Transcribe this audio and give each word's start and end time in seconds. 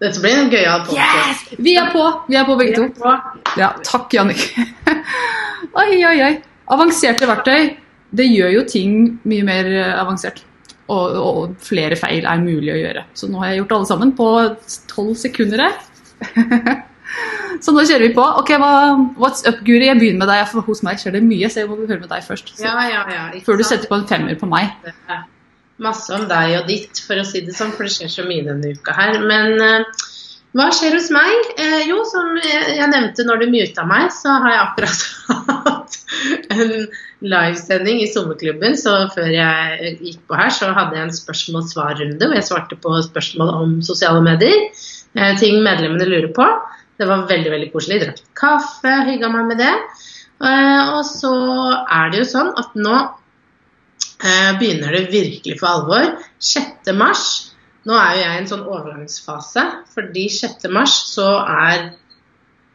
Dette 0.00 0.20
blir 0.22 0.32
en 0.40 0.48
gøyal 0.52 0.84
podkast. 0.86 1.50
Yes! 1.52 1.58
Vi 1.60 1.74
er 1.76 1.90
på! 1.92 2.02
Vi 2.30 2.36
er 2.40 2.46
på 2.48 2.54
begge 2.56 2.76
to. 2.78 2.86
på. 2.96 3.10
Ja, 3.60 3.72
takk, 3.84 4.06
Jannicke. 4.16 4.64
oi, 5.82 5.90
oi, 6.08 6.14
oi. 6.24 6.30
Avanserte 6.72 7.28
verktøy, 7.28 7.74
det 8.16 8.26
gjør 8.30 8.54
jo 8.54 8.62
ting 8.70 8.94
mye 9.28 9.44
mer 9.44 9.68
eh, 9.68 9.90
avansert. 10.00 10.40
Og, 10.90 11.16
og 11.20 11.52
flere 11.62 11.98
feil 12.00 12.24
er 12.26 12.40
mulig 12.42 12.72
å 12.72 12.78
gjøre. 12.80 13.02
Så 13.14 13.28
nå 13.30 13.42
har 13.42 13.52
jeg 13.52 13.60
gjort 13.60 13.74
alle 13.76 13.90
sammen 13.90 14.14
på 14.18 14.28
tolv 14.90 15.12
sekunder 15.20 15.66
her. 15.66 15.76
Så 17.60 17.74
nå 17.74 17.82
kjører 17.84 18.06
vi 18.06 18.14
på. 18.16 18.24
Ok, 18.40 18.54
hva, 18.62 18.70
What's 19.20 19.44
up, 19.44 19.60
Guri? 19.66 19.84
Jeg 19.90 19.98
begynner 20.00 20.22
med 20.24 20.30
deg, 20.32 20.46
for 20.48 20.64
hos 20.64 20.80
meg 20.86 21.00
skjer 21.02 21.18
det 21.18 21.22
mye. 21.26 21.50
Så 21.50 21.60
jeg 21.60 21.68
må 21.68 21.76
høre 21.82 22.00
med 22.00 22.08
deg 22.10 22.24
først. 22.24 22.54
Så, 22.56 22.64
Ja, 22.64 22.72
ja, 22.88 23.02
ja. 23.10 23.26
før 23.44 23.60
du 23.60 23.66
setter 23.66 23.90
på 23.90 23.98
en 24.00 24.06
femmer 24.08 24.38
på 24.40 24.48
meg. 24.48 24.72
Masse 25.80 26.12
om 26.12 26.26
deg 26.28 26.58
og 26.58 26.68
ditt, 26.68 27.00
for 27.06 27.20
å 27.20 27.26
si 27.26 27.40
det 27.46 27.56
sånn, 27.56 27.72
for 27.76 27.88
det 27.88 27.94
skjer 27.94 28.12
så 28.12 28.24
mye 28.28 28.44
denne 28.46 28.74
uka 28.76 28.94
her. 28.96 29.20
Men 29.24 29.56
eh, 29.64 30.06
hva 30.56 30.66
skjer 30.74 30.96
hos 30.98 31.08
meg? 31.14 31.52
Eh, 31.62 31.84
jo, 31.86 32.00
som 32.10 32.34
jeg, 32.42 32.88
nevnte 32.90 33.24
når 33.26 33.44
du 33.44 33.52
muta 33.52 33.84
meg, 33.86 34.08
så 34.14 34.34
har 34.42 34.54
jeg 34.54 34.62
akkurat 34.64 35.04
hatt 35.68 35.98
en 36.56 36.72
livesending 37.22 38.02
i 38.02 38.08
sommerklubben. 38.10 38.74
Så 38.78 38.96
før 39.14 39.30
jeg 39.30 39.94
gikk 40.00 40.24
på 40.26 40.40
her, 40.40 40.50
så 40.54 40.72
hadde 40.74 40.98
jeg 40.98 41.06
en 41.06 41.14
spørsmål-svar-runde 41.20 42.28
hvor 42.28 42.38
jeg 42.38 42.48
svarte 42.48 42.80
på 42.82 42.96
spørsmål 43.06 43.54
om 43.60 43.78
sosiale 43.86 44.24
medier. 44.26 44.68
Eh, 45.14 45.32
ting 45.38 45.62
medlemmene 45.62 46.08
lurer 46.10 46.32
på. 46.34 46.48
Det 47.00 47.08
var 47.08 47.28
veldig 47.30 47.54
veldig 47.54 47.70
koselig. 47.72 48.02
Drakk 48.02 48.24
kaffe, 48.36 48.96
hygga 49.06 49.30
meg 49.32 49.52
med 49.52 49.62
det. 49.62 49.72
Eh, 50.40 50.90
og 50.96 51.04
så 51.06 51.32
er 51.86 52.10
det 52.10 52.24
jo 52.24 52.28
sånn 52.34 52.52
at 52.58 52.74
nå 52.74 52.98
begynner 54.60 54.92
det 54.96 55.06
virkelig 55.12 55.58
for 55.60 55.66
alvor. 55.70 56.10
6. 56.38 56.90
mars. 56.98 57.22
Nå 57.88 57.94
er 57.96 58.10
jo 58.16 58.20
jeg 58.24 58.34
i 58.34 58.40
en 58.42 58.48
sånn 58.50 58.66
overgangsfase, 58.68 59.62
fordi 59.94 60.26
6. 60.34 60.66
mars 60.74 60.98
så 61.14 61.28
er 61.48 61.86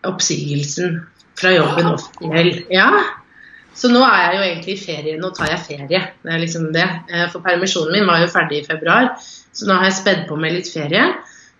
oppsigelsen 0.06 1.00
fra 1.38 1.52
jobben 1.54 1.92
offisiell. 1.94 2.52
Ja. 2.74 2.90
Så 3.76 3.90
nå 3.92 4.00
er 4.08 4.22
jeg 4.24 4.36
jo 4.38 4.44
egentlig 4.48 4.74
i 4.78 4.82
ferie. 4.86 5.16
Nå 5.20 5.30
tar 5.36 5.50
jeg 5.52 5.64
ferie. 5.66 6.02
Det 6.24 6.32
er 6.32 6.40
liksom 6.42 6.70
det. 6.74 6.86
Eh, 7.12 7.26
For 7.34 7.44
permisjonen 7.44 7.92
min 7.98 8.08
var 8.08 8.22
jo 8.24 8.30
ferdig 8.32 8.62
i 8.62 8.68
februar, 8.70 9.10
så 9.52 9.68
nå 9.68 9.76
har 9.76 9.90
jeg 9.90 9.98
spedd 10.00 10.22
på 10.30 10.38
med 10.40 10.56
litt 10.56 10.70
ferie. 10.72 11.04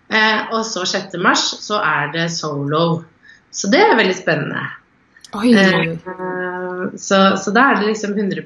Eh, 0.08 0.46
Og 0.56 0.64
så 0.64 0.86
6. 0.88 1.18
mars 1.20 1.44
så 1.60 1.78
er 1.82 2.12
det 2.14 2.30
solo. 2.32 3.04
Så 3.52 3.68
det 3.72 3.82
er 3.84 3.96
veldig 3.98 4.16
spennende. 4.16 4.64
Oi. 5.34 5.50
Eh, 5.58 5.96
Så, 6.96 7.16
så 7.42 7.50
da 7.52 7.62
er 7.72 7.80
det 7.80 7.88
liksom 7.88 8.12
100 8.14 8.42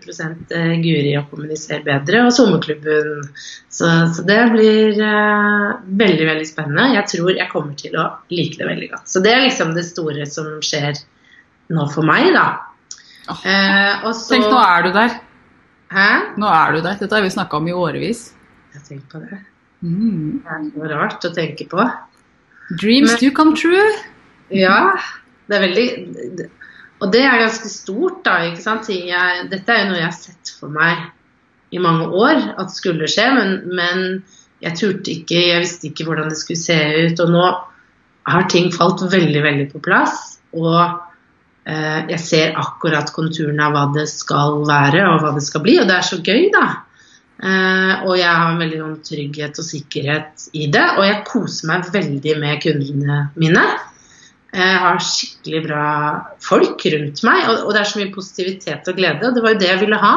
eh, 0.57 0.73
Guri 0.81 1.13
å 1.19 1.25
kommunisere 1.29 1.83
bedre, 1.85 2.23
og 2.27 2.33
sommerklubben. 2.33 3.27
Så, 3.69 3.91
så 4.17 4.25
det 4.27 4.39
blir 4.55 4.97
eh, 4.97 5.67
veldig 6.01 6.27
veldig 6.31 6.47
spennende. 6.49 6.87
Jeg 6.97 7.07
tror 7.13 7.33
jeg 7.37 7.51
kommer 7.53 7.77
til 7.79 7.99
å 8.01 8.07
like 8.33 8.57
det 8.59 8.69
veldig 8.71 8.89
godt. 8.95 9.09
Så 9.13 9.21
det 9.25 9.35
er 9.35 9.45
liksom 9.45 9.75
det 9.77 9.85
store 9.91 10.27
som 10.31 10.49
skjer 10.65 10.99
nå 11.71 11.85
for 11.93 12.07
meg, 12.07 12.33
da. 12.35 12.47
Oh, 13.31 13.43
Eh, 13.47 14.07
så 14.17 14.33
Tenk, 14.35 14.49
nå 14.51 14.59
er 14.65 14.87
du 14.89 14.91
der. 14.97 15.13
Hæ? 15.93 16.09
Nå 16.41 16.49
er 16.51 16.73
du 16.75 16.81
der. 16.83 16.97
Dette 16.99 17.15
har 17.15 17.23
vi 17.23 17.31
snakka 17.35 17.61
om 17.61 17.69
i 17.71 17.75
årevis. 17.77 18.31
Jeg 18.75 18.83
tenker 18.89 19.07
på 19.13 19.21
det. 19.27 19.39
Mm. 19.85 20.41
Det 20.43 20.55
er 20.57 20.65
noe 20.71 20.89
rart 20.95 21.25
å 21.29 21.31
tenke 21.35 21.69
på. 21.71 21.85
Dreams 22.81 23.13
Men- 23.13 23.21
do 23.23 23.31
come 23.37 23.55
true. 23.59 23.85
Ja, 24.51 24.97
det 25.51 25.57
er 25.61 25.65
veldig 25.69 25.87
Og 27.01 27.09
det 27.13 27.23
er 27.25 27.41
ganske 27.41 27.71
stort, 27.73 28.21
da. 28.27 28.43
ikke 28.51 28.63
sant? 28.63 28.91
Jeg, 28.93 29.47
dette 29.53 29.73
er 29.73 29.85
jo 29.85 29.91
noe 29.93 30.01
jeg 30.03 30.09
har 30.09 30.17
sett 30.17 30.53
for 30.61 30.73
meg 30.73 31.09
i 31.71 31.81
mange 31.81 32.09
år 32.19 32.43
at 32.61 32.73
skulle 32.75 33.09
skje, 33.09 33.29
men, 33.37 33.53
men 33.79 34.03
jeg 34.61 34.77
turte 34.77 35.13
ikke, 35.15 35.39
jeg 35.39 35.63
visste 35.63 35.89
ikke 35.89 36.09
hvordan 36.09 36.29
det 36.33 36.41
skulle 36.41 36.61
se 36.61 36.79
ut. 37.07 37.23
Og 37.25 37.33
nå 37.33 37.47
har 38.31 38.51
ting 38.53 38.69
falt 38.75 39.07
veldig, 39.07 39.45
veldig 39.47 39.67
på 39.73 39.81
plass. 39.85 40.19
Og 40.53 40.81
eh, 41.65 42.01
jeg 42.13 42.21
ser 42.21 42.61
akkurat 42.61 43.13
konturene 43.17 43.69
av 43.69 43.77
hva 43.77 43.87
det 43.97 44.07
skal 44.11 44.61
være 44.69 45.07
og 45.09 45.25
hva 45.25 45.35
det 45.39 45.45
skal 45.47 45.65
bli, 45.65 45.79
og 45.81 45.89
det 45.89 45.97
er 45.97 46.09
så 46.11 46.21
gøy, 46.21 46.51
da. 46.53 46.67
Eh, 47.41 47.95
og 48.05 48.19
jeg 48.21 48.29
har 48.29 48.59
veldig 48.61 48.83
sånn 48.83 48.99
trygghet 49.07 49.63
og 49.63 49.67
sikkerhet 49.71 50.51
i 50.53 50.67
det, 50.73 50.87
og 50.99 51.07
jeg 51.07 51.23
koser 51.31 51.71
meg 51.71 51.89
veldig 51.95 52.37
med 52.43 52.61
kundene 52.67 53.23
mine. 53.41 53.65
Jeg 54.51 54.79
har 54.83 54.99
skikkelig 55.05 55.61
bra 55.69 55.85
folk 56.43 56.83
rundt 56.95 57.23
meg, 57.27 57.45
og, 57.47 57.67
og 57.69 57.75
det 57.75 57.83
er 57.83 57.91
så 57.91 58.01
mye 58.01 58.15
positivitet 58.15 58.89
og 58.91 58.99
glede. 58.99 59.29
Og 59.29 59.37
det 59.37 59.45
var 59.45 59.55
jo 59.55 59.61
det 59.63 59.69
jeg 59.71 59.83
ville 59.85 60.01
ha. 60.03 60.15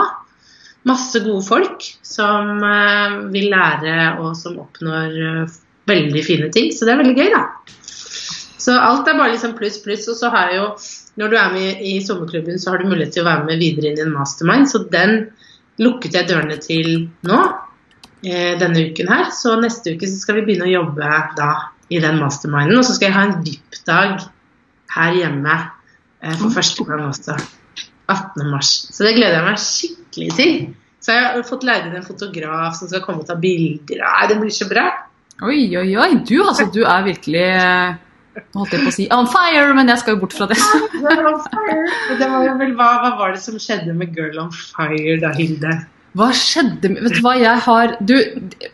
Masse 0.89 1.21
gode 1.23 1.45
folk 1.45 1.85
som 2.03 2.57
eh, 2.66 3.19
vil 3.31 3.51
lære 3.53 3.97
og 4.23 4.33
som 4.35 4.57
oppnår 4.63 5.19
eh, 5.27 5.59
veldig 5.89 6.23
fine 6.25 6.49
ting. 6.55 6.72
Så 6.73 6.88
det 6.88 6.95
er 6.95 7.03
veldig 7.03 7.16
gøy, 7.19 7.29
da. 7.35 7.43
Så 8.63 8.75
alt 8.79 9.07
er 9.07 9.19
bare 9.19 9.35
liksom 9.35 9.53
pluss, 9.59 9.77
pluss. 9.83 10.07
Og 10.11 10.17
så 10.17 10.31
har 10.33 10.49
jeg 10.49 10.61
jo, 10.61 10.67
når 11.22 11.31
du 11.31 11.38
er 11.39 11.53
med 11.53 11.83
i 11.85 11.97
sommerklubben, 12.03 12.59
så 12.59 12.73
har 12.73 12.81
du 12.81 12.89
mulighet 12.89 13.13
til 13.17 13.25
å 13.25 13.29
være 13.29 13.47
med 13.51 13.61
videre 13.61 13.91
inn 13.91 14.01
i 14.01 14.05
en 14.07 14.16
mastermind. 14.16 14.69
Så 14.72 14.85
den 14.91 15.27
lukket 15.83 16.17
jeg 16.17 16.29
dørene 16.29 16.57
til 16.63 17.07
nå, 17.27 17.39
eh, 18.25 18.55
denne 18.59 18.88
uken 18.89 19.13
her. 19.13 19.29
Så 19.35 19.55
neste 19.61 19.93
uke 19.93 20.09
så 20.09 20.17
skal 20.19 20.39
vi 20.39 20.47
begynne 20.49 20.69
å 20.72 20.73
jobbe 20.73 21.22
da 21.38 21.51
i 21.93 22.01
den 22.03 22.19
masterminden. 22.21 22.79
Og 22.79 22.87
så 22.87 22.97
skal 22.97 23.09
jeg 23.09 23.17
ha 23.17 23.25
en 23.29 23.41
VIP-dag 23.45 24.15
her 24.95 25.17
hjemme 25.19 25.57
eh, 25.57 26.37
for 26.39 26.53
første 26.53 26.85
gang 26.87 27.05
også. 27.09 27.37
18. 28.11 28.49
mars. 28.51 28.71
Så 28.91 29.05
det 29.05 29.15
gleder 29.17 29.39
jeg 29.39 29.47
meg 29.47 29.61
skikkelig 29.63 30.31
til. 30.37 30.55
Så 31.03 31.15
jeg 31.15 31.23
har 31.25 31.45
fått 31.47 31.65
leid 31.67 31.87
inn 31.87 31.97
en 31.99 32.05
fotograf 32.05 32.77
som 32.77 32.89
skal 32.91 33.03
komme 33.03 33.23
og 33.23 33.27
ta 33.27 33.35
bilder. 33.39 34.03
Nei, 34.03 34.27
det 34.31 34.39
blir 34.39 34.53
så 34.55 34.67
bra. 34.69 34.87
Oi, 35.43 35.65
oi, 35.75 35.89
oi. 35.99 36.09
Du, 36.27 36.37
altså, 36.43 36.67
du 36.71 36.83
er 36.85 37.07
virkelig 37.07 37.47
eh, 37.49 37.95
Nå 38.33 38.63
holdt 38.63 38.71
jeg 38.73 38.81
på 38.81 38.89
å 38.89 38.93
si 38.95 39.03
on 39.13 39.27
fire, 39.29 39.73
men 39.77 39.91
jeg 39.91 40.01
skal 40.01 40.15
jo 40.15 40.23
bort 40.23 40.33
fra 40.33 40.47
det. 40.49 40.57
Det 40.97 42.29
var 42.31 42.47
vel, 42.57 42.71
hva, 42.77 42.87
hva 43.03 43.11
var 43.19 43.35
det 43.35 43.41
som 43.43 43.59
skjedde 43.61 43.93
med 43.97 44.15
Girl 44.17 44.39
on 44.41 44.49
fire 44.53 45.19
da, 45.21 45.29
Hilde? 45.37 45.75
Hva 46.13 46.28
skjedde 46.38 46.91
Vet 46.94 47.16
du 47.16 47.24
hva, 47.25 47.34
jeg 47.41 47.62
har 47.66 47.96
du, 48.06 48.13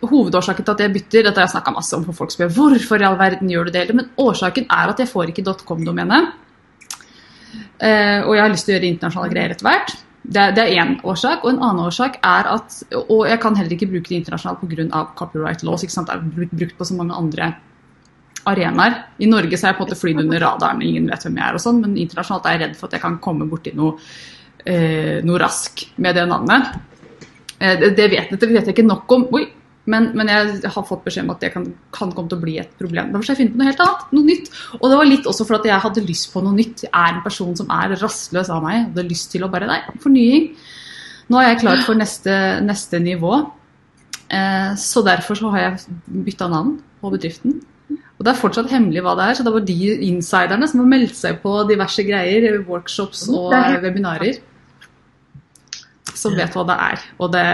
Hovedårsaken 0.04 0.66
til 0.68 0.74
at 0.76 0.84
jeg 0.84 0.94
bytter 0.98 1.24
Dette 1.24 1.40
har 1.40 1.48
jeg 1.48 1.54
snakka 1.56 1.72
masse 1.76 1.96
om 1.96 2.04
for 2.08 2.18
folk 2.18 2.34
spør 2.36 2.52
hvorfor 2.56 3.00
i 3.00 3.08
all 3.08 3.16
verden 3.20 3.52
gjør 3.52 3.70
du 3.70 3.76
det. 3.78 3.86
Men 3.96 4.12
årsaken 4.20 4.68
er 4.68 4.92
at 4.92 5.00
jeg 5.00 5.12
får 5.12 5.32
ikke 5.32 5.56
.com-domene. 5.64 6.20
Uh, 7.80 8.28
og 8.28 8.36
jeg 8.36 8.44
har 8.44 8.52
lyst 8.52 8.68
til 8.68 8.76
å 8.76 8.78
gjøre 8.78 8.90
internasjonale 8.92 9.34
greier 9.34 9.56
etter 9.56 9.70
hvert. 9.70 9.96
Det, 10.30 10.44
er- 10.52 10.76
én 10.76 10.98
årsak. 11.08 11.46
Og 11.46 11.54
en 11.54 11.64
annen 11.64 11.86
årsak 11.88 12.20
er 12.22 12.52
at 12.52 12.84
Og 13.08 13.24
jeg 13.30 13.40
kan 13.40 13.56
heller 13.56 13.72
ikke 13.74 13.88
bruke 13.90 14.12
det 14.12 14.20
internasjonalt 14.20 14.60
pga. 14.62 15.06
copyright 15.16 15.64
laws. 15.64 15.84
Ikke 15.84 15.96
sant? 15.96 16.12
Det 16.12 16.20
er 16.20 16.52
brukt 16.52 16.78
på 16.78 16.86
så 16.86 17.00
mange 17.00 17.16
andre 17.16 17.56
arenaer. 18.46 19.06
I 19.20 19.26
Norge 19.30 19.58
så 19.58 19.68
er 19.68 19.74
jeg 19.74 19.78
på 19.80 19.84
en 19.86 19.90
måte 19.90 20.00
flydd 20.00 20.22
under 20.24 20.40
radaren, 20.44 20.82
ingen 20.82 21.08
vet 21.10 21.26
hvem 21.26 21.40
jeg 21.40 21.46
er 21.46 21.58
og 21.58 21.64
sånn, 21.64 21.82
men 21.84 21.98
internasjonalt 22.00 22.46
er 22.46 22.56
jeg 22.56 22.62
redd 22.64 22.78
for 22.80 22.88
at 22.88 22.98
jeg 22.98 23.04
kan 23.04 23.18
komme 23.24 23.48
borti 23.50 23.74
noe, 23.76 23.98
eh, 24.66 25.20
noe 25.28 25.42
rask 25.42 25.84
med 25.98 26.16
det 26.16 26.26
navnet. 26.30 26.72
Eh, 27.60 27.80
Det, 27.80 28.10
vet, 28.12 28.30
det 28.32 28.50
vet 28.50 28.66
jeg 28.68 28.76
ikke 28.76 28.88
nok 28.88 29.12
om, 29.16 29.28
Oi, 29.36 29.46
men, 29.90 30.12
men 30.18 30.30
jeg 30.30 30.70
har 30.70 30.86
fått 30.86 31.06
beskjed 31.06 31.26
om 31.26 31.32
at 31.34 31.44
det 31.44 31.52
kan, 31.54 31.64
kan 31.96 32.12
komme 32.14 32.30
til 32.30 32.38
å 32.38 32.44
bli 32.44 32.58
et 32.62 32.74
problem. 32.78 33.10
Derfor 33.12 33.26
skal 33.26 33.36
jeg 33.36 33.42
finne 33.42 33.56
på 33.56 33.62
noe 33.62 33.70
helt 33.72 33.84
annet, 33.86 34.04
noe 34.14 34.28
nytt. 34.28 34.52
Og 34.78 34.84
det 34.92 35.00
var 35.00 35.10
litt 35.10 35.30
også 35.32 35.48
for 35.48 35.58
at 35.58 35.66
jeg 35.66 35.84
hadde 35.86 36.04
lyst 36.06 36.30
på 36.34 36.44
noe 36.46 36.54
nytt. 36.58 36.84
Jeg 36.86 36.92
er 36.94 37.16
en 37.16 37.24
person 37.26 37.56
som 37.58 37.72
er 37.74 37.96
rastløs 37.98 38.52
av 38.54 38.62
meg. 38.66 38.76
Jeg 38.76 38.86
hadde 38.92 39.08
lyst 39.10 39.32
til 39.34 39.48
å 39.48 39.50
bare 39.52 39.70
Nei, 39.70 39.80
fornying. 40.04 40.52
Nå 41.30 41.40
er 41.42 41.48
jeg 41.52 41.62
klar 41.64 41.82
for 41.86 41.98
neste, 41.98 42.36
neste 42.66 43.02
nivå. 43.02 43.40
Eh, 44.30 44.76
så 44.78 45.04
derfor 45.06 45.40
så 45.40 45.50
har 45.56 45.66
jeg 45.66 45.98
bytta 46.28 46.52
navn 46.52 46.78
på 47.02 47.12
bedriften. 47.16 47.58
Og 48.20 48.26
det 48.28 48.34
er 48.34 48.42
fortsatt 48.44 48.70
hemmelig 48.70 49.02
hva 49.02 49.16
det 49.18 49.26
er, 49.26 49.38
så 49.40 49.46
det 49.48 49.54
var 49.56 49.66
de 49.66 49.80
insiderne 50.10 50.68
som 50.70 50.84
har 50.84 50.90
meldt 50.92 51.16
seg 51.18 51.40
på 51.42 51.54
diverse 51.70 52.04
greier, 52.06 52.60
workshops 52.68 53.24
og 53.32 53.56
er 53.56 53.80
webinarer 53.82 54.42
som 56.20 56.36
vet 56.36 56.56
hva 56.56 56.66
det 56.68 56.78
er. 56.86 57.08
Og 57.24 57.34
det, 57.34 57.46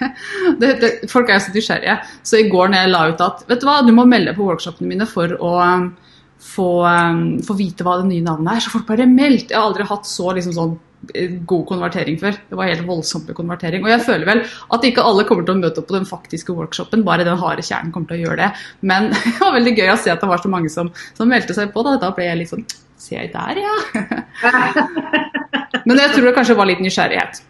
det, 0.60 0.70
det, 0.82 0.92
folk 1.10 1.30
er 1.30 1.38
jo 1.38 1.46
så 1.46 1.54
nysgjerrige. 1.54 1.96
Så 2.26 2.40
i 2.40 2.48
går 2.50 2.72
når 2.72 2.84
jeg 2.84 2.92
la 2.94 3.02
ut 3.10 3.24
at 3.26 3.42
vet 3.50 3.62
du 3.62 3.68
hva, 3.68 3.80
du 3.86 3.94
må 3.94 4.06
melde 4.10 4.34
på 4.36 4.46
workshopene 4.48 4.90
mine 4.90 5.08
for 5.08 5.36
å, 5.38 5.56
få, 6.40 6.86
um, 6.86 7.24
få 7.44 7.56
vite 7.58 7.84
hva 7.86 7.98
det 8.00 8.08
nye 8.10 8.24
navnet 8.24 8.56
er. 8.56 8.62
Så 8.64 8.72
folk 8.72 8.88
bare 8.88 9.08
meldt. 9.08 9.52
Jeg 9.52 9.58
har 9.58 9.68
aldri 9.68 9.86
hatt 9.88 10.08
så 10.08 10.32
liksom 10.36 10.56
sånn 10.56 10.74
eh, 11.14 11.36
god 11.48 11.66
konvertering 11.68 12.18
før. 12.20 12.38
Det 12.48 12.58
var 12.58 12.70
helt 12.70 12.86
voldsomt 12.88 13.28
med 13.28 13.38
konvertering. 13.38 13.84
Og 13.84 13.92
jeg 13.92 14.04
føler 14.06 14.28
vel 14.28 14.44
at 14.46 14.86
ikke 14.88 15.04
alle 15.06 15.26
kommer 15.28 15.46
til 15.46 15.56
å 15.56 15.60
møte 15.62 15.82
opp 15.82 15.90
på 15.90 15.98
den 15.98 16.08
faktiske 16.08 16.56
workshopen, 16.56 17.04
bare 17.06 17.26
den 17.28 17.40
harde 17.40 17.64
kjernen 17.66 17.92
kommer 17.94 18.12
til 18.12 18.20
å 18.20 18.28
gjøre 18.28 18.40
det. 18.42 18.52
Men 18.92 19.10
det 19.16 19.36
var 19.38 19.56
veldig 19.58 19.76
gøy 19.76 19.92
å 19.94 19.98
se 20.00 20.14
at 20.14 20.24
det 20.24 20.30
var 20.32 20.42
så 20.42 20.52
mange 20.52 20.72
som, 20.72 20.92
som 21.18 21.30
meldte 21.30 21.56
seg 21.56 21.74
på. 21.74 21.84
Da, 21.86 21.98
da 22.00 22.14
ble 22.16 22.30
jeg 22.30 22.42
litt 22.42 22.54
sånn 22.54 22.68
jeg 23.10 23.30
der, 23.32 23.56
ja? 23.56 23.76
Men 25.88 25.96
jeg 25.96 26.10
tror 26.12 26.26
det 26.28 26.34
kanskje 26.36 26.56
var 26.58 26.68
litt 26.68 26.82
nysgjerrighet. 26.84 27.40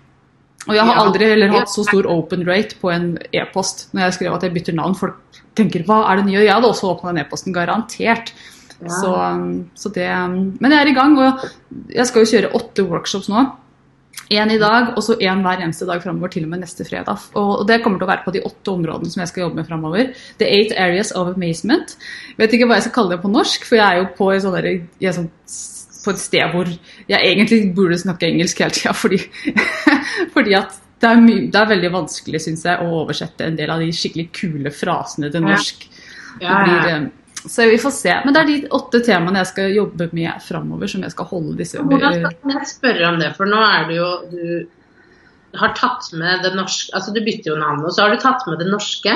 Og 0.69 0.75
jeg 0.77 0.85
har 0.85 0.95
Ja. 0.95 1.03
aldri 1.03 1.25
heller 1.25 1.49
hatt 1.49 1.69
så 1.69 1.85
stor 1.87 2.07
open 2.07 2.45
rate 2.47 2.77
på 2.81 2.93
en 2.93 3.19
e-post 3.33 3.89
når 3.95 4.03
jeg 4.03 4.13
skrev 4.19 4.35
at 4.35 4.43
jeg 4.43 4.55
bytter 4.55 4.75
navn. 4.75 4.95
Folk 4.95 5.17
tenker 5.57 5.85
hva 5.85 6.11
er 6.11 6.17
det 6.17 6.27
nye? 6.27 6.39
Og 6.41 6.45
jeg 6.45 6.55
hadde 6.55 6.69
også 6.69 6.91
åpna 6.95 7.15
den 7.15 7.25
e-posten, 7.25 7.55
garantert. 7.55 8.33
Ja. 8.81 8.89
Så, 8.89 9.15
um, 9.15 9.71
så 9.77 9.93
det 9.93 10.09
um, 10.09 10.57
Men 10.61 10.73
jeg 10.73 10.81
er 10.81 10.91
i 10.91 10.95
gang, 10.95 11.19
og 11.19 11.51
jeg 11.93 12.07
skal 12.07 12.25
jo 12.25 12.31
kjøre 12.31 12.53
åtte 12.55 12.87
workshops 12.89 13.29
nå. 13.29 13.51
Én 14.31 14.51
i 14.51 14.59
dag, 14.59 14.93
og 14.97 15.03
så 15.03 15.17
én 15.19 15.43
hver 15.43 15.61
eneste 15.61 15.87
dag 15.87 16.03
framover, 16.03 16.31
til 16.31 16.45
og 16.45 16.51
med 16.51 16.61
neste 16.61 16.85
fredag. 16.85 17.19
Og 17.35 17.61
og 17.61 17.67
det 17.67 17.83
kommer 17.83 17.99
til 17.99 18.07
å 18.07 18.11
være 18.11 18.25
på 18.25 18.33
de 18.33 18.43
åtte 18.47 18.71
områdene 18.71 19.11
som 19.11 19.21
jeg 19.21 19.29
skal 19.29 19.43
jobbe 19.43 19.57
med 19.57 19.67
framover. 19.67 20.15
The 20.39 20.47
eight 20.47 20.73
areas 20.77 21.11
of 21.13 21.35
amazement. 21.35 21.97
Vet 22.39 22.53
ikke 22.53 22.67
hva 22.67 22.79
jeg 22.79 22.83
skal 22.89 22.93
kalle 22.93 23.17
det 23.17 23.23
på 23.23 23.33
norsk, 23.33 23.65
for 23.65 23.77
jeg 23.77 23.87
er 23.87 24.03
jo 24.03 24.09
på, 24.17 24.33
en 24.33 25.13
sånn 25.13 25.31
på 26.05 26.15
et 26.15 26.21
sted 26.23 26.55
hvor 26.55 26.69
jeg 26.71 27.19
egentlig 27.19 27.75
burde 27.77 27.99
snakke 28.01 28.29
engelsk 28.31 28.63
hele 28.63 28.77
tida, 28.77 28.95
fordi, 28.97 29.21
fordi 30.35 30.57
at 30.59 30.79
det 31.01 31.09
er, 31.09 31.23
my, 31.25 31.37
det 31.49 31.57
er 31.57 31.71
veldig 31.71 31.91
vanskelig, 31.95 32.43
syns 32.45 32.67
jeg, 32.69 32.85
å 32.85 33.01
oversette 33.03 33.47
en 33.47 33.57
del 33.57 33.73
av 33.73 33.81
de 33.81 33.89
skikkelig 33.97 34.27
kule 34.37 34.73
frasene 34.75 35.31
til 35.33 35.45
norsk. 35.47 35.87
Ja. 35.89 36.01
Ja, 36.41 36.59
blir, 36.65 36.91
eh, 36.93 37.07
så 37.49 37.65
vi 37.71 37.79
får 37.81 37.91
se. 37.97 38.13
Men 38.25 38.37
det 38.37 38.41
er 38.43 38.51
de 38.51 38.59
åtte 38.77 39.01
temaene 39.05 39.41
jeg 39.41 39.51
skal 39.51 39.73
jobbe 39.73 40.11
med 40.17 40.45
framover, 40.45 40.91
som 40.93 41.05
jeg 41.07 41.15
skal 41.15 41.29
holde 41.31 41.57
disse 41.57 41.81
Hvordan 41.81 42.19
skal 42.21 42.53
jeg 42.53 42.69
spørre 42.69 43.07
om 43.09 43.21
det? 43.23 43.31
For 43.39 43.49
nå 43.49 43.61
er 43.65 43.87
du 43.89 43.95
jo 43.97 44.11
Du 44.31 45.61
har 45.61 45.73
tatt 45.79 46.11
med 46.13 46.45
det 46.45 46.53
norske 46.55 46.93
Altså 46.97 47.15
du 47.17 47.23
bytter 47.25 47.55
jo 47.55 47.61
navn, 47.61 47.81
og 47.87 47.95
så 47.97 48.05
har 48.05 48.13
du 48.13 48.21
tatt 48.21 48.45
med 48.51 48.61
det 48.61 48.69
norske 48.69 49.15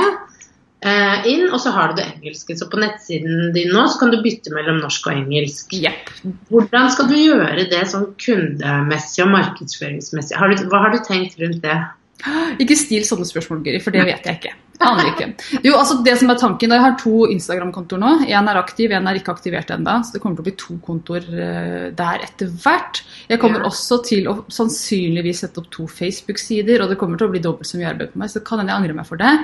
inn, 0.84 1.46
og 1.48 1.60
så 1.62 1.72
har 1.74 1.90
du 1.90 2.00
det 2.00 2.06
engelske. 2.10 2.56
Så 2.58 2.68
på 2.70 2.80
nettsiden 2.80 3.52
din 3.56 3.72
nå 3.72 3.86
så 3.88 4.02
kan 4.02 4.12
du 4.12 4.20
bytte 4.24 4.52
mellom 4.54 4.82
norsk 4.82 5.08
og 5.08 5.16
engelsk. 5.16 5.72
Yep. 5.78 6.12
Hvordan 6.52 6.90
skal 6.92 7.08
du 7.10 7.16
gjøre 7.18 7.68
det 7.70 7.84
sånn 7.90 8.10
kundemessig 8.20 9.24
og 9.24 9.32
markedsføringsmessig? 9.34 10.36
Har 10.40 10.52
du, 10.52 10.66
hva 10.72 10.84
har 10.86 10.94
du 10.94 11.00
tenkt 11.06 11.38
rundt 11.40 11.62
det? 11.64 11.78
Ikke 12.62 12.78
still 12.78 13.06
sånne 13.06 13.28
spørsmål, 13.28 13.64
Guri, 13.64 13.80
for 13.84 13.96
det 13.96 14.06
vet 14.10 14.28
jeg 14.28 14.40
ikke. 14.40 14.54
Aner 14.82 15.06
ikke. 15.12 15.26
Jo, 15.62 15.76
altså 15.78 16.00
det 16.04 16.16
som 16.18 16.30
er 16.32 16.38
tanken, 16.40 16.72
Jeg 16.74 16.80
har 16.82 16.96
to 16.98 17.26
Instagram-kontoer 17.30 18.00
nå. 18.02 18.08
Én 18.26 18.48
er 18.50 18.58
aktiv, 18.58 18.90
én 18.90 19.06
er 19.08 19.14
ikke 19.20 19.30
aktivert 19.36 19.70
ennå. 19.70 20.00
Så 20.04 20.12
det 20.16 20.20
kommer 20.22 20.36
til 20.36 20.42
å 20.42 20.48
bli 20.48 20.56
to 20.58 20.78
kontoer 20.82 21.28
eh, 21.30 21.90
der 21.94 22.24
etter 22.26 22.50
hvert. 22.64 23.02
Jeg 23.30 23.38
kommer 23.40 23.60
Ja. 23.62 23.66
også 23.70 24.00
til 24.04 24.26
å 24.26 24.44
sannsynligvis 24.50 25.44
sette 25.44 25.62
opp 25.62 25.70
to 25.70 25.86
Facebook-sider, 25.86 26.82
og 26.82 26.90
det 26.90 26.98
kommer 26.98 27.16
til 27.16 27.28
å 27.28 27.30
bli 27.30 27.40
dobbelt 27.44 27.66
så 27.70 27.78
mye 27.78 27.92
arbeid 27.92 28.12
på 28.12 28.18
meg, 28.18 28.30
så 28.30 28.40
det 28.40 28.46
kan 28.48 28.58
hende 28.58 28.72
jeg 28.74 28.82
angrer 28.82 28.98
meg 28.98 29.06
for 29.06 29.16
det. 29.16 29.34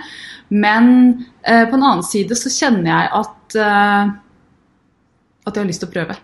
Men 0.51 1.27
eh, 1.45 1.63
på 1.71 1.79
en 1.79 1.83
annen 1.87 2.03
side 2.03 2.35
så 2.37 2.51
kjenner 2.51 2.91
jeg 2.91 3.09
at 3.23 3.57
eh, 3.57 4.11
at 5.47 5.55
jeg 5.57 5.63
har 5.65 5.71
lyst 5.71 5.81
til 5.87 5.89
å 5.89 5.95
prøve. 5.95 6.19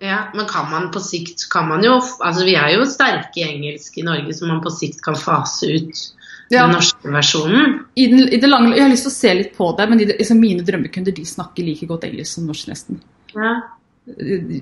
Ja, 0.00 0.18
Men 0.34 0.46
kan 0.46 0.68
man 0.70 0.90
på 0.94 1.00
sikt 1.02 1.48
kan 1.50 1.66
man 1.66 1.82
jo 1.82 1.96
Altså 2.22 2.44
vi 2.46 2.52
er 2.54 2.68
jo 2.76 2.84
sterke 2.86 3.40
i 3.40 3.46
engelsk 3.48 3.96
i 3.98 4.04
Norge, 4.06 4.30
så 4.36 4.46
man 4.46 4.60
på 4.62 4.70
sikt 4.70 5.00
kan 5.02 5.16
fase 5.18 5.66
ut 5.74 6.02
Ja. 6.50 6.62
den 6.66 6.76
norske 6.78 7.10
versjonen. 7.12 7.74
I, 7.94 8.06
den, 8.08 8.28
i 8.32 8.38
det 8.40 8.48
lange, 8.48 8.74
jeg 8.76 8.82
har 8.86 8.90
lyst 8.92 9.04
til 9.04 9.12
å 9.12 9.16
se 9.18 9.34
litt 9.34 9.50
på 9.56 9.72
det, 9.76 9.88
men 9.90 10.00
i 10.00 10.06
det, 10.08 10.16
liksom 10.20 10.40
mine 10.40 10.64
drømmekunder 10.64 11.12
de 11.16 11.24
snakker 11.28 11.66
like 11.66 11.86
godt 11.90 12.06
engelsk 12.08 12.38
som 12.38 12.46
norsk, 12.48 12.68
nesten. 12.72 13.02
Ja. 13.34 13.56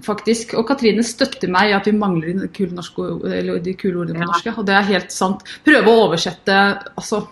faktisk. 0.03 0.55
Og 0.59 0.67
Katrine 0.67 1.05
støtter 1.07 1.47
meg 1.53 1.71
i 1.71 1.77
at 1.77 1.87
vi 1.87 1.93
mangler 1.95 2.33
de 2.35 2.49
kule, 2.51 2.75
norske, 2.75 3.05
eller 3.31 3.61
de 3.63 3.75
kule 3.79 4.01
ordene 4.03 4.19
på 4.19 4.25
Ja. 4.25 4.33
norsk. 4.33 4.59
Og 4.59 4.67
det 4.67 4.75
er 4.75 4.83
helt 4.93 5.13
sant. 5.15 5.45
Prøve 5.65 5.87
å 5.87 6.09
oversette 6.09 6.57
altså, 6.97 7.29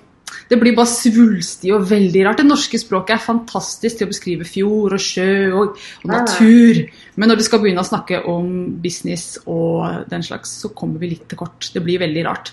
Det 0.49 0.59
blir 0.59 0.75
bare 0.75 0.87
svulstig 0.91 1.71
og 1.75 1.85
veldig 1.89 2.25
rart. 2.27 2.39
Det 2.39 2.47
norske 2.47 2.79
språket 2.81 3.11
er 3.15 3.23
fantastisk 3.23 3.99
til 3.99 4.07
å 4.07 4.11
beskrive 4.11 4.45
fjord 4.45 4.93
og 4.97 5.01
sjø 5.01 5.53
og, 5.55 5.77
og 6.05 6.11
natur. 6.11 6.81
Men 7.17 7.29
når 7.29 7.37
du 7.39 7.43
skal 7.47 7.61
begynne 7.63 7.81
å 7.85 7.87
snakke 7.87 8.23
om 8.27 8.49
business 8.83 9.39
og 9.47 10.09
den 10.11 10.23
slags, 10.27 10.51
så 10.63 10.71
kommer 10.75 10.99
vi 10.99 11.11
litt 11.11 11.29
til 11.29 11.39
kort. 11.39 11.71
Det 11.73 11.83
blir 11.85 11.99
veldig 12.03 12.25
rart. 12.27 12.53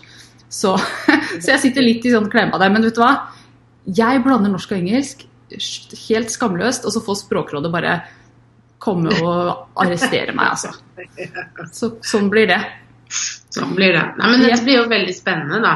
Så, 0.51 0.75
så 1.41 1.53
jeg 1.53 1.61
sitter 1.65 1.85
litt 1.85 2.05
i 2.05 2.13
sånn 2.13 2.29
klemma 2.31 2.59
der. 2.61 2.73
Men 2.73 2.85
vet 2.87 2.97
du 2.97 3.03
hva? 3.03 3.13
Jeg 3.87 4.23
blander 4.25 4.51
norsk 4.51 4.73
og 4.75 4.81
engelsk 4.81 5.27
helt 6.07 6.31
skamløst, 6.31 6.85
og 6.87 6.93
så 6.93 7.01
får 7.03 7.23
Språkrådet 7.25 7.71
bare 7.73 7.95
komme 8.81 9.13
og 9.21 9.81
arrestere 9.81 10.33
meg, 10.33 10.55
altså. 10.55 10.71
Så, 11.75 11.95
sånn 12.05 12.29
blir 12.31 12.47
det. 12.49 12.59
Sånn 13.51 13.75
blir 13.75 13.93
det. 13.93 14.03
Nei, 14.17 14.29
men 14.31 14.45
dette 14.45 14.63
blir 14.65 14.79
jo 14.79 14.85
veldig 14.89 15.15
spennende, 15.15 15.59
da. 15.63 15.75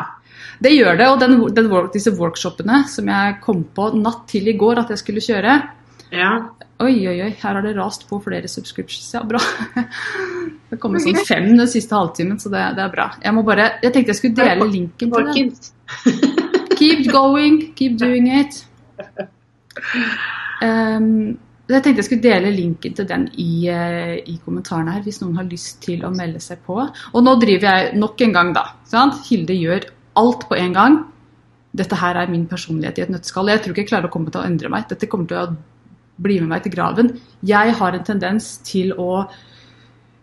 Det 0.63 0.72
gjør 0.72 0.95
det, 0.98 1.07
og 1.12 1.19
den, 1.19 1.36
den, 1.54 1.69
disse 1.94 2.13
workshopene 2.16 2.86
som 2.89 3.10
jeg 3.12 3.39
kom 3.44 3.66
på 3.75 3.89
natt 4.00 4.24
til 4.31 4.48
i 4.48 4.56
går 4.57 4.86
at 4.86 4.94
jeg 4.94 5.01
skulle 5.01 5.24
kjøre 5.24 5.57
Ja. 6.13 6.31
Oi, 6.84 7.07
oi, 7.07 7.16
oi, 7.24 7.31
her 7.40 7.57
har 7.57 7.63
det 7.63 7.74
rast 7.78 8.06
på 8.10 8.19
flere 8.24 8.50
subscriptions. 8.52 9.07
Ja, 9.16 9.24
bra. 9.28 9.40
Det 10.69 10.80
kommer 10.81 11.00
sånn 11.00 11.22
fem 11.24 11.52
den 11.54 11.69
siste 11.69 11.96
halvtimen, 11.96 12.40
så 12.42 12.50
det, 12.52 12.62
det 12.75 12.81
er 12.84 12.92
bra. 12.92 13.06
Jeg 13.22 13.36
må 13.38 13.44
bare, 13.48 13.68
jeg 13.84 13.94
tenkte 13.94 14.12
jeg 14.12 14.18
skulle 14.18 14.40
dele 14.40 14.66
linken 14.68 15.12
til 15.13 15.28
den. 15.30 15.52
Keep 16.75 17.06
going, 17.13 17.60
keep 17.78 17.94
doing 18.02 18.25
it. 18.42 18.57
Um, 20.66 21.38
jeg 21.69 21.81
tenkte 21.81 22.02
jeg 22.02 22.08
skulle 22.10 22.25
dele 22.25 22.51
linken 22.54 22.98
til 22.98 23.08
den 23.10 23.28
i, 23.42 23.68
eh, 23.72 24.18
i 24.28 24.36
kommentarene 24.44 24.94
her, 24.98 25.06
hvis 25.06 25.22
noen 25.24 25.38
har 25.40 25.48
lyst 25.50 25.80
til 25.86 26.04
å 26.06 26.12
melde 26.13 26.42
seg 26.44 26.60
på. 26.66 26.78
Og 26.81 27.24
nå 27.25 27.36
driver 27.42 27.69
jeg 27.69 28.01
nok 28.01 28.25
en 28.25 28.36
gang, 28.36 28.51
da. 28.58 28.66
Sant? 28.90 29.22
Hilde 29.30 29.56
gjør 29.58 29.88
alt 30.22 30.46
på 30.50 30.58
en 30.60 30.75
gang. 30.75 31.00
Dette 31.75 31.98
her 32.00 32.19
er 32.22 32.30
min 32.31 32.46
personlighet 32.51 33.00
i 33.00 33.06
et 33.06 33.13
nøtteskall. 33.13 33.50
Jeg 33.54 33.63
tror 33.63 33.74
ikke 33.74 33.86
jeg 33.86 33.92
klarer 33.94 34.12
å 34.12 34.13
komme 34.13 34.34
til 34.34 34.44
å 34.44 34.46
endre 34.50 34.72
meg. 34.72 34.86
Dette 34.92 35.10
kommer 35.12 35.31
til 35.31 35.42
å 35.42 35.48
bli 36.22 36.40
med 36.42 36.52
meg 36.54 36.66
til 36.66 36.76
graven. 36.76 37.16
Jeg 37.46 37.76
har 37.80 37.96
en 37.96 38.06
tendens 38.08 38.56
til 38.66 38.94
å 38.96 39.26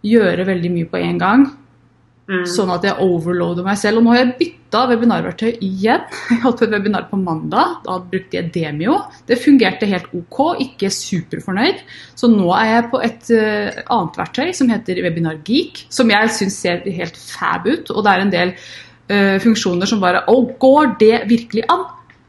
gjøre 0.02 0.46
veldig 0.48 0.70
mye 0.72 0.88
på 0.90 1.00
en 1.02 1.20
gang. 1.20 1.50
Mm. 2.30 2.44
Sånn 2.46 2.70
at 2.70 2.84
jeg 2.86 3.02
overloader 3.02 3.66
meg 3.66 3.78
selv. 3.80 3.98
Og 3.98 4.06
nå 4.06 4.12
har 4.14 4.20
jeg 4.22 4.34
bytta 4.38 4.84
webinarverktøy 4.92 5.48
igjen. 5.66 6.04
Jeg 6.30 6.38
holdt 6.44 6.60
på 6.62 6.66
et 6.68 6.74
webinar 6.76 7.08
på 7.10 7.18
mandag. 7.20 7.80
Da 7.84 7.98
brukte 7.98 8.38
jeg 8.38 8.52
Demio. 8.54 8.94
Det 9.28 9.40
fungerte 9.42 9.88
helt 9.90 10.12
ok, 10.16 10.38
ikke 10.64 10.88
superfornøyd. 10.94 11.82
Så 12.18 12.30
nå 12.32 12.46
er 12.56 12.70
jeg 12.70 12.86
på 12.92 13.02
et 13.04 13.32
uh, 13.34 13.82
annet 13.82 14.20
verktøy 14.22 14.54
som 14.56 14.70
heter 14.72 15.02
Webinar 15.04 15.42
Geek. 15.44 15.84
Som 15.92 16.12
jeg 16.14 16.30
syns 16.38 16.60
ser 16.62 16.86
helt 16.86 17.18
fab 17.18 17.68
ut. 17.68 17.90
Og 17.92 18.06
det 18.06 18.14
er 18.14 18.24
en 18.24 18.32
del 18.32 18.54
uh, 18.54 19.38
funksjoner 19.42 19.90
som 19.90 20.00
bare 20.02 20.24
Å, 20.30 20.38
går 20.62 20.94
det 21.02 21.16
virkelig 21.30 21.66
an? 21.74 21.84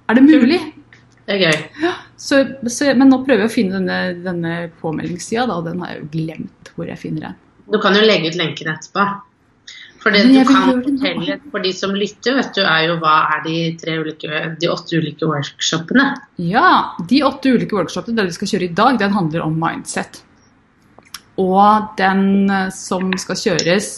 Er 0.10 0.20
det 0.20 0.26
mulig? 0.26 0.60
Det 1.24 1.38
er 1.38 1.46
gøy. 1.46 1.94
Så, 2.24 2.40
så, 2.72 2.94
men 2.96 3.10
nå 3.12 3.20
prøver 3.26 3.44
jeg 3.44 3.52
å 3.52 3.54
finne 3.54 3.82
denne, 3.82 4.16
denne 4.24 4.56
påmeldingssida, 4.80 5.50
og 5.52 5.68
den 5.68 5.82
har 5.84 5.92
jeg 5.92 6.04
jo 6.04 6.10
glemt 6.14 6.74
hvor 6.78 6.88
jeg 6.88 7.02
finner 7.02 7.28
den. 7.28 7.40
Du 7.74 7.80
kan 7.84 7.96
jo 7.98 8.04
legge 8.06 8.32
ut 8.32 8.40
lenken 8.40 8.72
etterpå. 8.72 9.06
For 10.04 10.12
det 10.12 10.26
du 10.28 10.34
kan 10.48 10.68
det 10.68 10.84
fortelle 10.84 11.36
for 11.52 11.64
de 11.64 11.72
som 11.76 11.94
lytter, 11.96 12.36
vet 12.36 12.56
du, 12.58 12.62
er 12.64 12.90
jo 12.90 12.98
hva 13.00 13.14
er 13.38 13.44
de, 13.46 13.56
tre 13.80 13.96
ulike, 14.04 14.42
de 14.60 14.72
åtte 14.72 15.00
ulike 15.00 15.28
workshopene. 15.28 16.10
Ja, 16.44 16.96
de 17.08 17.22
åtte 17.24 17.54
ulike 17.56 17.78
workshopene 17.78 18.20
den 18.20 18.32
vi 18.32 18.36
skal 18.36 18.52
kjøre 18.52 18.68
i 18.68 18.76
dag, 18.76 19.00
den 19.00 19.16
handler 19.16 19.46
om 19.46 19.56
mindset. 19.60 20.20
Og 21.40 21.96
den 21.98 22.52
eh, 22.52 22.68
som 22.76 23.14
skal 23.20 23.40
kjøres 23.40 23.90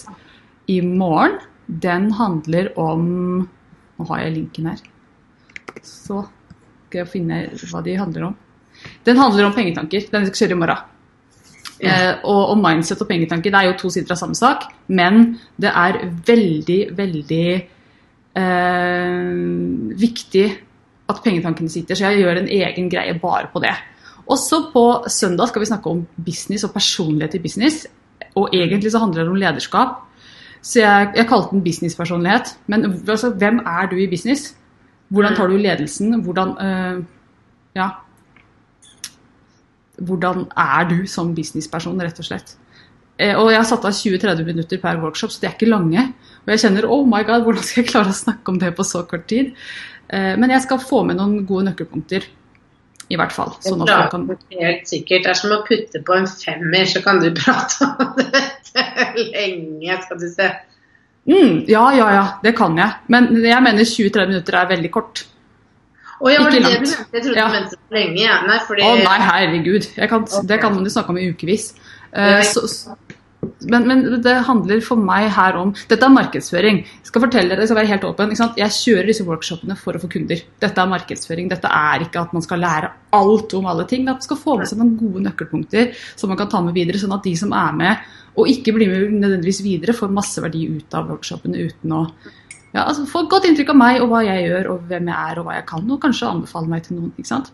i 0.72 0.80
morgen, 0.86 1.40
den 1.66 2.12
handler 2.16 2.72
om 2.80 3.06
Nå 3.96 4.04
har 4.10 4.26
jeg 4.26 4.34
linken 4.36 4.66
her. 4.68 4.80
Så 5.88 6.26
skal 6.96 7.08
å 7.08 7.12
finne 7.12 7.46
hva 7.72 7.84
de 7.86 7.96
handler 8.00 8.28
om. 8.30 8.36
Den 9.06 9.20
handler 9.20 9.48
om 9.48 9.56
pengetanker. 9.56 10.08
Den 10.12 10.28
skal 10.28 10.46
kjøre 10.46 10.56
i 10.56 10.60
morgen. 10.60 10.92
Eh, 11.76 12.14
og, 12.24 12.54
og 12.54 12.60
mindset 12.64 13.02
og 13.04 13.10
pengetanker 13.10 13.52
det 13.52 13.60
er 13.60 13.68
jo 13.68 13.80
to 13.82 13.90
sider 13.92 14.14
av 14.16 14.20
samme 14.22 14.38
sak, 14.38 14.64
men 14.96 15.36
det 15.60 15.74
er 15.76 15.98
veldig, 16.28 16.78
veldig 16.96 17.48
eh, 18.40 19.34
viktig 20.00 20.46
at 21.12 21.20
pengetankene 21.26 21.70
sitter, 21.70 22.00
så 22.00 22.08
jeg 22.08 22.24
gjør 22.24 22.40
en 22.40 22.48
egen 22.48 22.88
greie 22.90 23.18
bare 23.20 23.52
på 23.52 23.60
det. 23.66 23.76
Også 24.32 24.62
på 24.72 24.86
søndag 25.12 25.52
skal 25.52 25.62
vi 25.62 25.70
snakke 25.70 25.92
om 25.92 26.06
business 26.26 26.64
og 26.66 26.74
personlighet 26.74 27.36
i 27.38 27.44
business. 27.44 27.84
Og 28.40 28.56
egentlig 28.56 28.92
så 28.92 29.04
handler 29.04 29.22
det 29.22 29.36
om 29.36 29.38
lederskap. 29.38 30.00
Så 30.66 30.80
jeg, 30.80 31.12
jeg 31.20 31.28
kalte 31.30 31.54
den 31.54 31.62
businesspersonlighet. 31.64 32.56
Men 32.72 32.88
altså, 33.06 33.30
hvem 33.30 33.60
er 33.60 33.92
du 33.92 34.00
i 34.02 34.10
business? 34.10 34.56
Hvordan 35.16 35.38
tar 35.38 35.52
du 35.52 35.56
ledelsen? 35.58 36.20
Hvordan 36.26 36.58
eh, 36.62 37.06
Ja 37.80 37.92
hvordan 40.04 40.46
er 40.58 40.88
du 40.90 41.02
som 41.08 41.34
businessperson, 41.36 42.00
rett 42.04 42.20
og 42.20 42.28
slett. 42.28 42.56
Eh, 43.16 43.36
og 43.40 43.52
jeg 43.52 43.62
har 43.62 43.68
satt 43.68 43.86
av 43.88 43.96
20-30 43.96 44.48
minutter 44.48 44.80
per 44.82 45.00
workshop, 45.00 45.32
så 45.32 45.42
de 45.42 45.50
er 45.50 45.56
ikke 45.56 45.72
lange. 45.72 46.08
Og 46.44 46.52
jeg 46.52 46.66
kjenner 46.66 46.88
oh 46.92 47.06
my 47.08 47.24
god, 47.28 47.46
hvordan 47.46 47.64
skal 47.64 47.84
jeg 47.84 47.92
klare 47.94 48.12
å 48.12 48.18
snakke 48.18 48.52
om 48.52 48.60
det 48.62 48.74
på 48.76 48.88
så 48.88 49.06
kort 49.08 49.28
tid? 49.32 49.54
Eh, 50.10 50.34
men 50.40 50.52
jeg 50.52 50.66
skal 50.66 50.84
få 50.84 51.06
med 51.08 51.20
noen 51.22 51.46
gode 51.48 51.70
nøkkelpunkter. 51.70 52.28
I 53.06 53.20
hvert 53.22 53.36
fall. 53.36 53.52
Sånn 53.62 53.84
at 53.86 54.10
kan 54.10 54.24
helt 54.50 54.88
sikkert. 54.90 55.28
Det 55.28 55.30
er 55.30 55.38
som 55.38 55.52
å 55.54 55.60
putte 55.68 56.00
på 56.02 56.16
en 56.16 56.26
femmer, 56.26 56.88
så 56.90 57.04
kan 57.06 57.20
du 57.22 57.28
prate 57.38 57.86
om 57.86 58.16
det 58.18 59.26
lenge, 59.30 59.98
skal 60.02 60.20
du 60.20 60.26
se. 60.32 60.48
Mm, 61.28 61.66
Ja, 61.68 61.90
ja, 61.92 62.10
ja, 62.14 62.26
det 62.44 62.56
kan 62.58 62.76
jeg. 62.78 62.92
Men 63.08 63.30
jeg 63.44 63.64
mener 63.64 63.84
20-30 63.84 64.28
minutter 64.28 64.54
er 64.62 64.68
veldig 64.76 64.92
kort. 64.92 65.24
Å 66.22 66.32
ja, 66.32 66.40
var 66.42 66.50
det 66.52 66.60
Ikke 66.62 66.70
det 66.70 66.80
du 66.80 66.86
langt. 66.86 66.90
mente? 66.90 67.06
Jeg 67.14 67.24
trodde 67.24 67.36
Ja. 67.38 67.48
du 67.48 67.54
mente 67.54 67.70
så 67.76 67.92
lenge. 67.92 68.20
Ja. 68.22 68.42
Nei, 68.48 68.60
fordi 68.68 68.82
Å 68.82 69.04
nei, 69.04 69.18
herregud. 69.20 69.88
Jeg 69.98 70.10
kan, 70.10 70.26
Det 70.48 70.60
kan 70.62 70.74
man 70.74 70.84
jo 70.86 70.90
snakke 70.90 71.10
om 71.10 71.18
i 71.18 71.30
ukevis. 71.32 71.74
Så, 72.16 72.68
så- 72.68 72.96
men, 73.72 73.88
men 73.90 74.04
det 74.24 74.36
handler 74.48 74.84
for 74.86 75.00
meg 75.00 75.28
her 75.36 75.58
om 75.60 75.74
Dette 75.90 76.08
er 76.08 76.14
markedsføring. 76.14 76.82
Jeg 76.84 77.10
skal 77.10 77.24
fortelle 77.26 77.52
dere, 77.52 77.64
jeg 77.64 77.72
skal 77.72 77.80
være 77.80 77.92
helt 77.94 78.08
åpen. 78.10 78.34
Jeg 78.60 78.76
kjører 78.78 79.10
disse 79.10 79.26
workshopene 79.28 79.78
for 79.80 79.98
å 79.98 80.02
få 80.02 80.10
kunder. 80.12 80.44
Dette 80.64 80.84
er 80.84 80.92
markedsføring. 80.92 81.50
Dette 81.52 81.72
er 81.72 82.06
ikke 82.06 82.26
at 82.26 82.36
man 82.36 82.46
skal 82.46 82.64
lære 82.64 82.92
alt 83.16 83.56
om 83.58 83.70
alle 83.72 83.88
ting. 83.90 84.04
men 84.04 84.16
At 84.16 84.24
man 84.24 84.28
skal 84.30 84.42
få 84.42 84.58
med 84.60 84.72
seg 84.72 84.82
noen 84.82 84.96
gode 85.00 85.26
nøkkelpunkter 85.28 85.92
som 86.16 86.32
man 86.32 86.40
kan 86.42 86.52
ta 86.52 86.62
med 86.66 86.78
videre, 86.78 87.02
sånn 87.02 87.16
at 87.16 87.26
de 87.26 87.36
som 87.40 87.56
er 87.56 87.76
med 87.76 88.14
og 88.36 88.50
ikke 88.52 88.74
blir 88.76 88.92
med 88.92 89.14
nødvendigvis 89.22 89.62
videre, 89.64 89.96
får 89.96 90.12
masse 90.12 90.42
verdi 90.44 90.66
ut 90.68 90.96
av 90.98 91.08
workshopene 91.08 91.70
uten 91.70 91.94
å 91.96 92.02
ja, 92.76 92.84
altså, 92.84 93.06
få 93.08 93.24
et 93.24 93.30
godt 93.32 93.46
inntrykk 93.48 93.72
av 93.72 93.78
meg 93.80 94.02
og 94.04 94.10
hva 94.12 94.26
jeg 94.26 94.50
gjør 94.50 94.74
og 94.74 94.90
hvem 94.90 95.08
jeg 95.08 95.30
er 95.32 95.40
og 95.40 95.48
hva 95.48 95.54
jeg 95.56 95.68
kan, 95.70 95.86
og 95.88 96.02
kanskje 96.04 96.28
anbefale 96.28 96.72
meg 96.72 96.84
til 96.84 96.98
noen. 96.98 97.14
ikke 97.16 97.32
sant? 97.32 97.54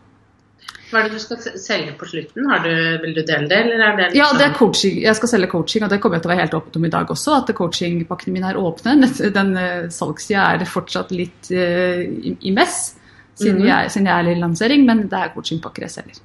Hva 0.91 0.99
er 0.99 1.07
det 1.07 1.15
du 1.15 1.23
skal 1.23 1.59
selge 1.59 1.93
på 1.95 2.07
slutten? 2.09 2.47
Har 2.51 2.63
du, 2.65 2.71
vil 3.05 3.13
du 3.15 3.21
dele 3.23 3.47
det, 3.47 3.59
eller 3.63 3.97
det 3.97 4.07
Ja, 4.17 4.27
det 4.33 4.43
er 4.43 4.49
liksom- 4.49 4.57
coaching. 4.59 5.01
Jeg 5.01 5.15
skal 5.15 5.29
selge 5.29 5.47
coaching, 5.47 5.83
og 5.83 5.89
det 5.89 6.01
kommer 6.01 6.17
jeg 6.17 6.23
til 6.23 6.31
å 6.31 6.33
være 6.33 6.43
helt 6.43 6.57
åpen 6.59 6.75
om 6.75 6.85
i 6.85 6.89
dag 6.89 7.13
også. 7.15 7.37
At 7.37 7.55
coachingpakkene 7.55 8.33
mine 8.33 8.49
er 8.51 8.59
åpne. 8.59 8.97
Den 9.33 9.55
uh, 9.55 9.89
salgssida 9.89 10.53
er 10.53 10.65
fortsatt 10.65 11.11
litt 11.15 11.51
uh, 11.51 12.01
i, 12.03 12.51
mess, 12.51 12.97
siden, 13.35 13.61
mm 13.61 13.67
-hmm. 13.67 13.85
er, 13.85 13.87
siden 13.89 14.07
jeg 14.07 14.19
er 14.19 14.31
i 14.31 14.39
lansering, 14.39 14.85
men 14.85 15.07
det 15.07 15.17
er 15.19 15.31
coachingpakker 15.33 15.81
jeg 15.83 15.91
selger. 15.91 16.19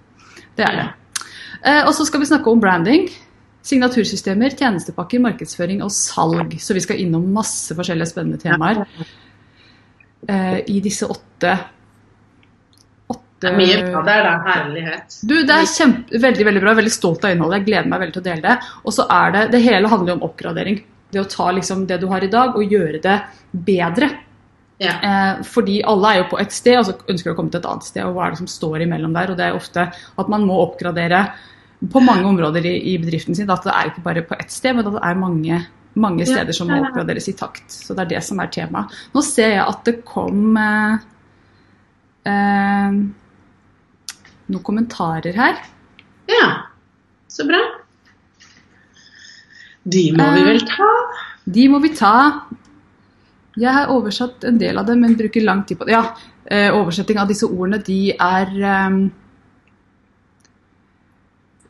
Det 0.56 0.64
er 0.64 0.74
det. 0.76 0.88
Eh, 1.62 1.86
og 1.86 1.94
så 1.94 2.04
skal 2.04 2.20
vi 2.20 2.26
snakke 2.26 2.50
om 2.50 2.60
branding. 2.60 3.08
Signatursystemer, 3.66 4.50
tjenestepakker, 4.50 5.20
markedsføring 5.20 5.82
og 5.82 5.90
salg. 5.90 6.60
Så 6.62 6.74
vi 6.74 6.80
skal 6.80 7.00
innom 7.02 7.32
masse 7.34 7.74
forskjellige 7.74 8.06
spennende 8.06 8.38
temaer 8.38 8.84
uh, 10.30 10.58
i 10.66 10.80
disse 10.80 11.06
åtte 11.06 11.56
Det 13.46 13.52
er 13.52 13.60
mye 13.60 13.78
bra 13.86 14.02
der, 14.06 14.26
da. 14.26 14.34
Herlighet. 14.50 15.16
du, 15.22 15.36
det 15.46 15.56
er 15.56 15.70
kjempe, 15.70 16.20
veldig 16.26 16.50
veldig 16.50 16.64
bra. 16.66 16.76
Veldig 16.82 16.94
stolt 16.94 17.24
av 17.24 17.34
innholdet. 17.34 17.62
Jeg 17.62 17.68
gleder 17.70 17.90
meg 17.92 18.04
veldig 18.04 18.18
til 18.18 18.24
å 18.24 18.28
dele 18.28 18.44
det. 18.44 18.58
Og 18.84 18.98
så 18.98 19.08
er 19.16 19.34
det 19.36 19.48
Det 19.54 19.64
hele 19.64 19.90
handler 19.92 20.12
jo 20.12 20.18
om 20.20 20.28
oppgradering. 20.28 20.78
Det 21.14 21.22
å 21.22 21.28
ta 21.30 21.50
liksom 21.54 21.86
det 21.88 22.00
du 22.02 22.08
har 22.10 22.24
i 22.26 22.30
dag, 22.32 22.56
og 22.58 22.76
gjøre 22.76 23.00
det 23.02 23.18
bedre. 23.66 24.10
Ja. 24.82 24.92
Eh, 25.08 25.42
fordi 25.48 25.80
alle 25.88 26.12
er 26.12 26.18
jo 26.20 26.30
på 26.34 26.40
et 26.42 26.52
sted, 26.52 26.76
og 26.78 26.88
så 26.88 26.96
ønsker 27.08 27.30
de 27.30 27.34
å 27.34 27.38
komme 27.38 27.52
til 27.52 27.62
et 27.62 27.68
annet 27.70 27.86
sted. 27.86 28.04
Og 28.04 28.16
hva 28.16 28.26
er 28.26 28.34
det 28.34 28.42
som 28.42 28.50
står 28.50 28.84
imellom 28.84 29.14
der? 29.16 29.32
Og 29.32 29.38
det 29.38 29.46
er 29.48 29.56
ofte 29.56 29.88
at 29.92 30.32
man 30.32 30.44
må 30.48 30.58
oppgradere 30.66 31.22
på 31.92 32.02
mange 32.04 32.26
områder 32.28 32.66
i, 32.68 32.76
i 32.92 32.96
bedriften 33.00 33.36
sin. 33.36 33.50
At 33.52 33.64
det 33.66 33.74
er 33.74 33.90
ikke 33.90 34.04
bare 34.04 34.24
på 34.26 34.38
ett 34.38 34.52
sted, 34.52 34.76
men 34.76 34.84
at 34.84 34.98
det 34.98 35.04
er 35.08 35.20
mange, 35.20 35.60
mange 35.96 36.28
steder 36.28 36.56
som 36.56 36.70
må 36.70 36.80
oppgraderes 36.82 37.30
i 37.32 37.36
takt. 37.38 37.68
Så 37.72 37.96
det 37.96 38.06
er 38.06 38.16
det 38.16 38.24
som 38.26 38.40
er 38.42 38.52
temaet. 38.52 38.96
Nå 39.14 39.24
ser 39.24 39.54
jeg 39.54 39.64
at 39.64 39.84
det 39.88 40.00
kom 40.08 40.58
eh, 40.60 41.06
eh, 42.28 43.00
noen 44.52 44.64
kommentarer 44.66 45.36
her. 45.36 45.60
ja. 46.30 46.46
Så 47.28 47.44
bra. 47.44 47.58
De 49.84 50.06
må 50.16 50.26
vi 50.34 50.44
vel 50.46 50.62
ta. 50.66 50.86
De 51.44 51.66
må 51.68 51.80
vi 51.82 51.90
ta. 51.94 52.14
Jeg 53.56 53.72
har 53.72 53.92
oversatt 53.92 54.44
en 54.48 54.58
del 54.60 54.78
av 54.80 54.86
det, 54.88 54.96
men 55.00 55.16
bruker 55.18 55.44
lang 55.44 55.62
tid 55.68 55.78
på 55.78 55.86
det. 55.88 55.94
Ja, 55.94 56.16
eh, 56.44 56.70
oversetting 56.74 57.20
av 57.20 57.28
disse 57.30 57.46
ordene, 57.46 57.82
de 57.84 58.14
er 58.14 58.52
eh, 58.56 58.98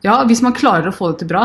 Ja, 0.05 0.21
hvis 0.29 0.43
man 0.45 0.55
klarer 0.55 0.87
å 0.91 0.95
få 0.95 1.11
det 1.11 1.23
til 1.23 1.31
bra, 1.33 1.43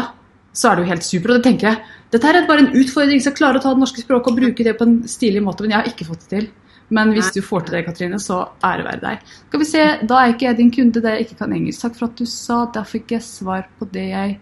så 0.53 0.71
er 0.71 0.77
det 0.77 0.85
jo 0.85 0.93
helt 0.93 1.07
super. 1.07 1.33
Og 1.33 1.41
det 1.41 1.47
tenker 1.49 1.71
jeg, 1.71 1.93
dette 2.13 2.29
er 2.29 2.47
bare 2.47 2.67
en 2.67 2.75
utfordring. 2.77 3.17
Jeg 3.17 3.27
skal 3.27 3.39
klare 3.39 3.59
å 3.59 3.65
ta 3.65 3.73
det 3.73 3.81
norske 3.83 4.05
språket 4.05 4.33
og 4.33 4.39
bruke 4.39 4.67
det 4.67 4.77
på 4.79 4.87
en 4.87 4.99
stilig 5.09 5.43
måte, 5.43 5.65
men 5.65 5.73
jeg 5.73 5.81
har 5.81 5.89
ikke 5.89 6.09
fått 6.11 6.27
det 6.27 6.35
til. 6.37 6.51
Men 6.93 7.15
hvis 7.17 7.31
du 7.33 7.41
får 7.45 7.67
til 7.67 7.77
det, 7.79 7.85
Katrine, 7.87 8.19
så 8.21 8.43
ære 8.65 8.85
være 8.85 9.01
deg. 9.01 9.31
Skal 9.49 9.63
vi 9.63 9.69
se, 9.69 9.85
Da 10.09 10.19
er 10.21 10.35
ikke 10.35 10.49
jeg 10.51 10.59
din 10.59 10.73
kunde 10.75 11.01
der 11.01 11.17
jeg 11.17 11.27
ikke 11.27 11.39
kan 11.41 11.55
engelsk. 11.57 11.87
Takk 11.87 11.97
for 11.99 12.11
at 12.11 12.19
du 12.21 12.29
sa. 12.29 12.59
Da 12.75 12.85
fikk 12.85 13.15
jeg 13.17 13.25
svar 13.25 13.65
på 13.79 13.89
det 13.93 14.09
jeg 14.11 14.37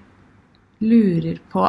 lurer 0.83 1.39
på. 1.53 1.67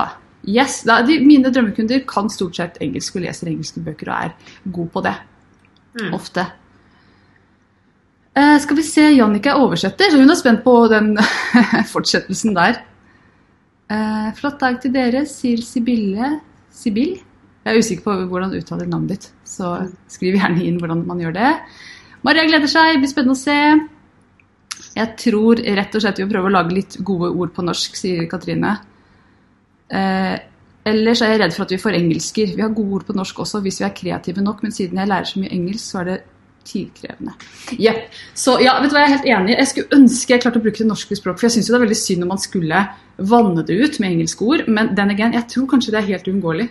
Yes, 0.48 0.82
da, 0.88 1.02
de, 1.06 1.20
Mine 1.22 1.52
drømmekunder 1.54 2.02
kan 2.10 2.32
stort 2.34 2.58
sett 2.58 2.80
engelsk 2.82 3.20
og 3.20 3.28
leser 3.28 3.52
engelske 3.52 3.84
bøker 3.86 4.10
og 4.10 4.26
er 4.32 4.56
god 4.74 4.90
på 4.96 5.06
det. 5.06 5.16
Mm. 6.00 6.14
Ofte. 6.18 6.48
Eh, 8.34 8.58
skal 8.64 8.80
vi 8.80 8.86
se, 8.88 9.04
Jannicke 9.12 9.52
er 9.52 9.62
oversetter, 9.62 10.10
så 10.10 10.18
hun 10.18 10.32
er 10.32 10.40
spent 10.40 10.64
på 10.66 10.76
den 10.90 11.14
fortsettelsen 11.94 12.56
der. 12.58 12.80
Eh, 13.92 14.30
flott 14.40 14.58
dag 14.64 14.80
til 14.82 14.96
dere, 14.96 15.28
sier 15.30 15.62
Sibille 15.62 16.38
Sibyl? 16.72 17.20
Jeg 17.62 17.72
er 17.72 17.80
usikker 17.80 18.06
på 18.06 18.14
hvordan 18.32 18.52
du 18.52 18.58
uttaler 18.58 18.90
navnet 18.90 19.16
ditt, 19.16 19.32
så 19.46 19.74
skriv 20.10 20.38
gjerne 20.40 20.64
inn 20.66 20.80
hvordan 20.82 21.04
man 21.06 21.20
gjør 21.22 21.36
det. 21.36 21.50
Maria 22.26 22.46
gleder 22.50 22.70
seg, 22.70 23.00
blir 23.02 23.12
spennende 23.12 23.38
å 23.38 23.42
se. 23.42 23.58
Jeg 24.96 25.14
tror 25.22 25.62
rett 25.62 25.96
og 25.96 26.04
slett 26.04 26.22
vi 26.22 26.30
prøver 26.30 26.50
å 26.50 26.56
lage 26.56 26.76
litt 26.76 26.98
gode 27.06 27.30
ord 27.32 27.54
på 27.54 27.66
norsk, 27.66 27.96
sier 27.98 28.26
Katrine. 28.32 28.74
Eh, 29.94 30.36
ellers 30.90 31.22
er 31.22 31.36
jeg 31.36 31.42
redd 31.44 31.56
for 31.56 31.68
at 31.68 31.74
vi 31.76 31.80
får 31.82 31.98
engelsker. 32.00 32.56
Vi 32.58 32.66
har 32.66 32.74
gode 32.74 32.98
ord 32.98 33.08
på 33.08 33.16
norsk 33.18 33.46
også 33.46 33.62
hvis 33.64 33.82
vi 33.82 33.88
er 33.88 33.96
kreative 33.98 34.44
nok, 34.44 34.66
men 34.66 34.76
siden 34.76 35.02
jeg 35.02 35.12
lærer 35.12 35.30
så 35.30 35.42
mye 35.42 35.54
engelsk, 35.54 35.86
så 35.86 36.02
er 36.02 36.10
det 36.10 36.20
tidkrevende. 36.66 37.34
Yep. 37.78 38.02
Så 38.38 38.58
ja, 38.62 38.76
vet 38.82 38.92
du 38.92 38.98
hva, 38.98 39.06
jeg 39.06 39.10
er 39.10 39.16
helt 39.16 39.32
enig. 39.34 39.56
Jeg 39.58 39.70
skulle 39.72 39.98
ønske 40.02 40.36
jeg 40.36 40.44
klarte 40.44 40.62
å 40.62 40.66
bruke 40.66 40.82
det 40.82 40.90
norske 40.90 41.18
språk, 41.18 41.40
for 41.40 41.48
jeg 41.48 41.58
syns 41.58 41.72
det 41.72 41.78
er 41.78 41.86
veldig 41.86 41.98
synd 41.98 42.26
om 42.26 42.34
man 42.34 42.42
skulle 42.42 42.84
vanne 43.32 43.66
det 43.66 43.78
ut 43.78 43.98
med 44.02 44.16
engelske 44.16 44.46
ord, 44.46 44.68
men 44.70 44.94
den 44.98 45.14
again, 45.14 45.38
jeg 45.38 45.50
tror 45.54 45.70
kanskje 45.70 45.94
det 45.96 46.02
er 46.02 46.10
helt 46.14 46.30
uunngåelig. 46.30 46.68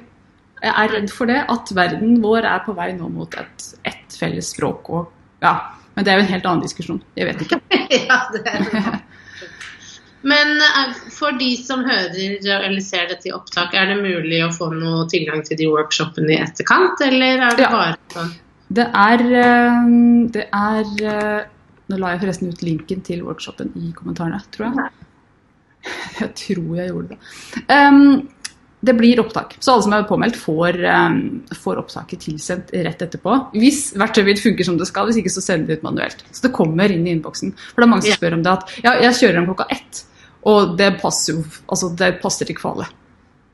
Jeg 0.61 0.73
er 0.76 0.93
redd 0.93 1.12
for 1.14 1.31
det, 1.31 1.38
at 1.49 1.71
verden 1.76 2.19
vår 2.23 2.45
er 2.49 2.64
på 2.67 2.75
vei 2.76 2.90
nå 2.97 3.09
mot 3.12 3.37
et, 3.40 3.69
et 3.88 4.17
felles 4.21 4.50
språk. 4.52 4.90
Og, 4.93 5.07
ja, 5.45 5.55
men 5.97 6.05
det 6.05 6.12
er 6.12 6.21
jo 6.21 6.25
en 6.26 6.33
helt 6.35 6.49
annen 6.50 6.64
diskusjon. 6.67 7.00
Jeg 7.17 7.31
vet 7.31 7.47
ikke. 7.47 7.61
ja, 8.11 8.19
det 8.35 8.43
er 8.45 8.67
det. 8.69 9.00
Men 10.21 10.52
eh, 10.61 10.99
for 11.17 11.33
de 11.40 11.49
som 11.57 11.81
hører 11.87 12.12
eller 12.61 12.81
ser 12.85 13.09
dette 13.09 13.31
i 13.31 13.33
opptak, 13.33 13.73
er 13.73 13.88
det 13.88 14.00
mulig 14.02 14.43
å 14.45 14.50
få 14.52 14.69
noe 14.75 15.07
tilgang 15.09 15.40
til 15.47 15.57
de 15.62 15.69
workshopene 15.71 16.35
i 16.35 16.40
etterkant, 16.45 17.00
eller 17.07 17.47
er 17.49 17.57
det 17.57 17.64
Ja. 17.64 17.71
bare 17.73 17.97
sånn? 18.12 18.35
Det 18.71 18.85
er, 18.87 19.25
eh, 19.40 19.88
det 20.37 20.45
er 20.55 20.93
eh, 21.14 21.47
Nå 21.90 21.97
la 21.99 22.12
jeg 22.12 22.21
forresten 22.23 22.52
ut 22.52 22.61
linken 22.62 23.00
til 23.02 23.25
workshopen 23.26 23.73
i 23.75 23.88
kommentarene, 23.97 24.38
tror 24.55 24.69
jeg. 24.69 24.90
Jeg 26.21 26.29
tror 26.37 26.76
jeg 26.76 26.90
gjorde 26.93 27.17
det. 27.17 27.19
Um, 27.73 28.29
det 28.83 28.95
blir 28.97 29.21
opptak, 29.21 29.57
så 29.61 29.75
alle 29.75 29.83
som 29.85 29.93
er 29.93 30.05
påmeldt, 30.09 30.37
får, 30.41 30.79
um, 30.89 31.17
får 31.53 31.77
opptaket 31.83 32.21
tilsendt 32.25 32.71
rett 32.73 33.03
etterpå. 33.05 33.35
Hvis 33.53 33.93
verktøyet 34.01 34.25
mitt 34.31 34.41
funker 34.41 34.65
som 34.65 34.79
det 34.81 34.87
skal, 34.89 35.07
hvis 35.11 35.19
ikke 35.21 35.33
så 35.35 35.43
sender 35.45 35.67
de 35.67 35.75
det 35.75 35.79
ut 35.81 35.83
manuelt. 35.91 36.25
Så 36.33 36.47
det 36.47 36.53
kommer 36.57 36.91
inn 36.91 37.07
i 37.07 37.13
innboksen. 37.13 37.53
For 37.75 37.83
det 37.83 37.87
er 37.89 37.91
mange 37.93 38.07
som 38.09 38.17
spør 38.17 38.39
om 38.39 38.43
det 38.47 38.53
at 38.55 38.73
ja, 38.85 38.95
jeg 39.05 39.19
kjører 39.21 39.35
den 39.41 39.47
klokka 39.51 39.67
ett, 39.77 40.05
og 40.49 40.77
det 40.81 40.95
passer 41.03 41.43
altså, 41.69 41.91
det 42.01 42.21
passer 42.23 42.49
ikke 42.49 42.61
for 42.65 42.73
alle. 42.79 42.89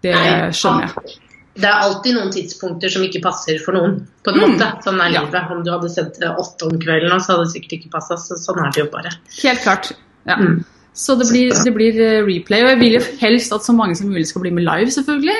Det 0.06 0.14
skjønner 0.54 0.86
jeg. 0.94 1.16
Det 1.56 1.64
er 1.64 1.82
alltid 1.86 2.14
noen 2.18 2.30
tidspunkter 2.34 2.92
som 2.92 3.02
ikke 3.02 3.22
passer 3.24 3.58
for 3.64 3.72
noen, 3.72 3.94
på 4.22 4.30
en 4.30 4.38
Mm. 4.38 4.50
måte. 4.54 4.66
Sånn 4.84 5.00
er 5.00 5.10
Ja. 5.10 5.22
livet. 5.24 5.50
Om 5.50 5.62
du 5.64 5.70
hadde 5.72 5.88
sendt 5.88 6.18
det 6.20 6.28
åtte 6.28 6.66
om 6.70 6.78
kvelden, 6.78 7.18
så 7.18 7.32
hadde 7.32 7.44
det 7.46 7.52
sikkert 7.54 7.72
ikke 7.80 7.90
passa. 7.90 8.14
Så 8.20 8.36
sånn 8.36 8.60
er 8.60 8.70
det 8.70 8.84
jo 8.84 8.90
bare. 8.92 9.10
Helt 9.42 9.60
klart. 9.64 9.92
Ja. 10.26 10.36
Mm. 10.36 10.64
Så 10.96 11.14
det 11.20 11.26
blir, 11.28 11.50
det 11.64 11.72
blir 11.76 11.98
eh, 12.00 12.22
replay. 12.24 12.62
Og 12.64 12.70
jeg 12.72 12.78
vil 12.80 12.94
jo 12.96 13.02
helst 13.20 13.52
at 13.52 13.66
så 13.66 13.74
mange 13.76 13.96
som 13.98 14.08
mulig 14.08 14.26
skal 14.30 14.40
bli 14.46 14.50
med 14.56 14.64
live, 14.64 14.90
selvfølgelig. 14.94 15.36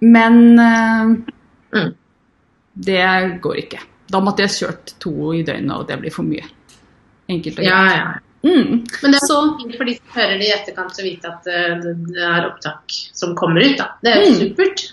Men 0.00 0.58
uh, 0.58 1.16
Mm. 1.74 1.90
det 2.80 3.40
går 3.44 3.56
ikke. 3.60 3.80
Da 4.08 4.20
måtte 4.24 4.40
jeg 4.46 4.54
kjørt 4.54 4.94
to 5.02 5.34
i 5.36 5.42
døgnet, 5.44 5.74
og 5.76 5.86
det 5.90 5.98
blir 6.00 6.14
for 6.14 6.24
mye. 6.24 6.46
Enkelt 7.28 7.58
og 7.60 7.64
Ja, 7.66 7.80
greit. 7.84 7.98
ja. 7.98 8.12
Mm. 8.48 8.70
Men 9.02 9.12
det 9.12 9.18
er 9.20 9.26
Så- 9.26 9.58
fint 9.58 9.76
for 9.76 9.84
de 9.84 9.94
som 9.98 10.06
hører 10.14 10.38
det 10.38 10.46
i 10.48 10.52
etterkant, 10.54 10.96
å 10.96 11.02
vite 11.04 11.24
at 11.28 11.46
eh, 11.46 11.74
det 11.82 12.22
er 12.22 12.46
opptak 12.48 12.80
som 13.12 13.34
kommer 13.36 13.60
ut. 13.60 13.76
da. 13.76 13.88
Det 14.02 14.12
er 14.14 14.24
jo 14.24 14.30
Mm. 14.32 14.38
supert. 14.40 14.92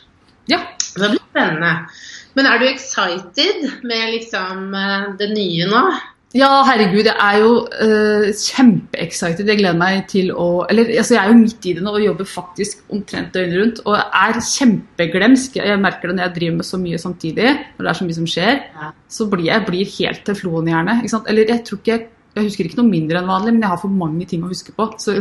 Ja. 0.50 0.60
Det 0.98 1.10
blir 1.12 1.20
spennende. 1.32 1.88
Men 2.36 2.46
er 2.46 2.58
du 2.60 2.66
excited 2.66 3.84
med 3.84 4.14
liksom 4.20 5.18
det 5.18 5.30
nye 5.30 5.66
nå? 5.68 5.94
Ja, 6.36 6.50
herregud, 6.68 7.08
jeg 7.08 7.16
er 7.16 7.38
jo 7.40 7.52
uh, 7.64 8.26
kjempeexcited. 8.36 9.48
Jeg 9.48 9.60
gleder 9.62 9.78
meg 9.80 10.02
til 10.12 10.34
å 10.36 10.66
Eller 10.68 10.90
altså, 10.98 11.14
jeg 11.16 11.22
er 11.22 11.32
jo 11.32 11.38
midt 11.40 11.68
i 11.70 11.76
det 11.78 11.84
nå 11.86 11.94
og 11.96 12.04
jobber 12.04 12.28
faktisk 12.28 12.82
omtrent 12.92 13.32
døgnet 13.36 13.56
rundt. 13.62 13.80
Og 13.88 13.96
er 13.96 14.42
kjempeglemsk. 14.44 15.56
Jeg 15.62 15.80
merker 15.80 16.12
det 16.12 16.18
når 16.18 16.26
jeg 16.26 16.36
driver 16.40 16.58
med 16.58 16.68
så 16.68 16.80
mye 16.82 17.00
samtidig, 17.00 17.54
når 17.78 17.88
det 17.88 17.94
er 17.94 18.00
så 18.02 18.08
mye 18.10 18.18
som 18.18 18.28
skjer. 18.34 18.60
Ja. 18.82 18.90
Så 19.18 19.30
blir 19.32 19.48
jeg 19.48 19.66
blir 19.70 19.94
helt 19.94 20.26
til 20.28 20.40
floen 20.42 20.74
Ikke 20.74 21.14
sant? 21.14 21.32
Eller 21.32 21.56
jeg 21.56 21.64
tror 21.70 21.80
ikke 21.80 21.94
jeg, 21.94 22.10
jeg 22.36 22.50
husker 22.50 22.68
ikke 22.68 22.82
noe 22.82 22.92
mindre 22.92 23.22
enn 23.22 23.32
vanlig, 23.32 23.56
men 23.56 23.64
jeg 23.64 23.72
har 23.72 23.84
for 23.86 23.96
mange 24.04 24.28
ting 24.28 24.44
å 24.44 24.52
huske 24.52 24.76
på. 24.76 24.90
Så, 25.00 25.16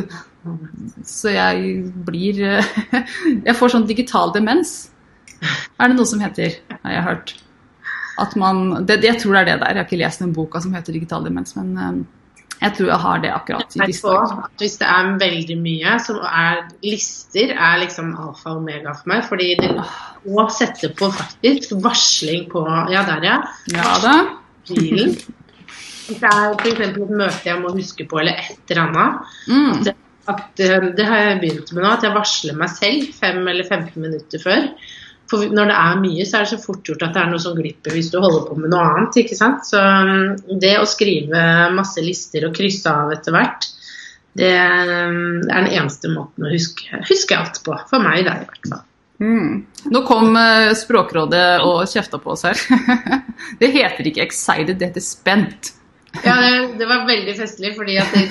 så 1.06 1.36
jeg 1.36 1.78
blir 2.10 2.42
uh, 2.42 2.74
Jeg 3.46 3.54
får 3.60 3.76
sånn 3.76 3.86
digital 3.86 4.34
demens. 4.34 4.80
Er 5.78 5.92
det 5.92 5.94
noe 5.94 6.10
som 6.10 6.26
heter, 6.26 6.58
har 6.82 6.98
jeg 6.98 7.06
hørt. 7.12 7.36
At 8.20 8.36
man, 8.38 8.86
det, 8.86 9.00
jeg 9.02 9.18
tror 9.22 9.34
det 9.34 9.40
er 9.40 9.48
det 9.48 9.56
der. 9.62 9.72
Jeg 9.72 9.80
har 9.80 9.88
ikke 9.88 10.02
lest 10.02 10.22
den 10.22 10.34
boka 10.34 10.60
som 10.62 10.74
heter 10.76 10.94
Digital 10.94 11.26
demens, 11.26 11.56
men 11.58 11.72
eh, 11.78 11.96
Jeg 12.60 12.76
tror 12.76 12.88
jeg 12.88 13.02
har 13.02 13.18
det 13.20 13.30
akkurat 13.34 13.74
i 13.76 13.86
disse 13.90 14.08
dager. 14.08 14.44
Hvis 14.60 14.76
det 14.80 14.86
er 14.88 15.08
veldig 15.20 15.56
mye, 15.60 15.96
så 16.00 16.14
er 16.22 16.60
lister 16.86 17.52
er 17.52 17.80
liksom 17.82 18.14
alfa 18.14 18.54
og 18.54 18.62
omega 18.62 18.94
for 18.94 19.10
meg. 19.10 19.24
Fordi 19.26 19.48
det 19.58 19.72
må 20.30 20.46
sette 20.54 20.92
på 20.96 21.10
faktisk 21.12 21.74
varsling 21.84 22.46
på 22.52 22.62
Ja, 22.94 23.02
der, 23.10 23.26
ja. 23.26 23.40
Ja 23.74 23.98
da. 24.04 24.14
Bilen. 24.70 25.18
Hvis 26.06 26.20
det 26.20 26.30
er 26.30 26.54
f.eks. 26.54 26.80
et 26.86 26.98
møte 27.10 27.48
jeg 27.48 27.60
må 27.60 27.74
huske 27.74 28.06
på, 28.08 28.20
eller 28.22 28.40
et 28.40 28.72
eller 28.72 28.82
annet. 28.86 29.36
Mm. 29.48 29.70
At, 29.82 29.94
at, 30.32 30.64
eh, 30.64 30.90
det 30.96 31.06
har 31.08 31.22
jeg 31.22 31.40
begynt 31.42 31.72
med 31.72 31.84
nå, 31.84 31.92
at 31.98 32.04
jeg 32.06 32.16
varsler 32.16 32.58
meg 32.60 32.72
selv 32.72 33.10
5 33.18 33.40
eller 33.42 33.66
15 33.68 34.04
minutter 34.04 34.42
før. 34.42 34.68
For 35.34 35.54
når 35.54 35.70
det 35.70 35.76
er 35.80 36.00
mye, 36.02 36.26
så 36.26 36.38
er 36.38 36.46
det 36.46 36.52
så 36.54 36.60
fort 36.62 36.86
gjort 36.86 37.02
at 37.06 37.14
det 37.16 37.22
er 37.22 37.30
noe 37.32 37.42
som 37.42 37.56
glipper 37.58 37.94
hvis 37.96 38.10
du 38.12 38.18
holder 38.22 38.46
på 38.48 38.58
med 38.60 38.72
noe 38.72 38.86
annet. 38.86 39.20
ikke 39.24 39.38
sant? 39.38 39.66
Så 39.66 39.80
mm, 39.80 40.58
det 40.62 40.76
å 40.78 40.88
skrive 40.88 41.44
masse 41.74 42.04
lister 42.04 42.46
og 42.48 42.56
krysse 42.56 42.90
av 42.90 43.12
etter 43.14 43.34
hvert, 43.34 43.68
det 44.38 44.54
mm, 44.54 45.44
er 45.50 45.66
den 45.66 45.70
eneste 45.72 46.10
måten 46.12 46.46
å 46.46 46.52
huske, 46.52 47.02
huske 47.10 47.38
alt 47.38 47.62
på. 47.66 47.76
For 47.90 48.02
meg, 48.02 48.24
det 48.26 48.40
i 48.42 48.48
hvert 48.48 48.72
fall. 48.72 48.84
Mm. 49.22 49.62
Nå 49.94 50.02
kom 50.08 50.34
eh, 50.36 50.72
Språkrådet 50.76 51.62
og 51.64 51.84
kjefta 51.90 52.18
på 52.22 52.34
oss 52.34 52.44
her. 52.46 52.58
det 53.60 53.70
heter 53.74 54.10
ikke 54.10 54.26
'excited', 54.26 54.78
det 54.78 54.90
heter 54.92 55.04
'spent'. 55.04 55.74
Ja, 56.22 56.34
det, 56.38 56.78
det 56.78 56.86
var 56.86 57.06
veldig 57.08 57.34
festlig, 57.34 57.72
fordi 57.74 57.96
at 57.98 58.12
jeg, 58.14 58.30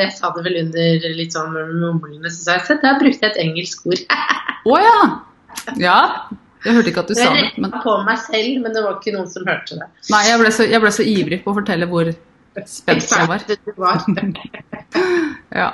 jeg 0.00 0.12
sa 0.16 0.30
det 0.32 0.44
vel 0.46 0.62
under 0.62 1.08
litt 1.18 1.34
sånn 1.36 1.52
mumlende, 1.52 2.30
så 2.32 2.40
sa 2.40 2.56
jeg 2.56 2.64
se, 2.68 2.76
der 2.80 3.00
brukte 3.02 3.26
jeg 3.26 3.34
et 3.34 3.42
engelsk 3.42 3.84
ord. 3.88 4.04
Å 4.72 4.78
ja! 4.80 5.00
Ja. 5.80 5.98
Jeg 6.64 6.74
hørte 6.74 6.90
ikke 6.90 7.04
at 7.04 7.10
du 7.12 7.14
sa 7.18 7.28
det. 7.34 7.50
Men 7.62 7.74
på 7.82 7.92
meg 8.06 8.18
selv, 8.24 8.62
men 8.64 8.74
det 8.74 8.82
var 8.84 8.96
ikke 8.98 9.14
noen 9.14 9.28
som 9.30 9.46
hørte 9.46 9.78
det. 9.78 9.90
nei, 10.10 10.24
jeg 10.26 10.40
ble 10.40 10.54
så, 10.54 10.66
jeg 10.66 10.82
ble 10.82 10.94
så 10.94 11.06
ivrig 11.06 11.38
på 11.44 11.52
å 11.52 11.58
fortelle 11.60 11.86
hvor 11.90 12.10
spent 12.66 13.06
jeg 13.12 13.28
var. 13.28 13.44
Ja. 15.54 15.70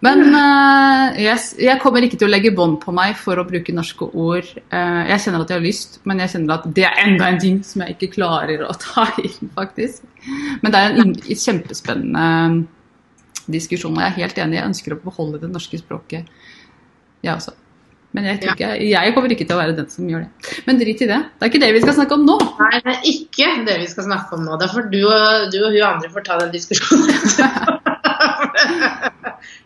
Men 0.00 0.22
uh, 0.32 1.16
yes, 1.20 1.50
jeg 1.60 1.76
kommer 1.82 2.04
ikke 2.04 2.16
til 2.20 2.28
å 2.28 2.32
legge 2.32 2.52
bånd 2.56 2.78
på 2.80 2.92
meg 2.96 3.18
for 3.20 3.36
å 3.40 3.44
bruke 3.48 3.72
norske 3.76 4.08
ord. 4.08 4.48
Uh, 4.72 5.04
jeg 5.10 5.26
kjenner 5.26 5.44
at 5.44 5.52
jeg 5.52 5.60
har 5.60 5.64
lyst, 5.66 5.98
men 6.08 6.22
jeg 6.24 6.32
kjenner 6.34 6.56
at 6.56 6.68
det 6.76 6.86
er 6.88 7.00
enda 7.04 7.28
en 7.28 7.40
ting 7.42 7.58
som 7.66 7.84
jeg 7.84 7.96
ikke 7.96 8.14
klarer 8.16 8.64
å 8.64 8.72
ta 8.80 9.06
inn, 9.20 9.52
faktisk. 9.56 10.04
Men 10.64 10.72
det 10.72 10.80
er 10.80 11.00
en 11.04 11.14
kjempespennende 11.20 12.24
diskusjon, 13.52 13.96
og 13.96 14.04
jeg 14.04 14.14
er 14.14 14.18
helt 14.22 14.40
enig. 14.40 14.60
Jeg 14.60 14.70
ønsker 14.72 14.96
å 14.96 15.02
beholde 15.04 15.42
det 15.42 15.52
norske 15.52 15.80
språket, 15.80 16.32
jeg 17.20 17.34
også. 17.36 17.59
Men 18.16 18.26
jeg, 18.26 18.40
tror 18.42 18.56
ikke, 18.56 18.70
jeg 18.90 19.14
kommer 19.14 19.30
ikke 19.34 19.44
til 19.46 19.54
å 19.54 19.60
være 19.60 19.74
den 19.78 19.90
som 19.92 20.08
gjør 20.10 20.24
det. 20.24 20.54
Men 20.66 20.80
drit 20.80 21.02
i 21.04 21.06
det. 21.06 21.18
Det 21.38 21.46
er 21.46 21.50
ikke 21.52 21.62
det 21.62 21.68
vi 21.76 21.82
skal 21.84 21.94
snakke 21.94 22.16
om 22.16 22.24
nå. 22.26 22.36
Nei, 22.58 22.80
det 22.82 22.94
er 22.96 23.04
ikke 23.06 23.50
det 23.68 23.76
vi 23.84 23.90
skal 23.92 24.06
snakke 24.08 24.34
om 24.34 24.42
nå. 24.48 24.56
Det 24.58 24.66
er 24.66 24.72
for 24.74 24.88
du 24.90 24.98
og, 25.06 25.46
du 25.54 25.58
og 25.60 25.70
hun 25.76 25.86
andre 25.92 26.10
får 26.10 26.26
ta 26.26 26.38
den 26.42 26.50
diskusjonen. 26.56 27.10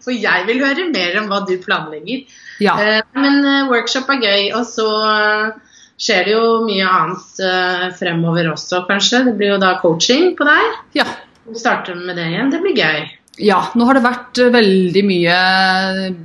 For 0.04 0.12
jeg 0.12 0.44
vil 0.48 0.60
høre 0.62 0.84
mer 0.92 1.16
om 1.22 1.30
hva 1.30 1.40
du 1.48 1.54
planlegger. 1.62 2.24
Ja. 2.62 2.74
Eh, 2.78 3.00
Men 3.16 3.40
eh, 3.48 3.68
workshop 3.70 4.10
er 4.12 4.20
gøy, 4.22 4.42
og 4.58 4.66
så 4.68 4.86
eh, 5.08 5.78
skjer 6.04 6.28
det 6.28 6.34
jo 6.36 6.44
mye 6.66 6.84
annet 6.84 7.96
fremover 7.98 8.50
også, 8.52 8.84
kanskje. 8.90 9.24
Det 9.30 9.34
blir 9.38 9.54
jo 9.54 9.60
da 9.62 9.76
coaching 9.82 10.34
på 10.38 10.46
deg. 10.48 10.80
ja. 11.00 11.08
Vi 11.44 11.60
starter 11.60 11.92
med 11.98 12.16
det 12.16 12.24
igjen. 12.30 12.48
Det 12.48 12.58
blir 12.62 12.72
gøy. 12.72 13.02
Ja, 13.42 13.56
nå 13.74 13.86
har 13.88 13.96
det 13.98 14.04
vært 14.04 14.38
eh, 14.38 14.50
veldig 14.54 15.00
mye 15.08 15.36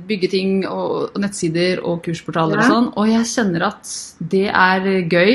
byggeting 0.06 0.60
og 0.70 1.16
nettsider 1.18 1.80
og 1.82 2.04
kursportaler 2.04 2.60
og 2.60 2.68
sånn, 2.68 2.92
og 2.94 3.08
jeg 3.10 3.26
kjenner 3.32 3.64
at 3.66 3.94
det 4.34 4.46
er 4.50 4.86
gøy. 5.10 5.32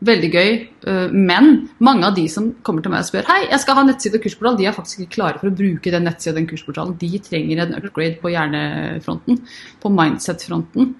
Veldig 0.00 0.30
gøy. 0.32 0.52
eh, 0.88 1.08
Men 1.12 1.68
mange 1.84 2.06
av 2.08 2.14
de 2.16 2.24
som 2.32 2.46
kommer 2.64 2.80
til 2.80 2.90
meg 2.94 3.04
og 3.04 3.10
spør 3.10 3.28
hei, 3.28 3.42
jeg 3.50 3.60
skal 3.60 3.76
ha 3.76 3.84
nettside 3.84 4.16
og 4.16 4.24
kursportal, 4.24 4.56
de 4.56 4.64
er 4.70 4.72
faktisk 4.72 5.02
ikke 5.04 5.16
klare 5.18 5.42
for 5.42 5.50
å 5.50 5.56
bruke 5.58 5.92
den 5.92 6.08
nettsida 6.08 6.32
og 6.32 6.40
den 6.40 6.48
kursportalen. 6.48 6.96
De 6.96 7.20
trenger 7.20 7.60
en 7.66 7.76
upgrade 7.76 8.16
på 8.22 8.32
hjernefronten, 8.32 9.42
på 9.82 9.92
mindset-fronten. 9.92 10.94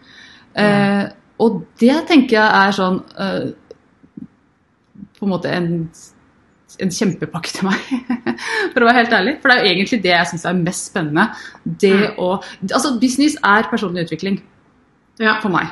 Eh, 0.61 1.07
og 1.41 1.63
det 1.81 1.97
tenker 2.11 2.37
jeg 2.37 2.61
er 2.61 2.73
sånn 2.77 2.97
eh, 3.17 3.53
På 5.17 5.25
en 5.29 5.31
måte 5.33 5.53
en 5.55 5.69
en 6.79 6.93
kjempepakke 6.95 7.51
til 7.53 7.67
meg, 7.67 7.81
for 8.73 8.83
å 8.83 8.87
være 8.89 9.01
helt 9.03 9.17
ærlig. 9.17 9.35
For 9.43 9.51
det 9.51 9.57
er 9.59 9.65
jo 9.67 9.73
egentlig 9.75 10.03
det 10.05 10.13
jeg 10.15 10.31
syns 10.31 10.45
er 10.47 10.61
mest 10.61 10.91
spennende. 10.93 11.27
Det 11.65 11.93
Mm. 11.93 12.17
å 12.19 12.29
Altså, 12.71 12.95
business 13.01 13.37
er 13.43 13.67
personlig 13.71 14.07
utvikling 14.09 14.41
Ja. 15.19 15.41
for 15.41 15.49
meg. 15.51 15.69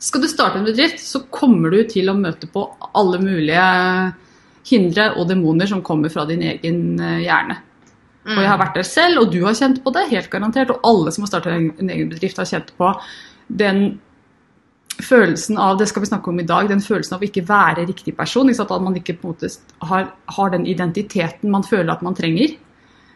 Skal 0.00 0.22
du 0.22 0.28
starte 0.28 0.56
en 0.58 0.64
bedrift, 0.64 0.98
så 0.98 1.20
kommer 1.30 1.70
du 1.70 1.82
til 1.84 2.08
å 2.08 2.16
møte 2.16 2.48
på 2.50 2.64
alle 2.94 3.18
mulige 3.20 4.14
hindre 4.70 5.10
og 5.18 5.28
demoner 5.28 5.66
som 5.68 5.82
kommer 5.82 6.08
fra 6.12 6.24
din 6.28 6.40
egen 6.42 6.98
eh, 7.00 7.20
hjerne. 7.26 7.56
Mm. 8.24 8.36
Og 8.36 8.42
jeg 8.42 8.48
har 8.50 8.58
vært 8.60 8.74
der 8.76 8.82
selv, 8.88 9.18
og 9.22 9.32
du 9.32 9.42
har 9.44 9.54
kjent 9.56 9.82
på 9.84 9.92
det, 9.92 10.08
helt 10.10 10.30
garantert. 10.30 10.70
Og 10.70 10.80
alle 10.84 11.12
som 11.12 11.24
har 11.24 11.28
startet 11.32 11.52
en, 11.56 11.70
en 11.80 11.90
egen 11.90 12.08
bedrift, 12.12 12.36
har 12.40 12.48
kjent 12.48 12.72
på 12.78 12.90
den 13.48 13.98
følelsen 15.04 15.58
av 15.60 15.78
det 15.80 15.88
skal 15.90 16.04
vi 16.04 16.10
snakke 16.10 16.30
om 16.32 16.40
i 16.40 16.46
dag, 16.48 16.68
den 16.70 16.82
følelsen 16.84 17.16
av 17.16 17.22
å 17.22 17.28
ikke 17.28 17.46
være 17.48 17.86
riktig 17.88 18.16
person. 18.16 18.50
At 18.50 18.74
man 18.82 18.96
ikke 18.98 19.16
på 19.20 19.28
en 19.28 19.34
måte 19.34 19.50
har, 19.90 20.10
har 20.36 20.52
den 20.54 20.66
identiteten 20.66 21.52
man 21.52 21.66
føler 21.66 21.92
at 21.94 22.02
man 22.06 22.16
trenger. 22.18 22.56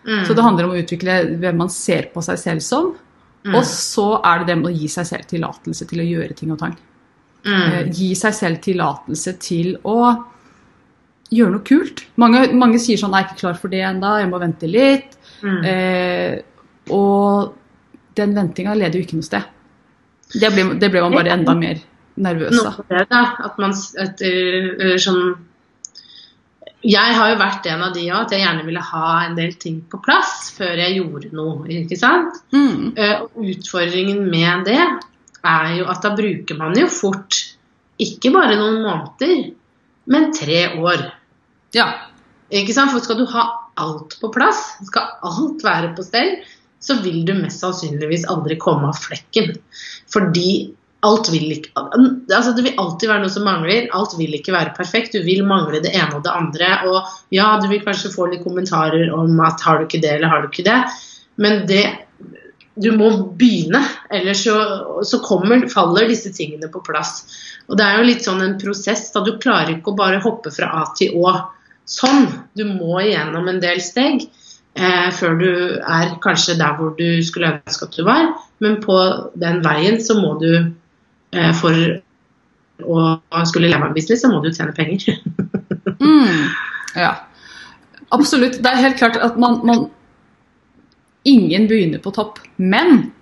Mm. 0.05 0.25
Så 0.27 0.37
det 0.37 0.45
handler 0.45 0.69
om 0.69 0.75
å 0.75 0.81
utvikle 0.83 1.19
hvem 1.41 1.63
man 1.65 1.73
ser 1.73 2.11
på 2.15 2.23
seg 2.25 2.41
selv 2.41 2.65
som. 2.65 2.93
Mm. 3.45 3.57
Og 3.59 3.65
så 3.69 4.09
er 4.25 4.41
det 4.41 4.53
det 4.53 4.59
med 4.61 4.71
å 4.71 4.77
gi 4.77 4.91
seg 4.93 5.09
selv 5.09 5.29
tillatelse 5.29 5.89
til 5.89 6.01
å 6.01 6.09
gjøre 6.09 6.37
ting 6.37 6.53
og 6.55 6.61
tang. 6.61 6.77
Mm. 7.45 7.59
Eh, 7.61 7.91
Gi 7.93 8.13
seg 8.17 8.37
selv 8.37 8.63
tillatelse 8.65 9.35
til 9.43 9.75
å 9.85 9.99
gjøre 11.35 11.57
noe 11.57 11.67
kult. 11.67 12.05
Mange, 12.21 12.47
mange 12.57 12.81
sier 12.81 13.01
sånn 13.01 13.13
'Jeg 13.13 13.25
er 13.25 13.29
ikke 13.29 13.43
klar 13.43 13.59
for 13.61 13.69
det 13.69 13.83
ennå, 13.83 14.19
jeg 14.21 14.31
må 14.31 14.41
vente 14.41 14.67
litt'. 14.69 15.17
Mm. 15.43 15.65
Eh, 15.65 16.41
og 16.91 17.55
den 18.17 18.35
ventinga 18.35 18.75
leder 18.75 18.99
jo 18.99 19.05
ikke 19.05 19.19
noe 19.19 19.29
sted. 19.29 19.43
Det 20.33 20.51
ble, 20.55 20.65
det 20.81 20.89
ble 20.91 21.03
man 21.05 21.15
bare 21.19 21.35
enda 21.37 21.55
mer 21.59 21.83
nervøs 22.17 22.61
av. 22.65 22.79
det, 22.89 23.05
da. 23.11 23.25
At 23.45 23.59
man 23.59 23.75
at, 23.75 24.23
uh, 24.23 24.69
uh, 24.79 24.95
sånn 25.03 25.35
Jeg 26.85 27.17
har 27.17 27.31
jo 27.33 27.39
vært 27.41 27.67
en 27.73 27.83
av 27.87 27.95
de 27.97 28.03
òg, 28.11 28.27
at 28.27 28.35
jeg 28.35 28.43
gjerne 28.45 28.65
ville 28.67 28.83
ha 28.93 29.11
en 29.25 29.37
del 29.39 29.55
ting 29.61 29.79
på 29.89 30.01
plass 30.05 30.51
før 30.57 30.77
jeg 30.83 30.99
gjorde 30.99 31.31
noe. 31.33 31.65
ikke 31.73 31.97
sant? 31.97 32.43
Mm. 32.53 32.93
Eh, 32.93 33.23
Og 33.25 33.47
utfordringen 33.55 34.27
med 34.29 34.67
det 34.69 34.81
er 34.83 35.71
jo 35.79 35.87
at 35.89 36.05
da 36.05 36.13
bruker 36.17 36.59
man 36.61 36.77
jo 36.77 36.85
fort 36.93 37.39
ikke 38.05 38.35
bare 38.35 38.59
noen 38.61 38.83
måneder, 38.85 39.55
men 40.13 40.29
tre 40.37 40.75
år. 40.77 41.07
Ja. 41.73 41.89
Ikke 42.53 42.77
sant? 42.77 42.93
For 42.93 43.01
skal 43.01 43.17
du 43.23 43.25
ha 43.33 43.47
alt 43.81 44.19
på 44.21 44.29
plass, 44.35 44.75
skal 44.85 45.09
alt 45.25 45.65
være 45.65 45.95
på 45.97 46.05
stell, 46.05 46.37
så 46.85 47.01
vil 47.01 47.23
du 47.27 47.35
mest 47.39 47.63
sannsynligvis 47.65 48.27
aldri 48.33 48.59
komme 48.61 48.91
av 48.91 48.99
flekken. 49.01 49.55
Fordi 50.13 50.75
alt 51.05 51.29
vil 51.33 51.51
ikke 51.53 51.85
altså 51.85 52.55
Det 52.57 52.65
vil 52.65 52.79
alltid 52.81 53.11
være 53.11 53.25
noe 53.25 53.33
som 53.33 53.47
mangler. 53.49 53.89
Alt 53.97 54.17
vil 54.19 54.37
ikke 54.37 54.55
være 54.55 54.75
perfekt. 54.77 55.17
Du 55.17 55.25
vil 55.25 55.45
mangle 55.47 55.83
det 55.85 55.93
ene 55.95 56.19
og 56.19 56.25
det 56.25 56.33
andre. 56.33 56.71
Og 56.89 57.35
ja, 57.35 57.55
du 57.61 57.69
vil 57.73 57.85
kanskje 57.85 58.13
få 58.15 58.31
litt 58.31 58.45
kommentarer 58.45 59.13
om 59.15 59.41
at 59.45 59.65
har 59.65 59.81
du 59.81 59.89
ikke 59.89 60.03
det, 60.05 60.17
eller 60.17 60.33
har 60.33 60.45
du 60.45 60.51
ikke 60.51 60.67
det. 60.69 60.81
Men 61.41 61.65
det 61.71 61.85
Du 62.75 62.89
må 62.91 63.07
begynne, 63.39 63.79
ellers 64.11 64.41
så, 64.43 64.55
så 65.07 65.21
kommer, 65.23 65.69
faller 65.71 66.09
disse 66.11 66.33
tingene 66.35 66.67
på 66.67 66.81
plass. 66.83 67.21
Og 67.69 67.79
det 67.79 67.85
er 67.87 68.01
jo 68.01 68.07
litt 68.09 68.25
sånn 68.27 68.43
en 68.43 68.57
prosess. 68.59 69.13
da 69.15 69.23
Du 69.23 69.37
klarer 69.39 69.77
ikke 69.77 69.93
å 69.93 69.99
bare 70.01 70.19
hoppe 70.25 70.51
fra 70.51 70.73
A 70.81 70.89
til 70.99 71.15
Å 71.23 71.37
sånn. 71.87 72.27
Du 72.59 72.65
må 72.67 72.99
igjennom 73.05 73.47
en 73.47 73.63
del 73.63 73.79
steg 73.85 74.27
eh, 74.77 75.11
før 75.15 75.37
du 75.41 75.51
er 75.81 76.17
kanskje 76.25 76.59
der 76.61 76.77
hvor 76.79 76.95
du 76.99 77.23
skulle 77.27 77.55
ønske 77.57 77.89
at 77.89 77.97
du 77.97 78.05
var. 78.07 78.33
Men 78.63 78.81
på 78.83 78.97
den 79.41 79.63
veien 79.65 80.01
så 80.03 80.17
må 80.21 80.37
du 80.41 80.51
eh, 81.35 81.53
For 81.61 82.01
å 82.83 83.45
skulle 83.47 83.69
leve 83.71 83.83
av 83.85 83.93
en 83.93 83.95
business, 83.95 84.25
så 84.25 84.31
må 84.33 84.41
du 84.43 84.53
tjene 84.53 84.75
penger. 84.77 85.19
Mm. 86.05 86.51
ja. 86.99 87.13
Absolutt. 88.13 88.59
Det 88.61 88.69
er 88.69 88.81
helt 88.83 88.99
klart 88.99 89.17
at 89.17 89.37
man, 89.41 89.61
man 89.65 89.85
Ingen 91.25 91.69
begynner 91.71 92.03
på 92.03 92.11
topp. 92.13 92.41
Men 92.57 93.13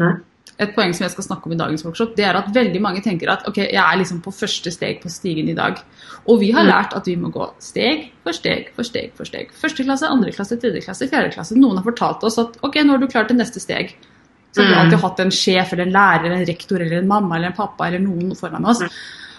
Nei. 0.00 0.14
Et 0.62 0.74
poeng 0.74 0.92
som 0.94 1.04
jeg 1.04 1.12
skal 1.14 1.24
snakke 1.24 1.46
om 1.46 1.52
i 1.52 1.56
dagens 1.60 1.84
workshop, 1.84 2.14
det 2.16 2.24
er 2.24 2.36
at 2.38 2.48
veldig 2.54 2.80
mange 2.80 3.02
tenker 3.02 3.30
at 3.32 3.46
ok, 3.48 3.56
jeg 3.56 3.74
er 3.82 3.98
liksom 4.00 4.20
på 4.24 4.32
første 4.34 4.70
steg 4.72 5.00
på 5.02 5.10
stigen 5.12 5.48
i 5.48 5.54
dag. 5.54 5.78
Og 6.28 6.40
vi 6.40 6.50
har 6.52 6.62
Mm. 6.64 6.70
lært 6.70 6.94
at 6.96 7.04
vi 7.06 7.16
må 7.16 7.30
gå 7.32 7.50
steg 7.58 8.10
for 8.22 8.32
steg 8.32 8.70
for 8.76 8.82
steg 8.84 9.12
for 9.16 9.24
steg. 9.24 9.50
Første 9.52 9.84
klasse, 9.84 10.06
andre 10.08 10.30
klasse, 10.32 10.56
tredje 10.60 10.82
klasse, 10.84 11.08
fjerde 11.10 11.32
klasse. 11.34 11.56
Noen 11.56 11.76
har 11.76 11.84
fortalt 11.84 12.22
oss 12.24 12.38
at 12.38 12.56
ok, 12.62 12.76
nå 12.84 12.90
har 12.90 12.98
du 12.98 13.06
klart 13.06 13.28
til 13.28 13.36
neste 13.36 13.60
steg. 13.60 13.94
Så 14.52 14.62
har 14.62 14.68
vi 14.68 14.74
Mm. 14.74 14.80
alltid 14.84 15.00
hatt 15.00 15.20
en 15.20 15.30
sjef 15.30 15.72
eller 15.72 15.86
en 15.86 15.92
lærer 15.92 16.24
eller 16.26 16.36
en 16.42 16.46
rektor 16.46 16.76
eller 16.80 16.98
en 16.98 17.08
mamma 17.08 17.36
eller 17.36 17.46
en 17.48 17.52
pappa 17.56 17.86
eller 17.88 17.98
noen 18.00 18.34
foran 18.36 18.64
oss. 18.66 18.82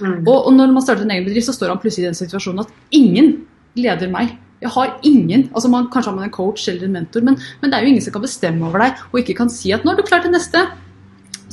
Mm. 0.02 0.28
Og, 0.28 0.48
og 0.48 0.54
når 0.54 0.74
man 0.74 0.82
starter 0.82 1.04
en 1.04 1.12
egen 1.12 1.26
bedrift, 1.26 1.46
så 1.48 1.54
står 1.54 1.68
han 1.70 1.78
plutselig 1.80 2.00
i 2.06 2.10
den 2.12 2.16
situasjonen 2.16 2.60
at 2.62 2.72
ingen 2.92 3.46
leder 3.76 4.10
meg. 4.10 4.38
Jeg 4.62 4.72
har 4.72 4.98
ingen. 5.04 5.50
altså 5.54 5.70
man, 5.70 5.88
Kanskje 5.90 6.06
har 6.10 6.16
man 6.16 6.24
en 6.24 6.32
coach 6.32 6.68
eller 6.70 6.86
en 6.86 6.94
mentor, 6.94 7.22
men, 7.22 7.38
men 7.62 7.70
det 7.70 7.78
er 7.78 7.84
jo 7.84 7.88
ingen 7.90 8.02
som 8.02 8.14
kan 8.14 8.22
bestemme 8.22 8.64
over 8.66 8.80
deg 8.80 8.94
og 9.12 9.20
ikke 9.20 9.36
kan 9.36 9.50
si 9.50 9.72
at 9.74 9.84
'nå 9.84 9.90
har 9.92 9.98
du 9.98 10.04
klart 10.04 10.24
det 10.24 10.32
neste'. 10.32 10.72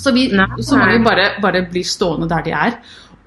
Så, 0.00 0.14
vi, 0.16 0.26
så 0.64 0.78
mange 0.80 1.02
bare, 1.04 1.34
bare 1.42 1.64
blir 1.68 1.84
stående 1.84 2.28
der 2.30 2.44
de 2.46 2.56
er. 2.56 2.78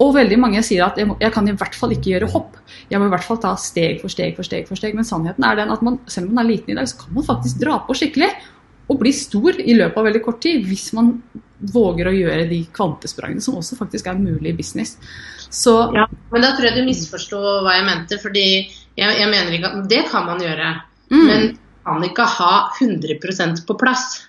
Og 0.02 0.10
veldig 0.16 0.38
mange 0.42 0.62
sier 0.66 0.82
at 0.88 0.98
jeg, 0.98 1.06
må, 1.06 1.14
jeg, 1.22 1.30
kan 1.34 1.46
i 1.46 1.54
hvert 1.54 1.76
fall 1.78 1.94
ikke 1.94 2.16
gjøre 2.16 2.30
hopp. 2.32 2.58
Jeg 2.90 2.98
må 2.98 3.06
i 3.06 3.12
hvert 3.12 3.26
fall 3.26 3.38
ta 3.42 3.52
steg 3.60 4.00
for 4.02 4.10
steg 4.10 4.34
for 4.34 4.46
steg. 4.46 4.66
for 4.66 4.80
steg. 4.80 4.96
Men 4.98 5.06
sannheten 5.06 5.46
er 5.46 5.60
den 5.60 5.70
at 5.70 5.84
man, 5.86 6.00
selv 6.10 6.28
om 6.28 6.34
man 6.34 6.44
er 6.44 6.56
liten 6.56 6.74
i 6.74 6.78
dag, 6.80 6.88
så 6.90 6.98
kan 7.04 7.14
man 7.14 7.26
faktisk 7.28 7.62
dra 7.62 7.78
på 7.86 7.96
skikkelig. 8.00 8.32
Og 8.90 8.98
bli 9.00 9.14
stor 9.16 9.60
i 9.62 9.76
løpet 9.78 9.96
av 10.00 10.08
veldig 10.10 10.22
kort 10.24 10.42
tid 10.44 10.66
hvis 10.68 10.90
man 10.96 11.14
våger 11.72 12.10
å 12.10 12.12
gjøre 12.12 12.48
de 12.50 12.58
kvantesprangene 12.74 13.40
som 13.40 13.56
også 13.56 13.78
faktisk 13.78 14.10
er 14.10 14.18
mulig 14.20 14.50
i 14.50 14.56
business. 14.58 14.98
Så, 15.46 15.72
ja, 15.94 16.04
men 16.34 16.44
da 16.44 16.50
tror 16.56 16.68
jeg 16.68 16.80
du 16.80 16.88
misforsto 16.88 17.38
hva 17.64 17.78
jeg 17.78 17.86
mente. 17.86 18.18
fordi 18.20 18.46
jeg, 18.50 19.14
jeg 19.20 19.30
mener 19.30 19.54
ikke 19.54 19.70
at 19.70 19.88
Det 19.88 20.02
kan 20.10 20.26
man 20.26 20.42
gjøre. 20.42 20.74
Mm. 21.14 21.24
Men 21.30 21.48
kan 21.84 22.04
ikke 22.04 22.26
ha 22.38 22.52
100% 22.80 23.64
på 23.68 23.76
plass. 23.78 24.24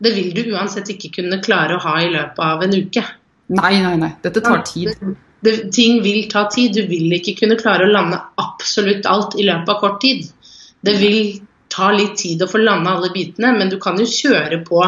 Det 0.00 0.12
vil 0.16 0.30
du 0.36 0.54
uansett 0.54 0.88
ikke 0.94 1.12
kunne 1.18 1.40
klare 1.44 1.76
å 1.76 1.82
ha 1.84 1.96
i 2.00 2.08
løpet 2.12 2.40
av 2.44 2.64
en 2.64 2.76
uke. 2.76 3.04
Nei, 3.52 3.74
nei, 3.82 3.96
nei. 4.00 4.12
Dette 4.24 4.42
tar 4.44 4.62
tid. 4.68 4.94
Det, 5.00 5.12
det, 5.44 5.54
ting 5.76 6.00
vil 6.04 6.24
ta 6.32 6.46
tid. 6.52 6.76
Du 6.78 6.88
vil 6.88 7.12
ikke 7.18 7.36
kunne 7.42 7.58
klare 7.60 7.86
å 7.86 7.92
lande 7.92 8.20
absolutt 8.40 9.08
alt 9.10 9.36
i 9.36 9.46
løpet 9.48 9.72
av 9.74 9.80
kort 9.82 10.00
tid. 10.04 10.28
Det 10.80 10.96
vil 11.02 11.40
ta 11.70 11.90
litt 11.94 12.16
tid 12.18 12.42
å 12.42 12.48
få 12.50 12.62
landa 12.62 12.96
alle 12.96 13.12
bitene, 13.14 13.52
men 13.58 13.70
du 13.70 13.76
kan 13.82 13.98
jo 14.00 14.08
kjøre 14.08 14.62
på 14.66 14.80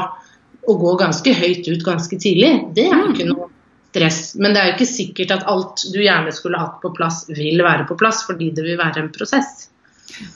og 0.63 0.79
gå 0.79 0.93
ganske 1.01 1.35
høyt 1.35 1.67
ut 1.69 1.85
ganske 1.85 2.19
tidlig. 2.23 2.53
Det 2.77 2.87
er 2.87 2.95
jo 2.95 3.11
ikke 3.11 3.29
noe 3.29 3.51
stress. 3.93 4.21
Men 4.39 4.55
det 4.55 4.63
er 4.63 4.71
jo 4.71 4.77
ikke 4.77 4.89
sikkert 4.93 5.35
at 5.37 5.45
alt 5.51 5.85
du 5.93 6.01
gjerne 6.01 6.33
skulle 6.35 6.61
hatt 6.61 6.81
på 6.83 6.93
plass, 6.97 7.25
vil 7.29 7.63
være 7.65 7.87
på 7.89 7.99
plass, 8.01 8.23
fordi 8.29 8.53
det 8.55 8.65
vil 8.67 8.81
være 8.81 9.05
en 9.05 9.13
prosess. 9.15 9.69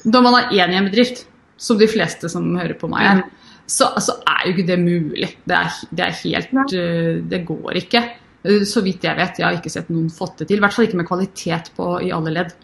Da 0.04 0.22
man 0.24 0.36
er 0.38 0.52
én 0.56 0.74
i 0.74 0.78
en 0.80 0.90
bedrift, 0.90 1.24
som 1.56 1.78
de 1.80 1.88
fleste 1.88 2.28
som 2.28 2.48
hører 2.58 2.76
på 2.76 2.90
meg 2.92 3.06
er, 3.08 3.22
så 3.66 3.90
altså, 3.98 4.20
er 4.30 4.44
jo 4.46 4.54
ikke 4.54 4.68
det 4.68 4.78
mulig. 4.78 5.30
Det 5.44 5.56
er, 5.58 5.80
det 5.90 6.04
er 6.06 6.20
helt 6.22 6.54
uh, 6.54 7.16
Det 7.30 7.42
går 7.48 7.80
ikke. 7.82 8.02
Uh, 8.46 8.62
så 8.68 8.82
vidt 8.86 9.04
jeg 9.04 9.18
vet. 9.18 9.40
Jeg 9.40 9.46
har 9.46 9.58
ikke 9.58 9.72
sett 9.74 9.90
noen 9.90 10.08
fått 10.14 10.42
det 10.42 10.48
til. 10.50 10.60
I 10.60 10.64
hvert 10.64 10.76
fall 10.76 10.86
ikke 10.86 11.00
med 11.02 11.08
kvalitet 11.08 11.72
på, 11.76 11.90
i 12.06 12.12
alle 12.14 12.34
ledd. 12.34 12.54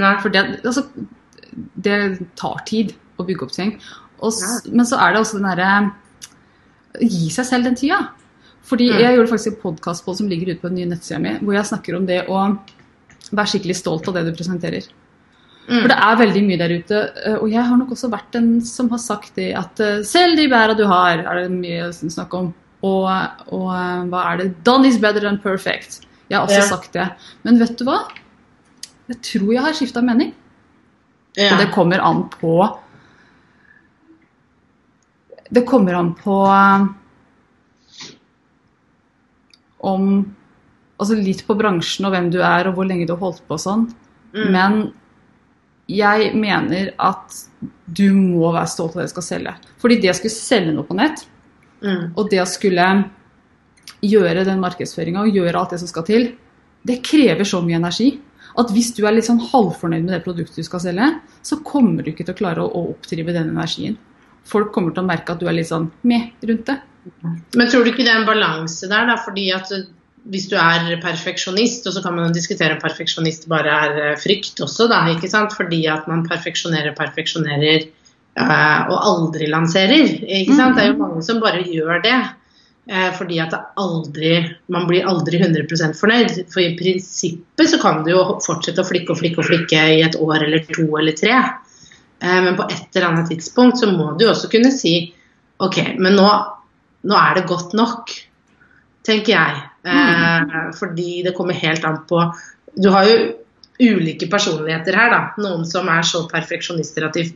Nei. 0.00 0.14
For 0.22 0.34
det, 0.34 0.44
altså, 0.60 0.86
det 1.86 1.98
tar 2.38 2.64
tid 2.68 2.92
å 3.16 3.26
bygge 3.28 3.48
opp 3.48 3.54
ting. 3.56 3.76
Og, 4.22 4.36
men 4.70 4.88
så 4.88 5.00
er 5.02 5.12
det 5.12 5.22
også 5.24 5.40
den 5.40 5.50
derre 5.50 5.72
Gi 7.00 7.30
seg 7.32 7.46
selv 7.48 7.64
den 7.64 7.76
tida. 7.80 8.02
Fordi 8.68 8.90
mm. 8.90 8.98
jeg 9.00 9.16
gjorde 9.16 9.30
faktisk 9.30 9.54
en 9.54 9.62
podkast 9.62 10.10
som 10.18 10.28
ligger 10.28 10.52
ute 10.52 10.60
på 10.60 10.68
den 10.68 10.82
nye 10.82 10.90
nettsida 10.90 11.18
mi, 11.22 11.32
hvor 11.40 11.56
jeg 11.56 11.70
snakker 11.70 11.96
om 11.96 12.04
det 12.06 12.18
å 12.28 12.42
være 13.32 13.48
skikkelig 13.48 13.78
stolt 13.78 14.10
av 14.10 14.18
det 14.18 14.26
du 14.28 14.34
presenterer. 14.36 14.84
Mm. 15.68 15.76
For 15.76 15.90
det 15.92 15.96
er 16.04 16.18
veldig 16.18 16.42
mye 16.46 16.58
der 16.58 16.74
ute. 16.74 17.00
Eh, 17.22 17.36
og 17.36 17.46
jeg 17.52 17.62
har 17.68 17.78
nok 17.78 17.92
også 17.94 18.10
vært 18.12 18.32
den 18.34 18.48
som 18.66 18.88
har 18.92 19.00
sagt 19.02 19.36
det 19.38 19.52
at 19.58 19.82
eh, 19.82 20.00
selv 20.06 20.38
de 20.40 20.48
bæra 20.50 20.74
du 20.78 20.84
har, 20.90 21.22
er 21.22 21.42
det 21.44 21.54
mye 21.54 21.88
å 21.88 21.92
snakke 21.94 22.40
om. 22.40 22.50
Og, 22.82 23.06
og, 23.52 23.68
eh, 23.76 24.00
hva 24.10 24.24
er 24.32 24.40
det? 24.40 24.48
Done 24.66 24.90
is 24.90 24.98
better 25.02 25.22
than 25.22 25.38
perfect. 25.42 26.02
Jeg 26.26 26.38
har 26.38 26.48
også 26.48 26.58
ja. 26.58 26.68
sagt 26.68 26.96
det. 26.96 27.06
Men 27.46 27.60
vet 27.62 27.76
du 27.78 27.86
hva? 27.86 28.00
Jeg 29.12 29.20
tror 29.28 29.52
jeg 29.54 29.66
har 29.66 29.76
skifta 29.76 30.02
mening. 30.04 30.32
Ja. 31.38 31.54
Og 31.54 31.62
det 31.62 31.70
kommer 31.72 32.02
an 32.04 32.26
på 32.28 32.58
Det 35.48 35.62
kommer 35.64 35.96
an 35.96 36.10
på 36.12 36.34
om 39.80 40.04
Altså 41.00 41.16
litt 41.16 41.40
på 41.48 41.56
bransjen 41.56 42.04
og 42.04 42.12
hvem 42.12 42.28
du 42.30 42.36
er 42.44 42.68
og 42.68 42.76
hvor 42.76 42.86
lenge 42.86 43.08
du 43.08 43.14
har 43.14 43.22
holdt 43.24 43.40
på 43.48 43.56
og 43.56 43.62
sånn. 43.62 43.86
Mm. 44.36 44.50
Men 44.54 44.76
jeg 45.90 46.32
mener 46.38 46.92
at 47.02 47.38
du 47.86 48.08
må 48.14 48.52
være 48.52 48.70
stolt 48.70 48.94
av 48.96 49.02
det 49.02 49.10
du 49.10 49.14
skal 49.16 49.26
selge. 49.26 49.54
Fordi 49.82 49.98
det 50.02 50.12
å 50.12 50.16
skulle 50.16 50.34
selge 50.36 50.74
noe 50.76 50.86
på 50.88 50.96
nett, 50.98 51.24
mm. 51.82 52.12
og 52.16 52.30
det 52.30 52.42
å 52.42 52.48
skulle 52.48 52.86
gjøre 54.02 54.46
den 54.46 54.62
markedsføringa 54.62 55.24
og 55.24 55.36
gjøre 55.36 55.58
alt 55.58 55.74
det 55.74 55.80
som 55.82 55.90
skal 55.90 56.06
til, 56.06 56.28
det 56.82 57.02
krever 57.06 57.46
så 57.46 57.60
mye 57.62 57.78
energi 57.78 58.14
at 58.58 58.72
hvis 58.74 58.90
du 58.96 59.04
er 59.06 59.14
litt 59.16 59.28
sånn 59.28 59.40
halvfornøyd 59.52 60.04
med 60.04 60.14
det 60.16 60.24
produktet 60.26 60.60
du 60.60 60.66
skal 60.66 60.82
selge, 60.82 61.08
så 61.46 61.58
kommer 61.64 62.04
du 62.04 62.12
ikke 62.12 62.26
til 62.26 62.34
å 62.34 62.40
klare 62.40 62.64
å, 62.64 62.68
å 62.68 62.92
oppdrive 62.92 63.34
den 63.34 63.52
energien. 63.54 63.96
Folk 64.48 64.72
kommer 64.74 64.92
til 64.92 65.04
å 65.04 65.08
merke 65.08 65.34
at 65.34 65.40
du 65.40 65.48
er 65.48 65.56
litt 65.56 65.70
sånn 65.70 65.88
med 66.08 66.42
rundt 66.48 66.66
det. 66.68 66.78
Men 67.56 67.70
tror 67.70 67.84
du 67.84 67.92
ikke 67.92 68.04
det 68.04 68.12
er 68.12 68.20
en 68.20 68.28
balanse 68.28 68.90
der, 68.90 69.06
da? 69.08 69.16
Fordi 69.22 69.46
at 69.56 69.72
hvis 70.30 70.46
du 70.50 70.54
er 70.60 70.92
perfeksjonist, 71.02 71.86
og 71.88 71.96
så 71.96 72.02
kan 72.04 72.14
man 72.14 72.28
jo 72.28 72.36
diskutere 72.36 72.76
om 72.76 72.82
perfeksjonist 72.82 73.48
bare 73.50 73.72
er 73.86 73.96
eh, 74.02 74.20
frykt 74.20 74.60
også, 74.62 74.86
da, 74.90 75.02
ikke 75.10 75.30
sant? 75.30 75.56
fordi 75.56 75.82
at 75.90 76.06
man 76.10 76.22
perfeksjonerer, 76.28 76.94
perfeksjonerer 76.98 77.88
uh, 78.38 78.92
og 78.92 78.94
aldri 78.98 79.48
lanserer. 79.50 80.22
ikke 80.22 80.54
sant? 80.54 80.78
Det 80.78 80.84
er 80.84 80.92
jo 80.92 81.00
mm. 81.00 81.02
mange 81.02 81.24
som 81.26 81.42
bare 81.42 81.64
gjør 81.66 82.04
det. 82.04 82.20
Uh, 82.90 83.10
fordi 83.14 83.38
at 83.42 83.50
det 83.54 83.60
aldri, 83.78 84.30
man 84.74 84.86
blir 84.88 85.06
aldri 85.10 85.42
100 85.42 85.98
fornøyd. 85.98 86.38
For 86.54 86.62
i 86.62 86.76
prinsippet 86.78 87.74
så 87.74 87.82
kan 87.82 88.04
du 88.06 88.14
jo 88.14 88.22
fortsette 88.46 88.82
å 88.82 88.88
flikke 88.88 89.14
og 89.14 89.20
flikke 89.22 89.42
og 89.42 89.50
flikke 89.50 89.84
i 89.98 90.00
et 90.06 90.18
år 90.22 90.46
eller 90.46 90.64
to 90.70 90.86
eller 91.00 91.18
tre. 91.18 91.42
Eh, 92.22 92.42
men 92.42 92.56
på 92.56 92.66
et 92.70 92.96
eller 92.96 93.08
annet 93.08 93.30
tidspunkt 93.32 93.80
så 93.80 93.90
må 93.90 94.12
du 94.18 94.28
også 94.30 94.50
kunne 94.52 94.70
si 94.74 94.94
OK, 95.62 95.78
men 95.98 96.14
nå, 96.18 96.28
nå 97.06 97.18
er 97.18 97.38
det 97.38 97.48
godt 97.50 97.74
nok, 97.78 98.10
tenker 99.06 99.34
jeg. 99.34 99.60
Eh, 99.84 100.58
fordi 100.78 101.22
det 101.26 101.34
kommer 101.34 101.58
helt 101.58 101.84
an 101.84 102.04
på 102.06 102.20
Du 102.78 102.86
har 102.94 103.08
jo 103.08 103.16
ulike 103.82 104.28
personligheter 104.30 104.94
her, 104.96 105.10
da. 105.10 105.22
Noen 105.42 105.64
som 105.66 105.88
er 105.90 106.04
så 106.06 106.22
perfeksjonister 106.30 107.08
at 107.08 107.18
de 107.18 107.26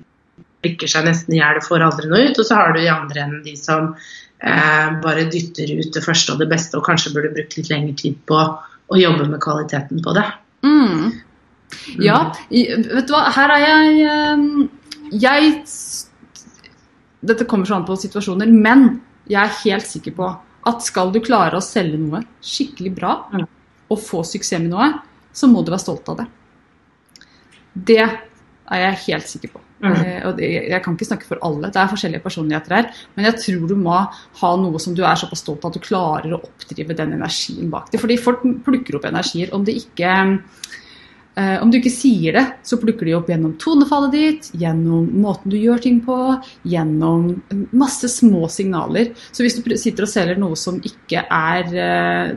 flikker 0.63 0.91
seg 0.91 1.09
nesten 1.09 1.35
i 1.35 1.41
hjel 1.41 1.59
og 1.61 1.67
får 1.67 1.85
aldri 1.87 2.11
noe 2.11 2.29
ut. 2.29 2.39
Og 2.39 2.47
så 2.47 2.59
har 2.59 2.73
du 2.73 2.81
i 2.81 2.93
andre 2.93 3.25
enden 3.25 3.43
de 3.45 3.57
som 3.59 3.93
eh, 3.93 4.89
bare 5.03 5.27
dytter 5.33 5.75
ut 5.81 5.93
det 5.93 6.05
første 6.05 6.35
og 6.35 6.43
det 6.43 6.49
beste, 6.53 6.79
og 6.79 6.87
kanskje 6.87 7.13
burde 7.17 7.35
brukt 7.35 7.59
litt 7.59 7.71
lengre 7.73 7.97
tid 7.99 8.19
på 8.31 8.41
å 8.87 9.01
jobbe 9.01 9.29
med 9.29 9.43
kvaliteten 9.43 10.03
på 10.05 10.15
det. 10.17 10.27
Mm. 10.67 11.13
Ja, 11.99 12.21
vet 12.51 13.09
du 13.09 13.15
hva, 13.15 13.27
her 13.35 13.53
er 13.57 13.63
jeg 13.65 14.05
eh, 14.07 14.45
Jeg 15.19 15.49
Dette 17.27 17.47
kommer 17.51 17.67
så 17.67 17.75
an 17.81 17.87
på 17.89 17.97
situasjoner, 17.99 18.47
men 18.47 19.01
jeg 19.27 19.41
er 19.43 19.57
helt 19.65 19.89
sikker 19.89 20.15
på 20.15 20.29
at 20.67 20.83
skal 20.85 21.13
du 21.15 21.21
klare 21.25 21.59
å 21.59 21.65
selge 21.65 21.99
noe 22.01 22.23
skikkelig 22.45 22.95
bra 22.97 23.13
og 23.37 24.01
få 24.03 24.23
suksess 24.27 24.59
med 24.63 24.73
noe, 24.73 24.89
så 25.37 25.49
må 25.51 25.63
du 25.63 25.71
være 25.71 25.85
stolt 25.85 26.09
av 26.11 26.23
det. 26.23 26.27
Det 27.77 28.03
er 28.03 28.83
jeg 28.83 29.03
helt 29.07 29.31
sikker 29.31 29.53
på. 29.53 29.63
Mm. 29.85 29.93
Eh, 29.93 30.21
og 30.25 30.41
jeg 30.41 30.81
kan 30.83 30.95
ikke 30.97 31.09
snakke 31.11 31.29
for 31.29 31.43
alle, 31.45 31.69
det 31.69 31.81
er 31.81 31.91
forskjellige 31.93 32.25
personligheter 32.25 32.75
her. 32.79 32.89
Men 33.15 33.29
jeg 33.29 33.39
tror 33.43 33.67
du 33.69 33.77
må 33.79 33.99
ha 34.41 34.53
noe 34.61 34.81
som 34.83 34.97
du 34.97 35.05
er 35.05 35.19
såpass 35.21 35.45
stolt 35.45 35.65
av 35.65 35.71
at 35.75 35.79
du 35.79 35.85
klarer 35.85 36.33
å 36.33 36.41
oppdrive 36.41 36.97
den 36.97 37.15
energien 37.19 37.71
bak 37.73 37.93
det. 37.93 38.01
Fordi 38.03 38.19
folk 38.21 38.47
plukker 38.67 38.99
opp 38.99 39.09
energier 39.11 39.53
om 39.57 39.67
det 39.67 39.77
ikke 39.85 40.15
Eh, 41.37 41.63
om 41.63 41.69
du 41.69 41.77
ikke 41.77 41.93
sier 41.93 42.33
det, 42.33 42.45
så 42.65 42.79
plukker 42.81 43.05
de 43.05 43.13
opp 43.19 43.27
gjennom 43.29 43.59
tonefallet 43.61 44.15
ditt, 44.15 44.47
gjennom 44.57 45.11
måten 45.21 45.53
du 45.53 45.59
gjør 45.61 45.83
ting 45.85 45.99
på, 46.05 46.17
gjennom 46.65 47.27
masse 47.77 48.09
små 48.09 48.47
signaler. 48.53 49.11
Så 49.37 49.45
hvis 49.45 49.59
du 49.59 49.69
sitter 49.77 50.07
og 50.07 50.13
selger 50.13 50.41
noe 50.41 50.57
som 50.57 50.79
ikke 50.81 51.27
er 51.29 51.77
eh, 51.77 52.31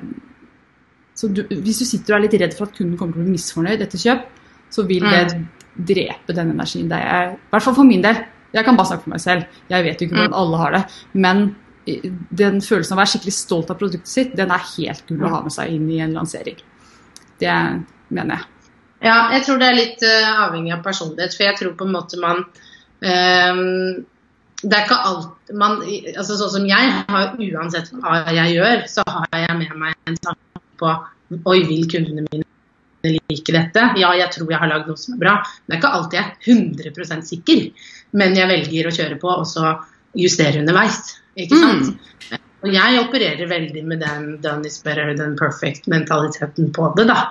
du, 1.19 1.41
Hvis 1.51 1.81
du 1.81 1.85
sitter 1.85 2.13
og 2.13 2.17
er 2.17 2.25
litt 2.27 2.35
redd 2.41 2.53
for 2.55 2.67
at 2.67 2.75
kunden 2.75 2.99
kommer 2.99 3.15
til 3.15 3.23
å 3.23 3.27
bli 3.27 3.37
misfornøyd 3.37 3.81
etter 3.83 4.03
kjøp, 4.03 4.27
så 4.71 4.85
vil 4.87 5.07
det 5.07 5.23
mm. 5.31 5.47
drepe 5.87 6.35
den 6.35 6.53
energien. 6.53 6.91
Det 6.91 6.99
er, 6.99 7.33
I 7.35 7.55
hvert 7.55 7.65
fall 7.65 7.79
for 7.79 7.87
min 7.87 8.03
del. 8.03 8.21
Jeg 8.55 8.67
kan 8.67 8.77
bare 8.79 8.91
snakke 8.91 9.07
for 9.07 9.15
meg 9.15 9.23
selv. 9.23 9.59
Jeg 9.71 9.87
vet 9.87 9.99
jo 9.99 10.07
ikke 10.07 10.19
hvordan 10.19 10.35
mm. 10.35 10.39
alle 10.43 10.61
har 10.61 10.75
det. 10.75 10.83
Men 11.25 11.43
den 11.87 12.61
følelsen 12.63 12.93
av 12.93 12.99
å 12.99 13.01
være 13.01 13.13
skikkelig 13.15 13.35
stolt 13.35 13.71
av 13.71 13.79
produktet 13.79 14.11
sitt, 14.11 14.35
den 14.37 14.51
er 14.53 14.69
helt 14.75 15.03
gull 15.07 15.27
å 15.27 15.33
ha 15.37 15.43
med 15.45 15.55
seg 15.55 15.75
inn 15.75 15.87
i 15.91 15.99
en 16.03 16.15
lansering. 16.19 16.59
Det 17.39 17.59
mener 18.11 18.35
jeg. 18.35 18.58
Ja, 18.99 19.29
jeg 19.31 19.45
tror 19.45 19.59
det 19.61 19.67
er 19.69 19.77
litt 19.77 20.01
uh, 20.03 20.45
avhengig 20.45 20.73
av 20.75 20.83
personlighet. 20.85 21.35
For 21.37 21.47
jeg 21.47 21.59
tror 21.59 21.75
på 21.79 21.87
en 21.87 21.95
måte 21.95 22.19
man 22.19 22.43
um, 22.43 23.61
Det 24.59 24.75
er 24.75 24.83
ikke 24.83 24.99
alt 25.07 25.53
man 25.55 25.79
altså 25.79 26.35
Sånn 26.35 26.53
som 26.57 26.67
jeg 26.67 26.91
har, 27.07 27.31
uansett 27.39 27.93
hva 27.95 28.19
jeg 28.35 28.57
gjør, 28.57 28.83
så 28.91 29.05
har 29.07 29.45
jeg 29.45 29.57
med 29.61 29.77
meg 29.79 30.11
en 30.11 30.19
tanke 30.19 30.63
på 30.79 30.91
Oi, 31.45 31.59
vil 31.69 31.85
kundene 31.89 32.25
mine 32.25 32.45
like 33.05 33.53
dette? 33.53 33.83
Ja, 34.01 34.09
jeg 34.17 34.33
tror 34.33 34.49
jeg 34.51 34.59
har 34.59 34.69
lagd 34.71 34.89
noe 34.89 34.99
som 34.99 35.13
er 35.15 35.21
bra. 35.21 35.35
Det 35.65 35.75
er 35.75 35.79
ikke 35.79 35.91
alltid 35.95 36.17
jeg 36.17 36.25
er 36.25 36.89
100% 36.89 37.27
sikker, 37.29 37.61
men 38.17 38.33
jeg 38.35 38.49
velger 38.49 38.89
å 38.89 38.93
kjøre 38.95 39.19
på 39.21 39.29
og 39.29 39.45
så 39.47 39.75
justere 40.17 40.63
underveis. 40.63 40.97
Ikke 41.39 41.59
sant? 41.61 41.93
Mm. 41.93 42.48
Og 42.59 42.73
jeg 42.73 42.99
opererer 42.99 43.47
veldig 43.47 43.83
med 43.87 44.01
den 44.03 44.37
'done 44.43 44.67
is 44.67 44.81
better 44.83 45.13
than 45.15 45.37
perfect'-mentaliteten 45.39 46.73
på 46.75 46.93
det. 46.97 47.07
da. 47.07 47.29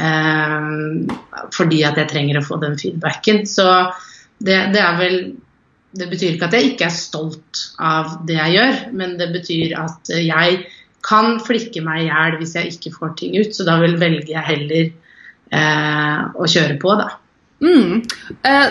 Um, 0.00 1.10
fordi 1.52 1.82
at 1.84 1.98
jeg 2.00 2.08
trenger 2.08 2.38
å 2.40 2.44
få 2.46 2.56
den 2.60 2.78
feedbacken. 2.78 3.44
Så 3.46 3.66
det, 4.38 4.72
det, 4.72 4.80
er 4.80 4.96
vel 4.98 5.16
Det 5.92 6.06
betyr 6.06 6.36
ikke 6.36 6.46
at 6.46 6.52
jeg 6.54 6.70
ikke 6.70 6.86
er 6.86 6.94
stolt 6.94 7.64
av 7.82 8.20
det 8.26 8.36
jeg 8.36 8.52
gjør, 8.54 8.76
men 8.94 9.16
det 9.18 9.32
betyr 9.34 9.74
at 9.74 10.12
jeg 10.14 10.60
kan 11.02 11.40
flikke 11.42 11.82
meg 11.82 12.04
i 12.04 12.06
hjel 12.06 12.36
hvis 12.38 12.54
jeg 12.54 12.76
ikke 12.76 12.94
får 12.94 13.16
ting 13.18 13.34
ut. 13.36 13.50
Så 13.54 13.66
da 13.66 13.80
vil 13.82 13.98
velger 13.98 14.30
jeg 14.36 14.48
heller 14.52 14.92
uh, 15.50 16.30
å 16.38 16.46
kjøre 16.46 16.78
på, 16.78 16.94
da. 16.94 17.10
Mm. 17.60 18.00
Eh, 18.46 18.68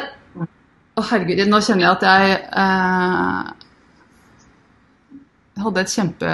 å 0.97 1.05
herregud, 1.11 1.43
nå 1.47 1.61
kjenner 1.63 1.85
jeg 1.85 1.91
at 1.91 2.05
jeg 2.07 2.37
eh, 2.63 3.51
Jeg 5.59 5.65
hadde 5.65 5.81
et 5.83 5.91
kjempe 5.91 6.27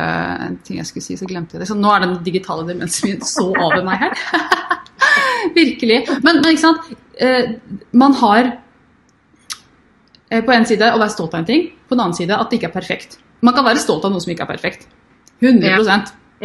en 0.46 0.58
ting 0.62 0.78
jeg 0.78 0.86
skulle 0.86 1.02
si, 1.02 1.16
så 1.18 1.26
glemte 1.26 1.56
jeg 1.56 1.64
det. 1.64 1.68
Så 1.72 1.78
nå 1.80 1.90
er 1.90 2.04
den 2.04 2.12
digitale 2.22 2.62
demensen 2.68 3.10
min 3.10 3.24
så 3.26 3.48
over 3.50 3.82
meg 3.88 4.04
her. 4.04 4.14
Virkelig. 5.56 6.04
Men, 6.22 6.44
men, 6.44 6.52
ikke 6.52 6.62
sant. 6.62 6.92
Eh, 7.18 7.56
man 7.98 8.14
har 8.20 8.52
eh, 10.30 10.44
på 10.46 10.54
en 10.54 10.70
side 10.70 10.92
å 10.94 11.02
være 11.02 11.16
stolt 11.16 11.34
av 11.34 11.42
en 11.42 11.50
ting, 11.50 11.72
på 11.90 11.98
den 11.98 12.04
annen 12.06 12.18
side 12.20 12.38
at 12.38 12.54
det 12.54 12.60
ikke 12.60 12.70
er 12.70 12.76
perfekt. 12.76 13.18
Man 13.42 13.58
kan 13.58 13.66
være 13.66 13.82
stolt 13.82 14.06
av 14.06 14.14
noe 14.14 14.22
som 14.22 14.36
ikke 14.36 14.46
er 14.46 14.54
perfekt. 14.54 14.86
100 15.42 15.74
Ja, 15.74 15.82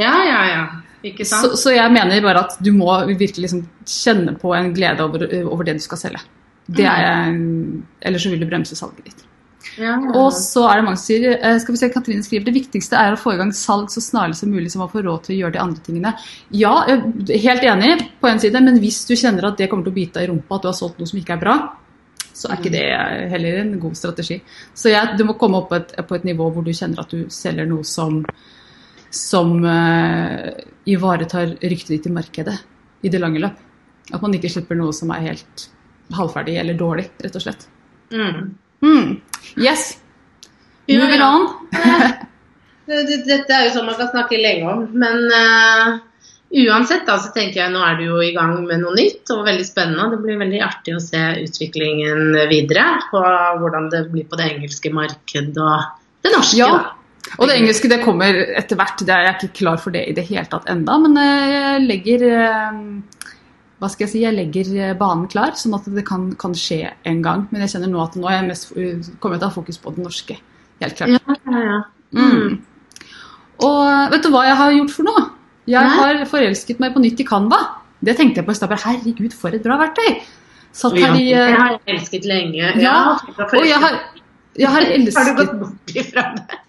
Ja, 0.00 0.16
ja, 0.24 0.40
ja. 0.48 0.64
Ikke 1.04 1.28
sant? 1.28 1.52
så, 1.52 1.60
så 1.60 1.76
jeg 1.76 1.92
mener 1.92 2.24
bare 2.24 2.46
at 2.46 2.56
du 2.64 2.72
må 2.72 2.88
virkelig 3.12 3.44
liksom 3.44 3.66
kjenne 3.84 4.38
på 4.40 4.56
en 4.56 4.72
glede 4.72 5.04
over, 5.04 5.28
over 5.44 5.68
det 5.68 5.76
du 5.76 5.84
skal 5.84 6.00
selge. 6.00 6.24
Det 6.70 6.88
er 6.88 7.28
mm. 7.36 7.82
Ellers 8.08 8.24
så 8.24 8.32
vil 8.32 8.40
du 8.40 8.48
bremse 8.48 8.76
salget 8.78 9.10
ditt. 9.10 9.26
Ja. 9.78 9.96
Og 10.16 10.30
så 10.34 10.64
er 10.66 10.80
det 10.80 10.84
mange 10.86 10.98
som 11.00 11.10
sier 11.10 11.34
eh, 11.36 11.58
skal 11.60 11.74
vi 11.74 11.80
se, 11.80 11.90
Katrine 11.92 12.24
skriver 12.24 12.48
det 12.48 12.54
viktigste 12.56 12.98
er 12.98 13.14
å 13.14 13.20
få 13.20 13.34
i 13.34 13.40
gang 13.40 13.52
salg 13.56 13.90
så 13.92 14.02
snarlig 14.02 14.38
som 14.38 14.52
mulig, 14.52 14.70
så 14.72 14.80
man 14.80 14.90
får 14.92 15.04
råd 15.06 15.26
til 15.26 15.34
å 15.34 15.38
gjøre 15.42 15.56
de 15.56 15.62
andre 15.62 15.84
tingene. 15.86 16.14
Ja, 16.56 16.72
er 16.88 17.04
helt 17.44 17.66
enig 17.68 17.92
på 18.22 18.30
en 18.30 18.40
side, 18.42 18.62
men 18.64 18.80
hvis 18.82 19.02
du 19.08 19.14
kjenner 19.14 19.50
at 19.50 19.60
det 19.60 19.68
kommer 19.70 19.86
til 19.86 19.94
å 19.94 19.98
bite 19.98 20.18
deg 20.18 20.28
i 20.28 20.32
rumpa, 20.32 20.56
at 20.56 20.64
du 20.64 20.70
har 20.70 20.78
solgt 20.78 21.00
noe 21.00 21.10
som 21.10 21.20
ikke 21.20 21.36
er 21.36 21.42
bra, 21.44 21.58
så 22.40 22.48
er 22.48 22.60
ikke 22.60 22.72
det 22.72 22.84
heller 23.34 23.58
en 23.60 23.74
god 23.82 23.98
strategi. 23.98 24.38
Så 24.74 24.92
jeg, 24.92 25.16
du 25.18 25.26
må 25.28 25.36
komme 25.40 25.60
opp 25.60 25.68
på 25.72 25.80
et, 25.80 25.92
på 26.08 26.16
et 26.16 26.24
nivå 26.28 26.46
hvor 26.54 26.64
du 26.64 26.72
kjenner 26.72 27.02
at 27.02 27.12
du 27.12 27.26
selger 27.32 27.68
noe 27.68 27.84
som, 27.84 28.22
som 29.12 29.52
uh, 29.66 30.48
ivaretar 30.88 31.58
ryktet 31.60 31.98
ditt 31.98 32.08
i 32.08 32.14
markedet 32.14 32.56
i 33.04 33.12
det 33.12 33.20
lange 33.20 33.42
løp. 33.42 33.60
At 34.10 34.24
man 34.24 34.34
ikke 34.34 34.50
slipper 34.52 34.78
noe 34.78 34.94
som 34.96 35.12
er 35.14 35.26
helt 35.28 35.68
halvferdig 36.16 36.56
eller 36.62 36.78
dårlig, 36.78 37.10
rett 37.20 37.36
og 37.36 37.44
slett. 37.44 37.68
Mm. 38.14 38.54
Hmm. 38.82 39.20
Yes. 39.60 39.98
Moving 40.88 41.22
on. 41.22 41.48
Det- 42.90 43.06
det- 43.06 43.24
Dette 43.28 43.54
er 43.54 43.66
jo 43.68 43.74
sånn 43.76 43.86
man 43.86 43.94
kan 43.94 44.08
snakke 44.10 44.38
lenge 44.40 44.66
om, 44.66 44.80
men 44.98 45.28
uh, 45.30 45.98
uansett 46.64 47.04
da, 47.06 47.14
så 47.22 47.28
tenker 47.30 47.60
jeg 47.60 47.70
nå 47.70 47.78
er 47.86 48.00
du 48.00 48.06
jo 48.08 48.16
i 48.26 48.32
gang 48.34 48.56
med 48.66 48.80
noe 48.82 48.96
nytt 48.96 49.30
og 49.30 49.44
veldig 49.46 49.66
spennende. 49.68 50.08
Det 50.16 50.18
blir 50.24 50.40
veldig 50.40 50.62
artig 50.66 50.96
å 50.96 51.02
se 51.04 51.20
utviklingen 51.44 52.34
videre 52.50 52.88
på 53.12 53.20
hvordan 53.60 53.86
det 53.92 54.00
blir 54.10 54.26
på 54.26 54.40
det 54.40 54.48
engelske 54.56 54.90
markedet 54.96 55.54
og 55.62 55.86
det 56.26 56.32
norske. 56.34 56.58
Ja. 56.58 56.72
da. 56.80 56.96
Og 57.38 57.46
det 57.46 57.60
engelske 57.60 57.92
det 57.92 58.00
kommer 58.02 58.34
etter 58.58 58.74
hvert. 58.80 59.04
Det 59.06 59.14
er 59.14 59.28
jeg 59.28 59.36
ikke 59.38 59.58
klar 59.60 59.78
for 59.78 59.94
det 59.94 60.02
i 60.10 60.16
det 60.16 60.26
hele 60.26 60.48
tatt 60.50 60.66
enda, 60.72 60.96
men 61.04 61.14
eh, 61.20 61.46
jeg 61.54 61.86
legger 61.86 62.26
eh, 62.26 62.80
hva 63.80 63.88
skal 63.88 64.04
jeg 64.04 64.12
si, 64.12 64.22
jeg 64.26 64.36
legger 64.36 64.70
eh, 64.76 64.96
banen 64.98 65.24
klar, 65.32 65.54
sånn 65.56 65.76
at 65.78 65.86
det 65.88 66.04
kan, 66.08 66.30
kan 66.40 66.52
skje 66.56 66.82
en 67.08 67.22
gang. 67.24 67.46
Men 67.50 67.64
jeg 67.64 67.74
kjenner 67.74 67.92
nå 67.92 68.02
at 68.04 68.18
nå 68.20 68.28
er 68.28 68.38
jeg 68.38 68.48
mest, 68.50 68.72
kommer 69.22 69.38
jeg 69.38 69.40
til 69.40 69.46
å 69.46 69.50
ha 69.50 69.56
fokus 69.56 69.80
på 69.80 69.94
det 69.96 70.04
norske. 70.04 70.36
Helt 70.84 70.98
klart. 70.98 71.16
Ja, 71.16 71.36
ja, 71.48 71.62
ja. 71.64 71.78
Mm. 72.16 72.58
Og 73.64 74.12
vet 74.12 74.24
du 74.24 74.30
hva 74.32 74.46
jeg 74.48 74.58
har 74.58 74.74
gjort 74.74 74.94
for 74.94 75.08
noe? 75.08 75.24
Jeg 75.70 75.86
Nei. 75.86 75.96
har 76.00 76.22
forelsket 76.28 76.80
meg 76.82 76.94
på 76.94 77.02
nytt 77.04 77.20
i 77.22 77.26
Canva. 77.28 77.60
Det 78.00 78.16
tenkte 78.18 78.40
jeg 78.40 78.48
på 78.48 78.54
i 78.54 78.58
stad. 78.58 78.72
Herregud, 78.84 79.34
for 79.36 79.56
et 79.56 79.64
bra 79.64 79.76
verktøy! 79.80 80.22
Satt 80.76 80.96
her 80.96 81.16
i 81.18 81.30
eh, 81.34 81.52
har 81.56 81.76
elsket 81.90 82.26
lenge. 82.28 82.72
Ja, 82.80 83.16
Og 83.36 83.64
jeg 83.66 83.80
har, 83.82 83.96
jeg 84.56 84.70
har 84.70 84.76
Har 84.76 84.86
du 84.86 84.96
elsket 84.96 85.40
gått 85.40 85.56
bort 85.60 85.94
ifra 85.96 86.30
det? 86.36 86.60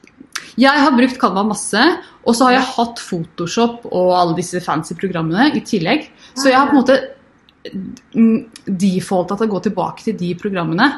Jeg 0.59 0.83
har 0.83 0.91
brukt 0.97 1.19
Canva 1.21 1.45
masse, 1.47 1.81
og 2.27 2.35
så 2.35 2.49
har 2.49 2.57
jeg 2.57 2.71
hatt 2.73 2.99
Photoshop 2.99 3.85
og 3.87 4.09
alle 4.17 4.35
disse 4.35 4.59
fancy 4.63 4.97
programmene 4.99 5.47
i 5.55 5.61
tillegg. 5.63 6.09
Så 6.35 6.49
jeg 6.49 6.57
har 6.57 6.69
på 6.69 6.75
en 6.75 6.81
måte 6.81 6.97
mm, 8.15 8.39
defaulta 8.65 9.37
til 9.37 9.49
å 9.49 9.53
gå 9.55 9.63
tilbake 9.67 10.05
til 10.07 10.17
de 10.19 10.33
programmene 10.39 10.89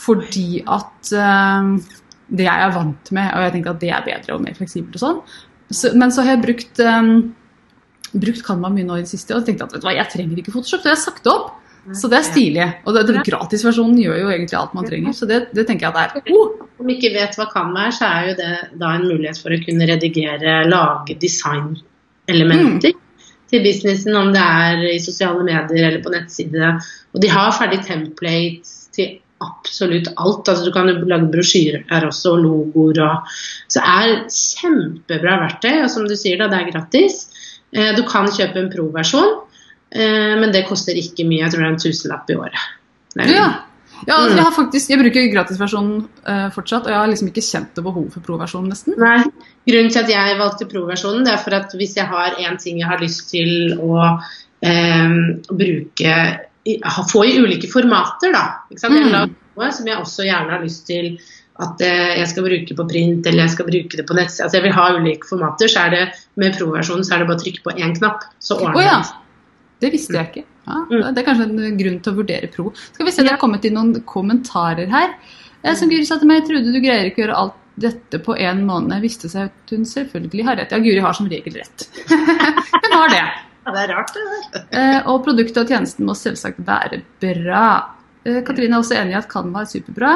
fordi 0.00 0.60
at 0.70 1.10
eh, 1.18 1.70
det 2.30 2.46
jeg 2.46 2.64
er 2.64 2.74
vant 2.74 3.12
med, 3.16 3.30
og 3.34 3.44
jeg 3.44 3.54
tenker 3.56 3.72
at 3.74 3.80
det 3.82 3.92
er 3.94 4.04
bedre 4.06 4.36
og 4.36 4.44
mer 4.44 4.56
fleksibelt 4.58 4.96
og 4.98 5.02
sånn. 5.02 5.22
Så, 5.70 5.90
men 5.98 6.12
så 6.14 6.22
har 6.22 6.36
jeg 6.36 6.44
brukt, 6.44 6.82
um, 6.82 7.32
brukt 8.14 8.44
Canva 8.46 8.70
mye 8.74 8.86
nå 8.86 9.00
i 9.00 9.04
det 9.04 9.10
siste 9.10 9.34
og 9.34 9.46
tenkte 9.46 9.66
at 9.66 9.74
vet 9.74 9.82
du 9.82 9.88
hva, 9.88 9.96
jeg 9.98 10.12
trenger 10.12 10.38
ikke 10.42 10.54
Photoshop, 10.54 10.82
så 10.82 10.92
jeg 10.92 10.96
har 10.96 11.02
sagt 11.02 11.26
det 11.26 11.32
opp. 11.34 11.56
Så 11.96 12.10
det 12.12 12.18
er 12.18 12.26
stilig. 12.26 12.64
Og 12.84 12.94
det, 12.94 13.06
den 13.08 13.22
gratisversjonen 13.24 13.96
gjør 13.98 14.18
jo 14.20 14.32
egentlig 14.34 14.58
alt 14.58 14.74
man 14.76 14.86
trenger, 14.86 15.14
så 15.16 15.26
det, 15.26 15.38
det 15.56 15.64
tenker 15.66 15.88
jeg 15.88 15.94
at 15.96 16.16
det 16.16 16.22
er. 16.22 16.34
Oh, 16.36 16.66
Om 16.82 16.90
ikke 16.92 17.10
vet 17.14 17.38
hva 17.38 17.46
Canva 17.50 17.86
er, 17.88 17.94
så 17.96 18.10
er 18.10 18.28
jo 18.28 18.34
det 18.38 18.50
da 18.82 18.92
en 18.94 19.06
mulighet 19.08 19.40
for 19.40 19.54
å 19.54 19.60
kunne 19.64 19.88
redigere, 19.90 20.58
lage 20.70 21.16
designelementer 21.22 22.94
til 23.50 23.64
businessen, 23.64 24.16
om 24.16 24.30
det 24.34 24.42
er 24.42 24.84
i 24.94 25.00
sosiale 25.02 25.42
medier 25.46 25.88
eller 25.88 26.04
på 26.04 26.12
nettsidene. 26.14 26.76
Og 27.14 27.22
de 27.22 27.30
har 27.32 27.52
ferdig 27.56 27.82
templates 27.86 28.88
til 28.94 29.18
absolutt 29.40 30.10
alt. 30.16 30.48
Altså 30.48 30.66
Du 30.66 30.72
kan 30.74 30.88
jo 30.90 30.98
lage 31.08 31.30
brosjyrer 31.32 31.84
her 31.90 32.06
også, 32.08 32.36
og 32.36 32.44
logoer 32.44 33.00
og 33.06 33.30
Så 33.70 33.80
det 33.80 33.86
er 33.86 34.16
kjempebra 34.34 35.38
verktøy, 35.44 35.82
og 35.84 35.90
som 35.90 36.08
du 36.08 36.16
sier, 36.16 36.38
da, 36.40 36.50
det 36.50 36.60
er 36.60 36.72
gratis. 36.74 37.22
Eh, 37.72 37.94
Du 37.96 38.02
kan 38.08 38.28
kjøpe 38.28 38.58
en 38.58 38.70
pro-versjon, 38.72 39.40
eh, 39.92 40.36
men 40.40 40.52
det 40.52 40.66
koster 40.68 40.94
ikke 40.98 41.26
mye. 41.26 41.44
Jeg 41.44 41.52
tror 41.52 41.64
det 41.64 41.68
er 41.68 41.74
en 41.74 41.84
tusenlapp 41.86 42.30
i 42.30 42.38
året. 42.38 42.70
Det 43.16 43.30
Ja. 43.30 43.48
Ja 44.08 44.16
altså, 44.16 44.36
jeg, 44.36 44.44
har 44.44 44.54
faktisk, 44.56 44.90
jeg 44.92 45.00
bruker 45.00 45.30
gratisversjonen 45.32 45.96
uh, 46.26 46.48
fortsatt, 46.54 46.86
og 46.86 46.92
jeg 46.94 47.00
har 47.00 47.10
liksom 47.10 47.30
ikke 47.30 47.44
kjent 47.44 47.72
det 47.76 47.84
behov 47.86 48.06
for 48.14 48.24
pro-versjonen 48.26 48.70
nesten. 48.72 48.96
Nei, 49.00 49.18
Grunnen 49.68 49.92
til 49.92 50.02
at 50.02 50.12
jeg 50.12 50.38
valgte 50.40 50.68
pro-versjonen, 50.70 51.26
det 51.26 51.34
er 51.34 51.42
for 51.42 51.56
at 51.58 51.74
hvis 51.78 51.96
jeg 51.98 52.08
har 52.10 52.38
en 52.40 52.60
ting 52.60 52.80
jeg 52.80 52.88
har 52.88 53.02
lyst 53.02 53.28
til 53.32 53.74
å 53.78 54.06
eh, 54.66 55.18
bruke 55.50 56.14
Få 57.08 57.22
i 57.24 57.38
ulike 57.40 57.70
formater, 57.72 58.34
da. 58.34 58.42
Ikke 58.68 58.82
sant? 58.82 58.98
Mm. 59.00 59.32
noe 59.56 59.70
som 59.72 59.86
jeg 59.88 59.96
også 59.96 60.26
gjerne 60.26 60.52
har 60.52 60.60
lyst 60.60 60.84
til 60.86 61.14
at 61.60 61.80
eh, 61.84 62.18
jeg 62.20 62.28
skal 62.30 62.46
bruke 62.46 62.76
på 62.76 62.86
print 62.88 63.26
eller 63.26 63.44
jeg 63.46 63.54
skal 63.54 63.68
bruke 63.68 64.00
det 64.00 64.04
på 64.08 64.16
nett. 64.16 64.32
Altså 64.32 64.58
jeg 64.58 64.66
vil 64.66 64.76
ha 64.76 64.84
ulike 64.96 65.28
formater, 65.28 65.72
så 65.72 65.86
er 65.86 65.94
det 65.96 66.04
med 66.40 66.56
pro-versjonen 66.56 67.04
så 67.06 67.16
er 67.16 67.22
det 67.22 67.30
bare 67.30 67.40
å 67.40 67.42
trykke 67.42 67.64
på 67.64 67.74
én 67.76 67.96
knapp, 67.96 68.28
så 68.44 68.60
ordner 68.60 68.78
oh, 68.80 68.84
ja. 68.84 68.98
det. 69.00 69.18
Det 69.80 69.92
visste 69.96 70.16
jeg 70.16 70.28
ikke. 70.30 70.46
Ja, 70.70 70.80
Mm. 70.90 71.14
det 71.14 71.22
er 71.22 71.26
kanskje 71.28 71.46
en 71.50 71.78
grunn 71.78 72.00
til 72.04 72.12
å 72.12 72.16
vurdere 72.20 72.50
pro. 72.52 72.72
Skal 72.92 73.06
vi 73.06 73.12
se, 73.12 73.22
Det 73.22 73.30
har 73.34 73.38
kommet 73.42 73.64
inn 73.68 73.74
noen 73.74 73.94
kommentarer 74.06 74.88
her. 74.92 75.14
Eh, 75.62 75.74
Som 75.74 75.88
Guri 75.90 76.04
sa 76.06 76.18
til 76.18 76.28
meg, 76.30 76.44
trodde 76.46 76.72
du 76.72 76.80
greier 76.80 77.10
ikke 77.10 77.22
å 77.22 77.26
gjøre 77.26 77.36
alt 77.36 77.54
dette 77.80 78.18
på 78.24 78.34
én 78.38 78.62
måned. 78.66 79.00
Viste 79.02 79.28
seg 79.28 79.48
at 79.50 79.70
hun 79.74 79.84
selvfølgelig 79.88 80.44
har 80.44 80.56
rett. 80.56 80.72
Ja, 80.72 80.78
Guri 80.78 81.00
har 81.00 81.12
som 81.16 81.28
regel 81.28 81.54
rett. 81.60 81.86
hun 82.08 82.92
har 82.96 83.08
det. 83.12 83.22
Ja, 83.66 83.72
det 83.72 83.80
er 83.84 83.94
rart, 83.94 84.12
det 84.14 84.22
der. 84.26 84.62
Eh, 84.72 85.02
og 85.06 85.24
produktet 85.24 85.58
og 85.64 85.68
tjenesten 85.68 86.06
må 86.08 86.14
selvsagt 86.16 86.60
være 86.64 87.02
bra. 87.20 87.64
Eh, 88.24 88.40
Katrine 88.42 88.74
er 88.76 88.80
også 88.80 88.96
enig 89.00 89.12
i 89.12 89.18
at 89.20 89.28
Canva 89.28 89.60
er 89.62 89.70
superbra. 89.70 90.14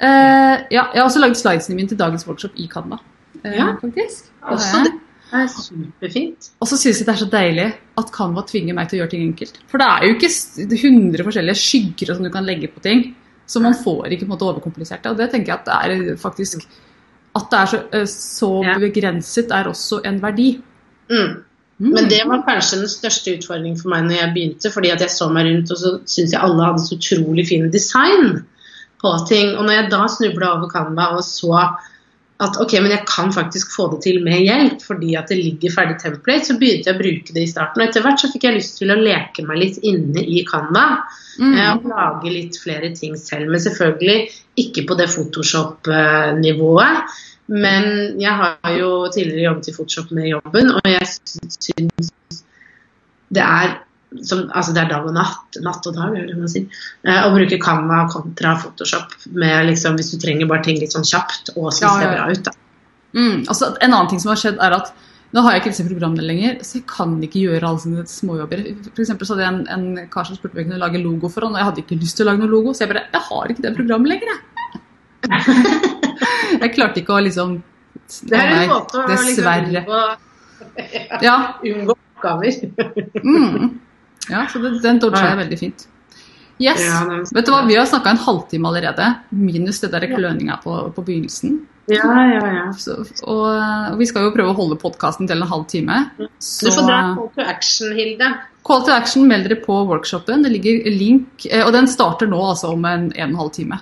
Ja, 0.00 0.58
jeg 0.70 0.96
har 0.96 1.04
også 1.06 1.20
laget 1.20 1.36
slidesene 1.36 1.76
mine 1.76 1.88
til 1.88 1.98
dagens 2.00 2.26
workshop 2.26 2.52
i 2.56 2.66
Canva. 2.72 2.98
Ja. 3.44 3.74
faktisk. 3.80 4.30
Også 4.42 4.84
jeg. 4.84 4.94
Det 5.30 5.40
er 5.40 5.48
superfint. 5.54 6.48
Og 6.60 6.68
så 6.68 6.76
synes 6.80 6.98
jeg 7.00 7.06
det 7.06 7.14
er 7.14 7.20
så 7.24 7.30
deilig 7.30 7.66
at 8.02 8.12
Canva 8.14 8.42
tvinger 8.48 8.74
meg 8.74 8.88
til 8.90 8.98
å 8.98 9.02
gjøre 9.02 9.10
ting 9.14 9.26
enkelt. 9.28 9.58
For 9.70 9.78
det 9.78 9.86
er 9.86 10.06
jo 10.06 10.14
ikke 10.16 10.30
s- 10.30 10.58
100 10.58 11.24
forskjellige 11.26 11.60
skygger 11.62 12.10
og 12.10 12.16
sånn 12.18 12.28
du 12.28 12.32
kan 12.34 12.46
legge 12.46 12.68
på 12.72 12.82
ting. 12.82 13.04
Så 13.46 13.60
man 13.62 13.74
får 13.74 14.10
ikke 14.14 14.26
på 14.26 14.30
en 14.30 14.34
måte 14.36 14.46
overkomplisert 14.48 15.02
det. 15.02 15.10
Og 15.10 15.16
det 15.18 15.30
tenker 15.32 15.52
jeg 15.52 15.58
at 15.60 15.66
det 15.66 16.12
er 16.12 16.16
faktisk 16.16 16.66
At 17.32 17.46
det 17.50 17.58
er 17.60 17.66
så, 17.70 17.78
eh, 17.94 18.06
så 18.10 18.48
begrenset 18.82 19.52
er 19.54 19.68
også 19.70 20.00
en 20.04 20.16
verdi. 20.20 20.60
Mm. 21.08 21.44
Mm. 21.80 21.92
Men 21.94 22.08
det 22.08 22.24
var 22.26 22.42
kanskje 22.42 22.80
den 22.80 22.88
største 22.90 23.36
utfordringen 23.38 23.78
for 23.80 23.88
meg 23.88 24.02
når 24.04 24.16
jeg 24.18 24.32
begynte, 24.34 24.70
fordi 24.74 24.90
at 24.90 25.00
jeg 25.00 25.08
så 25.14 25.28
meg 25.32 25.46
rundt 25.46 25.70
og 25.70 25.78
så 25.78 25.92
syntes 26.04 26.32
jeg 26.32 26.40
alle 26.42 26.64
hadde 26.66 26.82
så 26.82 26.96
utrolig 26.98 27.46
fin 27.48 27.70
design 27.70 28.42
på 29.00 29.12
ting. 29.28 29.54
Og 29.56 29.64
når 29.64 29.72
jeg 29.78 29.90
da 29.90 30.00
snubla 30.08 30.50
over 30.58 30.68
Canva 30.74 31.06
og 31.16 31.22
så 31.22 31.54
at 32.40 32.56
ok, 32.62 32.72
men 32.80 32.94
jeg 32.94 33.04
kan 33.08 33.32
faktisk 33.34 33.72
få 33.74 33.88
det 33.92 34.00
til 34.06 34.20
med 34.24 34.46
hjelp 34.46 34.84
fordi 34.84 35.12
at 35.18 35.28
det 35.28 35.40
ligger 35.40 35.74
ferdig 35.74 35.98
template, 36.00 36.46
så 36.48 36.56
begynte 36.60 36.88
jeg 36.88 36.96
å 36.96 37.00
bruke 37.00 37.34
det 37.36 37.42
i 37.44 37.50
starten. 37.50 37.82
Og 37.82 37.88
etter 37.88 38.04
hvert 38.04 38.22
så 38.22 38.30
fikk 38.32 38.46
jeg 38.48 38.56
lyst 38.56 38.78
til 38.80 38.92
å 38.92 38.96
leke 38.96 39.44
meg 39.44 39.60
litt 39.60 39.80
inne 39.86 40.24
i 40.24 40.40
Canva. 40.48 40.86
Mm. 41.36 41.52
eh, 41.52 41.72
Og 41.74 41.90
lage 41.92 42.32
litt 42.32 42.56
flere 42.62 42.92
ting 42.96 43.18
selv. 43.20 43.52
Men 43.52 43.64
selvfølgelig 43.64 44.30
ikke 44.64 44.86
på 44.88 44.96
det 44.96 45.10
Photoshop-nivået. 45.12 47.12
Men 47.50 47.84
jeg 48.22 48.34
har 48.40 48.74
jo 48.78 48.90
tidligere 49.12 49.50
jobbet 49.50 49.68
i 49.68 49.76
Photoshop 49.76 50.16
med 50.16 50.30
jobben, 50.30 50.72
og 50.78 50.86
jeg 50.86 51.06
syns 51.10 52.12
det 53.30 53.42
er 53.42 53.74
som, 54.26 54.46
altså 54.56 54.72
det 54.74 54.82
er 54.82 54.88
dag 54.90 55.04
og 55.06 55.14
natt, 55.14 55.58
natt 55.62 55.86
og 55.86 55.94
dag, 55.94 56.16
er 56.18 56.26
det 56.26 56.38
man 56.38 56.50
sier, 56.50 56.66
eh, 57.06 57.20
å 57.26 57.30
bruke 57.34 57.58
Canva 57.62 58.00
kontra 58.10 58.56
Photoshop 58.58 59.12
med 59.38 59.68
liksom, 59.70 59.94
hvis 60.00 60.10
du 60.14 60.18
trenger 60.22 60.48
bare 60.50 60.64
ting 60.66 60.80
litt 60.82 60.94
sånn 60.96 61.06
kjapt 61.06 61.52
og 61.56 61.70
syns 61.70 61.84
Ja, 61.86 61.92
det 62.00 62.02
ja, 62.02 62.10
er 62.10 62.16
ja. 62.16 62.24
bra 62.24 62.32
ut. 62.34 62.50
Mm. 63.14 63.38
Altså, 63.50 63.70
en 63.80 63.94
annen 63.94 64.10
ting 64.10 64.20
som 64.22 64.32
har 64.32 64.40
skjedd, 64.42 64.58
er 64.62 64.74
at 64.80 64.90
nå 65.30 65.44
har 65.46 65.54
jeg 65.54 65.62
ikke 65.62 65.70
disse 65.70 65.86
programmene 65.86 66.26
lenger, 66.26 66.56
så 66.66 66.80
jeg 66.80 66.86
kan 66.90 67.12
ikke 67.22 67.38
gjøre 67.44 67.68
alle 67.68 67.82
sine 67.84 68.02
småjobber. 68.10 68.64
For 68.96 69.06
så 69.06 69.14
hadde 69.36 69.44
jeg 69.44 69.52
en, 69.52 69.60
en 69.76 70.08
kar 70.10 70.26
som 70.26 70.34
spurte 70.34 70.56
om 70.56 70.62
jeg 70.62 70.66
kunne 70.66 70.80
lage 70.82 71.02
logo 71.04 71.30
for 71.30 71.46
han, 71.46 71.54
og 71.54 71.62
jeg 71.62 71.68
hadde 71.68 71.84
ikke 71.84 71.98
lyst 72.00 72.18
til 72.18 72.26
å 72.26 72.32
lage 72.32 72.42
noen 72.42 72.50
logo, 72.50 72.72
så 72.74 72.82
jeg 72.82 72.90
bare 72.90 73.04
Jeg 73.14 73.22
har 73.28 73.52
ikke 73.54 73.62
det 73.66 73.72
programmet 73.78 74.10
lenger, 74.10 74.32
jeg. 74.32 74.40
jeg 76.64 76.72
klarte 76.74 77.02
ikke 77.04 77.14
å 77.14 77.20
liksom 77.22 77.54
Det 78.26 78.38
er 78.40 78.54
en 78.56 78.72
måte 78.72 78.98
å 78.98 79.06
Dessverre. 79.06 79.70
liksom 79.70 79.86
unngå, 79.86 81.22
Ja. 81.22 81.36
unngå 81.70 81.94
oppgaver. 81.94 82.58
Mm. 83.22 83.78
Ja 84.30 84.46
så 84.52 84.60
det, 84.62 84.76
den 84.82 84.98
dodga 85.02 85.24
jeg 85.30 85.38
veldig 85.44 85.58
fint. 85.58 85.86
Yes. 86.60 86.80
Ja, 86.84 87.00
er- 87.08 87.24
Vet 87.34 87.46
du 87.46 87.52
hva, 87.54 87.62
Vi 87.66 87.76
har 87.78 87.86
snakka 87.88 88.10
en 88.12 88.18
halvtime 88.20 88.68
allerede, 88.68 89.06
minus 89.32 89.80
det 89.80 89.90
der 89.94 90.06
kløninga 90.10 90.58
på, 90.62 90.74
på 90.94 91.04
begynnelsen. 91.06 91.60
Ja, 91.90 92.04
ja, 92.28 92.40
ja. 92.54 92.66
Så, 92.78 92.98
og, 93.24 93.46
og 93.92 93.96
vi 93.98 94.06
skal 94.06 94.26
jo 94.28 94.34
prøve 94.34 94.52
å 94.52 94.56
holde 94.58 94.76
podkasten 94.78 95.26
til 95.26 95.40
en 95.42 95.48
halv 95.50 95.64
time. 95.72 95.96
Du 96.20 96.68
får 96.70 96.84
dra 96.86 96.98
call 97.16 97.30
to 97.34 97.42
action, 97.42 97.94
Hilde. 97.96 98.28
Call 98.68 98.84
to 98.86 98.92
action, 98.92 99.24
meld 99.26 99.48
dere 99.48 99.56
på 99.64 99.78
workshopen. 99.88 100.44
Det 100.44 100.52
ligger 100.52 100.84
link, 100.92 101.46
eh, 101.50 101.64
og 101.66 101.72
den 101.74 101.88
starter 101.90 102.28
nå 102.30 102.38
altså 102.52 102.74
om 102.76 102.84
en 102.84 103.08
en 103.10 103.16
og 103.16 103.28
en 103.30 103.40
halv 103.40 103.50
time. 103.56 103.80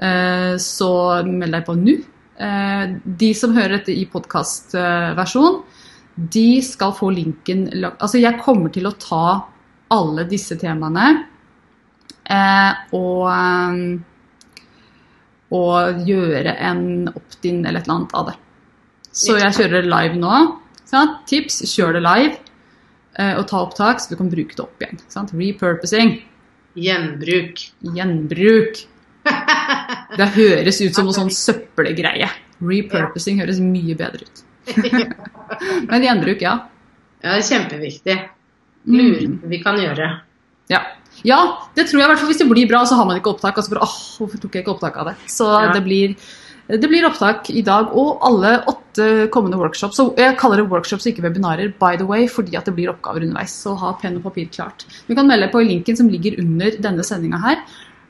Eh, 0.00 0.54
Så 0.62 0.88
meld 1.26 1.52
deg 1.58 1.66
på 1.66 1.74
nå. 1.76 1.98
Eh, 2.38 2.94
De 3.04 3.32
som 3.34 3.52
hører 3.52 3.78
dette 3.80 3.92
i 3.92 4.06
podkastversjon, 4.06 5.62
de 6.16 6.62
skal 6.62 6.92
få 6.92 7.10
linken 7.14 7.68
lagt 7.82 8.00
Altså, 8.02 8.20
jeg 8.22 8.40
kommer 8.42 8.72
til 8.72 8.86
å 8.86 8.94
ta 8.98 9.44
alle 9.94 10.24
disse 10.28 10.56
temaene 10.60 11.08
eh, 12.28 12.72
og 12.96 13.26
eh, 13.32 13.82
og 15.54 16.02
gjøre 16.04 16.52
en 16.60 17.08
opt-in 17.08 17.62
eller 17.64 17.80
et 17.80 17.86
eller 17.86 17.94
annet 17.94 18.16
av 18.18 18.26
det. 18.28 18.34
Så 19.16 19.38
jeg 19.38 19.54
kjører 19.56 19.80
det 19.80 19.88
live 19.88 20.18
nå. 20.20 20.40
Sant? 20.88 21.22
Tips, 21.28 21.62
kjør 21.72 21.96
det 21.96 22.02
live 22.04 22.34
eh, 23.18 23.34
og 23.34 23.46
ta 23.48 23.62
opptak 23.64 24.02
så 24.02 24.12
du 24.12 24.18
kan 24.20 24.30
bruke 24.32 24.56
det 24.56 24.64
opp 24.64 24.84
igjen. 24.84 25.00
Sant? 25.12 25.32
Repurposing. 25.36 26.18
Gjenbruk. 26.78 27.64
Gjenbruk. 27.96 28.84
Det 30.18 30.24
høres 30.32 30.78
ut 30.80 30.96
som 30.96 31.04
noe 31.04 31.16
sånn 31.16 31.32
søppelgreie. 31.32 32.28
Repurposing 32.64 33.42
høres 33.42 33.58
mye 33.60 33.96
bedre 33.98 34.24
ut. 34.24 34.40
Men 35.90 36.06
gjenbruk, 36.06 36.40
ja. 36.44 36.54
Ja, 37.20 37.34
det 37.34 37.42
er 37.42 37.44
kjempeviktig. 37.48 38.16
Mm. 38.86 39.40
Vi 39.50 39.62
kan 39.62 39.76
gjøre. 39.76 40.20
ja. 40.70 40.82
Ja, 41.24 41.58
det 41.74 41.88
tror 41.88 41.98
jeg 41.98 42.06
i 42.06 42.08
hvert 42.12 42.18
fall 42.20 42.28
hvis 42.30 42.38
det 42.38 42.46
blir 42.48 42.68
bra, 42.70 42.84
så 42.86 42.94
har 42.94 43.04
man 43.04 43.16
ikke 43.18 43.32
opptak. 43.34 43.56
Altså 43.58 43.70
så 43.70 43.74
bare, 43.74 43.86
åh, 43.88 43.94
hvorfor 44.20 44.38
tok 44.38 44.52
jeg 44.54 44.62
ikke 44.62 44.70
opptak 44.76 44.96
av 44.96 45.06
det? 45.08 45.14
Så 45.26 45.46
Ja. 45.50 45.72
det, 45.74 45.82
blir, 45.82 46.14
det 46.68 46.88
blir 46.88 47.04
opptak 47.08 47.50
i 47.50 47.60
dag, 47.66 47.88
og 47.92 48.20
alle 48.22 48.52
åtte 48.70 49.26
kommende 49.34 49.58
workshops. 49.58 49.98
Og 49.98 50.14
jeg 50.16 50.36
kaller 50.38 50.56
det 50.62 50.68
workshops, 50.70 51.06
ikke 51.10 51.22
webinarer, 51.26 51.72
by 51.80 51.96
the 51.96 52.06
way, 52.06 52.28
fordi 52.28 52.54
at 52.56 52.66
det 52.66 52.74
blir 52.76 52.88
oppgaver 52.92 53.24
underveis. 53.26 53.50
Så 53.64 53.74
ha 53.76 53.90
penn 54.00 54.16
og 54.20 54.22
papir 54.28 54.46
klart. 54.54 54.86
Du 55.08 55.14
kan 55.16 55.26
melde 55.26 55.50
på 55.50 55.58
linken 55.66 55.96
som 55.96 56.08
ligger 56.08 56.38
under 56.38 56.70
denne 56.78 57.02
sendinga 57.02 57.38
her. 57.42 57.56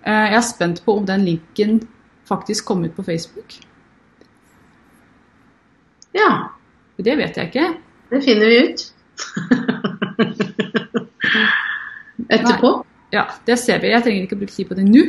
Eh, 0.04 0.28
Jeg 0.30 0.36
er 0.36 0.40
spent 0.42 0.84
på 0.84 0.98
om 0.98 1.06
den 1.06 1.24
linken 1.24 1.88
faktisk 2.28 2.66
kom 2.66 2.84
ut 2.84 2.94
på 2.94 3.02
Facebook. 3.08 3.56
Ja, 6.14 6.48
Det 6.98 7.16
vet 7.16 7.36
jeg 7.36 7.46
ikke. 7.54 7.76
det 8.10 8.22
finner 8.24 8.46
vi 8.46 8.58
ut. 8.68 8.90
Etterpå. 12.28 12.70
Ja, 13.14 13.24
det 13.48 13.56
ser 13.62 13.80
vi. 13.82 13.90
Jeg 13.94 14.04
trenger 14.04 14.26
ikke 14.26 14.36
å 14.36 14.40
bruke 14.42 14.54
tid 14.56 14.68
på 14.68 14.76
det 14.78 14.84
nå. 14.88 15.02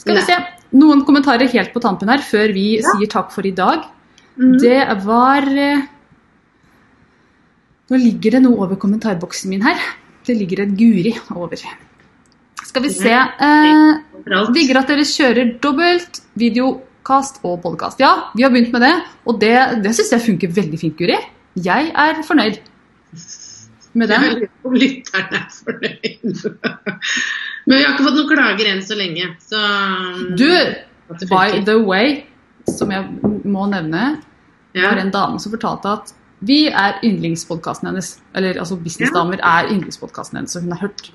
Skal 0.00 0.16
vi 0.16 0.20
Nei. 0.22 0.26
se. 0.26 0.36
Noen 0.78 1.02
kommentarer 1.06 1.50
helt 1.52 1.72
på 1.74 1.82
tampen 1.84 2.08
her 2.10 2.22
før 2.24 2.52
vi 2.54 2.66
Ja. 2.78 2.82
sier 2.96 3.08
takk 3.12 3.28
for 3.34 3.44
i 3.46 3.50
dag. 3.52 3.78
Mm. 4.38 4.54
Det 4.62 4.78
var 5.04 5.42
eh, 5.52 5.82
Nå 7.90 7.98
ligger 8.00 8.30
det 8.38 8.42
noe 8.46 8.56
over 8.64 8.76
kommentarboksen 8.80 9.50
min 9.50 9.62
her. 9.66 9.76
Det 10.24 10.36
ligger 10.38 10.62
et 10.62 10.72
Guri 10.78 11.12
over. 11.34 11.56
Skal 12.64 12.82
vi 12.82 12.88
se. 12.88 13.12
Eh, 13.12 13.98
digger 14.54 14.78
at 14.80 14.88
dere 14.88 15.04
kjører 15.04 15.58
dobbelt 15.60 16.22
videokast 16.38 17.40
og 17.44 17.60
podkast. 17.62 18.00
Ja, 18.00 18.30
vi 18.34 18.42
har 18.46 18.50
begynt 18.54 18.72
med 18.72 18.80
det, 18.86 18.94
og 19.26 19.40
det, 19.42 19.82
det 19.82 19.92
syns 19.94 20.12
jeg 20.14 20.24
funker 20.24 20.48
veldig 20.56 20.78
fint, 20.80 20.96
Guri. 20.96 21.18
Jeg 21.60 21.92
er 21.92 22.22
fornøyd 22.24 22.62
med 23.98 24.12
Jeg 24.12 24.32
lurer 24.34 24.50
på 24.62 24.70
om 24.70 24.78
lytteren 24.78 25.36
er 25.38 25.46
fornøyd. 25.52 26.42
Men 27.66 27.76
vi 27.76 27.82
har 27.82 27.92
ikke 27.92 28.06
fått 28.06 28.18
noen 28.18 28.30
klager 28.32 28.70
enn 28.72 28.82
så 28.86 28.98
lenge. 28.98 29.28
Så 29.42 29.60
Du, 30.38 30.48
by 31.30 31.60
the 31.66 31.76
way, 31.82 32.22
som 32.70 32.92
jeg 32.94 33.04
må 33.44 33.68
nevne, 33.70 34.16
ja. 34.72 34.88
var 34.88 35.02
en 35.02 35.12
dame 35.14 35.42
som 35.42 35.54
fortalte 35.54 35.92
at 35.92 36.14
vi 36.42 36.64
er 36.68 36.98
yndlingspodkasten 37.06 37.90
hennes. 37.90 38.16
Eller 38.34 38.58
altså 38.58 38.78
Businessdamer 38.80 39.38
er 39.38 39.70
yndlingspodkasten 39.70 40.40
hennes, 40.40 40.56
og 40.58 40.66
hun 40.66 40.74
har 40.74 40.88
hørt 40.88 41.12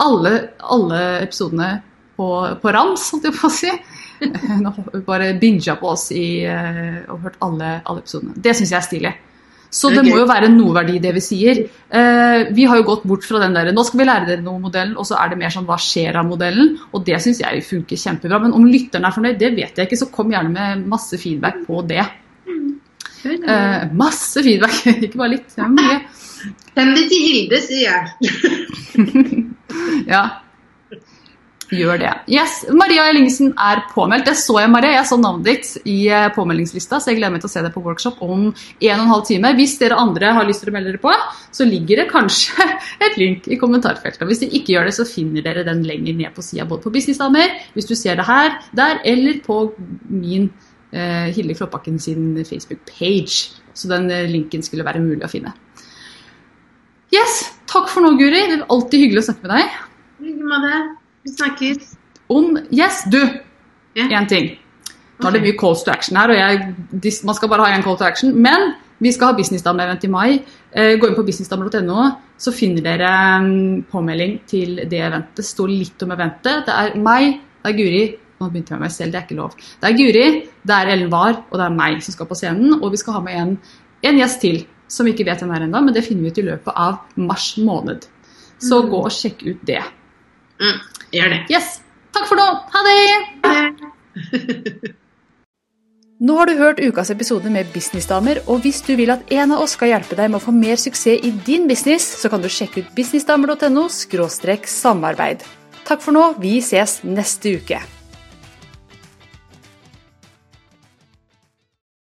alle, 0.00 0.34
alle 0.64 1.00
episodene 1.20 1.74
på, 2.16 2.28
på 2.62 2.72
rams, 2.72 3.10
holdt 3.12 3.28
jeg 3.28 3.36
på 3.36 3.48
å 3.48 3.52
si. 3.52 3.72
Hun 4.50 4.66
har 4.66 5.02
bare 5.06 5.30
binga 5.40 5.78
på 5.80 5.88
oss 5.94 6.10
i, 6.12 6.42
eh, 6.44 6.98
og 7.08 7.22
hørt 7.24 7.38
alle, 7.44 7.78
alle 7.88 8.02
episodene. 8.02 8.34
Det 8.36 8.52
syns 8.56 8.72
jeg 8.74 8.76
er 8.76 8.84
stilig. 8.84 9.12
Så 9.70 9.90
Det 9.94 10.02
må 10.02 10.16
jo 10.18 10.26
være 10.26 10.48
noe 10.50 10.74
verdi 10.74 10.96
i 10.98 11.02
det 11.02 11.12
vi 11.14 11.22
sier. 11.22 11.60
Eh, 11.88 12.48
vi 12.50 12.64
har 12.66 12.80
jo 12.80 12.86
gått 12.88 13.04
bort 13.06 13.26
fra 13.26 13.38
den 13.44 13.54
der 13.54 13.70
nå 13.70 13.84
skal 13.86 14.00
vi 14.00 14.06
lære 14.08 14.26
dere 14.26 14.42
noe 14.42 14.58
modellen, 14.58 14.96
og 14.98 15.06
så 15.06 15.18
er 15.20 15.30
det 15.30 15.38
mer 15.38 15.54
sånn 15.54 15.68
hva 15.68 15.78
skjer 15.78 16.18
av 16.18 16.26
modellen. 16.26 16.72
Og 16.90 17.04
det 17.06 17.20
syns 17.22 17.42
jeg 17.44 17.62
funker 17.66 18.00
kjempebra. 18.02 18.40
Men 18.42 18.56
om 18.58 18.66
lytteren 18.66 19.06
er 19.06 19.14
fornøyd, 19.14 19.38
det 19.38 19.52
vet 19.54 19.78
jeg 19.78 19.86
ikke, 19.88 20.00
så 20.02 20.10
kom 20.10 20.34
gjerne 20.34 20.50
med 20.56 20.90
masse 20.90 21.20
feedback 21.22 21.62
på 21.68 21.84
det. 21.86 22.02
Eh, 23.22 23.86
masse 23.94 24.42
feedback, 24.42 24.82
ikke 25.06 25.20
bare 25.20 25.36
litt. 25.36 25.54
Det 25.54 25.64
er 25.66 25.72
mye. 25.76 26.00
Send 26.74 26.96
det 26.96 27.08
til 27.10 27.26
Hilde, 27.28 27.64
sier 27.66 27.86
jeg. 27.88 28.04
Ja. 30.10 30.24
Gjør 31.70 32.00
det. 32.02 32.10
Yes, 32.26 32.64
Maria 32.74 33.04
Ellingsen 33.06 33.52
er 33.54 33.84
påmeldt. 33.92 34.26
Det 34.26 34.34
så 34.40 34.56
jeg, 34.58 34.70
Maria. 34.72 34.96
Jeg 34.96 35.06
så 35.06 35.18
navnet 35.20 35.46
ditt 35.46 35.86
i 35.86 36.08
eh, 36.10 36.26
påmeldingslista, 36.34 36.98
så 36.98 37.12
jeg 37.12 37.20
gleder 37.20 37.36
meg 37.36 37.44
til 37.44 37.50
å 37.50 37.52
se 37.52 37.62
deg 37.62 37.74
på 37.76 37.82
workshop 37.84 38.18
om 38.26 38.48
en 38.48 38.54
og 38.96 39.04
en 39.04 39.12
halv 39.12 39.22
time. 39.28 39.52
Hvis 39.58 39.76
dere 39.78 39.98
andre 40.02 40.32
har 40.34 40.48
lyst 40.48 40.64
til 40.64 40.72
å 40.72 40.74
melde 40.74 40.90
dere 40.90 41.02
på, 41.02 41.14
så 41.54 41.66
ligger 41.68 42.02
det 42.02 42.08
kanskje 42.10 42.66
et 43.06 43.20
link 43.20 43.46
i 43.46 43.58
kommentarfeltet. 43.60 44.26
Hvis 44.26 44.42
dere 44.42 44.58
ikke 44.58 44.74
gjør 44.74 44.90
det, 44.90 44.96
så 44.98 45.06
finner 45.06 45.46
dere 45.46 45.66
den 45.68 45.84
lenger 45.86 46.18
ned 46.18 46.34
på 46.34 46.42
sida, 46.42 46.66
både 46.66 46.88
på 46.88 46.94
Businessdamer, 46.98 47.54
hvis 47.76 47.90
du 47.90 47.94
ser 47.94 48.18
det 48.18 48.26
her, 48.26 48.58
der, 48.74 48.98
eller 49.06 49.38
på 49.46 49.62
min 50.10 50.50
eh, 50.90 51.30
Hilde 51.36 51.54
Kloppakken 51.54 52.02
sin 52.02 52.32
Facebook-page. 52.50 53.60
Så 53.78 53.92
den 53.92 54.10
eh, 54.10 54.26
linken 54.30 54.66
skulle 54.66 54.86
være 54.86 55.04
mulig 55.04 55.22
å 55.22 55.30
finne. 55.30 55.54
Yes, 57.14 57.44
takk 57.70 57.86
for 57.90 58.02
nå, 58.02 58.16
Guri. 58.18 58.42
Det 58.50 58.58
er 58.58 58.66
alltid 58.70 59.06
hyggelig 59.06 59.22
å 59.22 59.28
snakke 59.30 59.46
med 59.46 59.54
deg. 59.54 59.78
I 60.18 60.32
like 60.32 60.50
måte. 60.50 60.99
Vi 61.24 61.32
snakkes. 61.34 61.96
Om 62.30 62.58
Yes, 62.72 63.04
du! 63.12 63.20
Ja. 63.94 64.06
Én 64.06 64.28
ting. 64.28 64.52
Nå 65.20 65.28
er 65.28 65.36
det 65.36 65.42
mye 65.44 65.58
calls 65.58 65.82
to 65.84 65.92
action 65.92 66.16
her, 66.16 66.30
og 66.32 66.38
jeg, 66.38 67.12
man 67.28 67.36
skal 67.36 67.50
bare 67.52 67.66
ha 67.66 67.76
én 67.76 67.84
call 67.84 67.98
to 67.98 68.06
action. 68.06 68.32
Men 68.40 68.72
vi 69.00 69.12
skal 69.12 69.30
ha 69.30 69.36
Businessdamer-event 69.36 70.06
i 70.06 70.10
mai. 70.12 70.40
Eh, 70.72 70.94
gå 71.00 71.08
inn 71.08 71.16
på 71.16 71.24
businessdamer.no, 71.26 72.06
så 72.40 72.52
finner 72.54 72.84
dere 72.84 73.12
mm, 73.44 73.84
påmelding 73.90 74.34
til 74.48 74.82
det 74.88 75.00
eventet. 75.00 75.40
Det 75.40 75.46
står 75.48 75.72
litt 75.72 76.04
om 76.06 76.14
eventet. 76.16 76.66
Det 76.68 76.76
er 76.76 76.96
meg, 77.00 77.38
det 77.60 77.72
er 77.72 77.78
Guri. 77.78 78.02
Nå 78.40 78.48
begynte 78.48 78.72
jeg 78.72 78.80
med 78.80 78.86
meg 78.86 78.94
selv, 78.94 79.12
det 79.12 79.20
er 79.20 79.26
ikke 79.26 79.38
lov. 79.40 79.56
Det 79.80 79.88
er 79.88 79.96
Guri, 79.98 80.26
det 80.64 80.76
er 80.76 80.92
Ellen 80.94 81.12
Wahr, 81.12 81.42
og 81.50 81.60
det 81.60 81.66
er 81.66 81.76
meg 81.76 82.04
som 82.04 82.16
skal 82.16 82.28
på 82.30 82.38
scenen. 82.38 82.78
Og 82.78 82.92
vi 82.94 83.00
skal 83.02 83.18
ha 83.18 83.24
med 83.24 83.40
en, 83.42 83.54
en 84.08 84.20
gjest 84.22 84.40
til, 84.44 84.62
som 84.88 85.08
vi 85.08 85.12
ikke 85.12 85.28
vet 85.28 85.44
hvem 85.44 85.52
er 85.56 85.66
ennå, 85.66 85.82
men 85.84 85.96
det 85.96 86.06
finner 86.06 86.24
vi 86.24 86.32
ut 86.32 86.40
i 86.40 86.46
løpet 86.48 86.84
av 86.86 87.20
mars 87.20 87.50
måned. 87.60 88.08
Så 88.60 88.82
gå 88.88 89.04
og 89.04 89.12
sjekk 89.12 89.44
ut 89.48 89.64
det. 89.68 89.82
Mm, 90.60 90.80
gjør 91.16 91.34
det. 91.34 91.42
Yes! 91.52 91.78
Takk 92.14 92.26
for 92.28 92.36
nå. 92.40 92.46
Ha 92.74 92.80
det! 92.86 92.96
Nå 96.20 96.34
har 96.36 96.50
du 96.50 96.58
hørt 96.58 96.80
ukas 96.84 97.08
episode 97.14 97.48
med 97.48 97.70
Businessdamer, 97.72 98.42
og 98.44 98.60
hvis 98.60 98.82
du 98.84 98.92
vil 98.98 99.08
at 99.14 99.22
en 99.32 99.54
av 99.56 99.62
oss 99.64 99.72
skal 99.78 99.94
hjelpe 99.94 100.18
deg 100.18 100.28
med 100.28 100.36
å 100.36 100.44
få 100.44 100.52
mer 100.52 100.76
suksess 100.76 101.24
i 101.24 101.30
din 101.46 101.64
business, 101.70 102.04
så 102.20 102.28
kan 102.28 102.44
du 102.44 102.48
sjekke 102.52 102.84
ut 102.84 102.92
businessdamer.no 102.98 103.86
samarbeid. 103.88 105.46
Takk 105.88 106.04
for 106.04 106.12
nå, 106.12 106.26
vi 106.42 106.58
ses 106.60 107.00
neste 107.08 107.56
uke. 107.56 107.80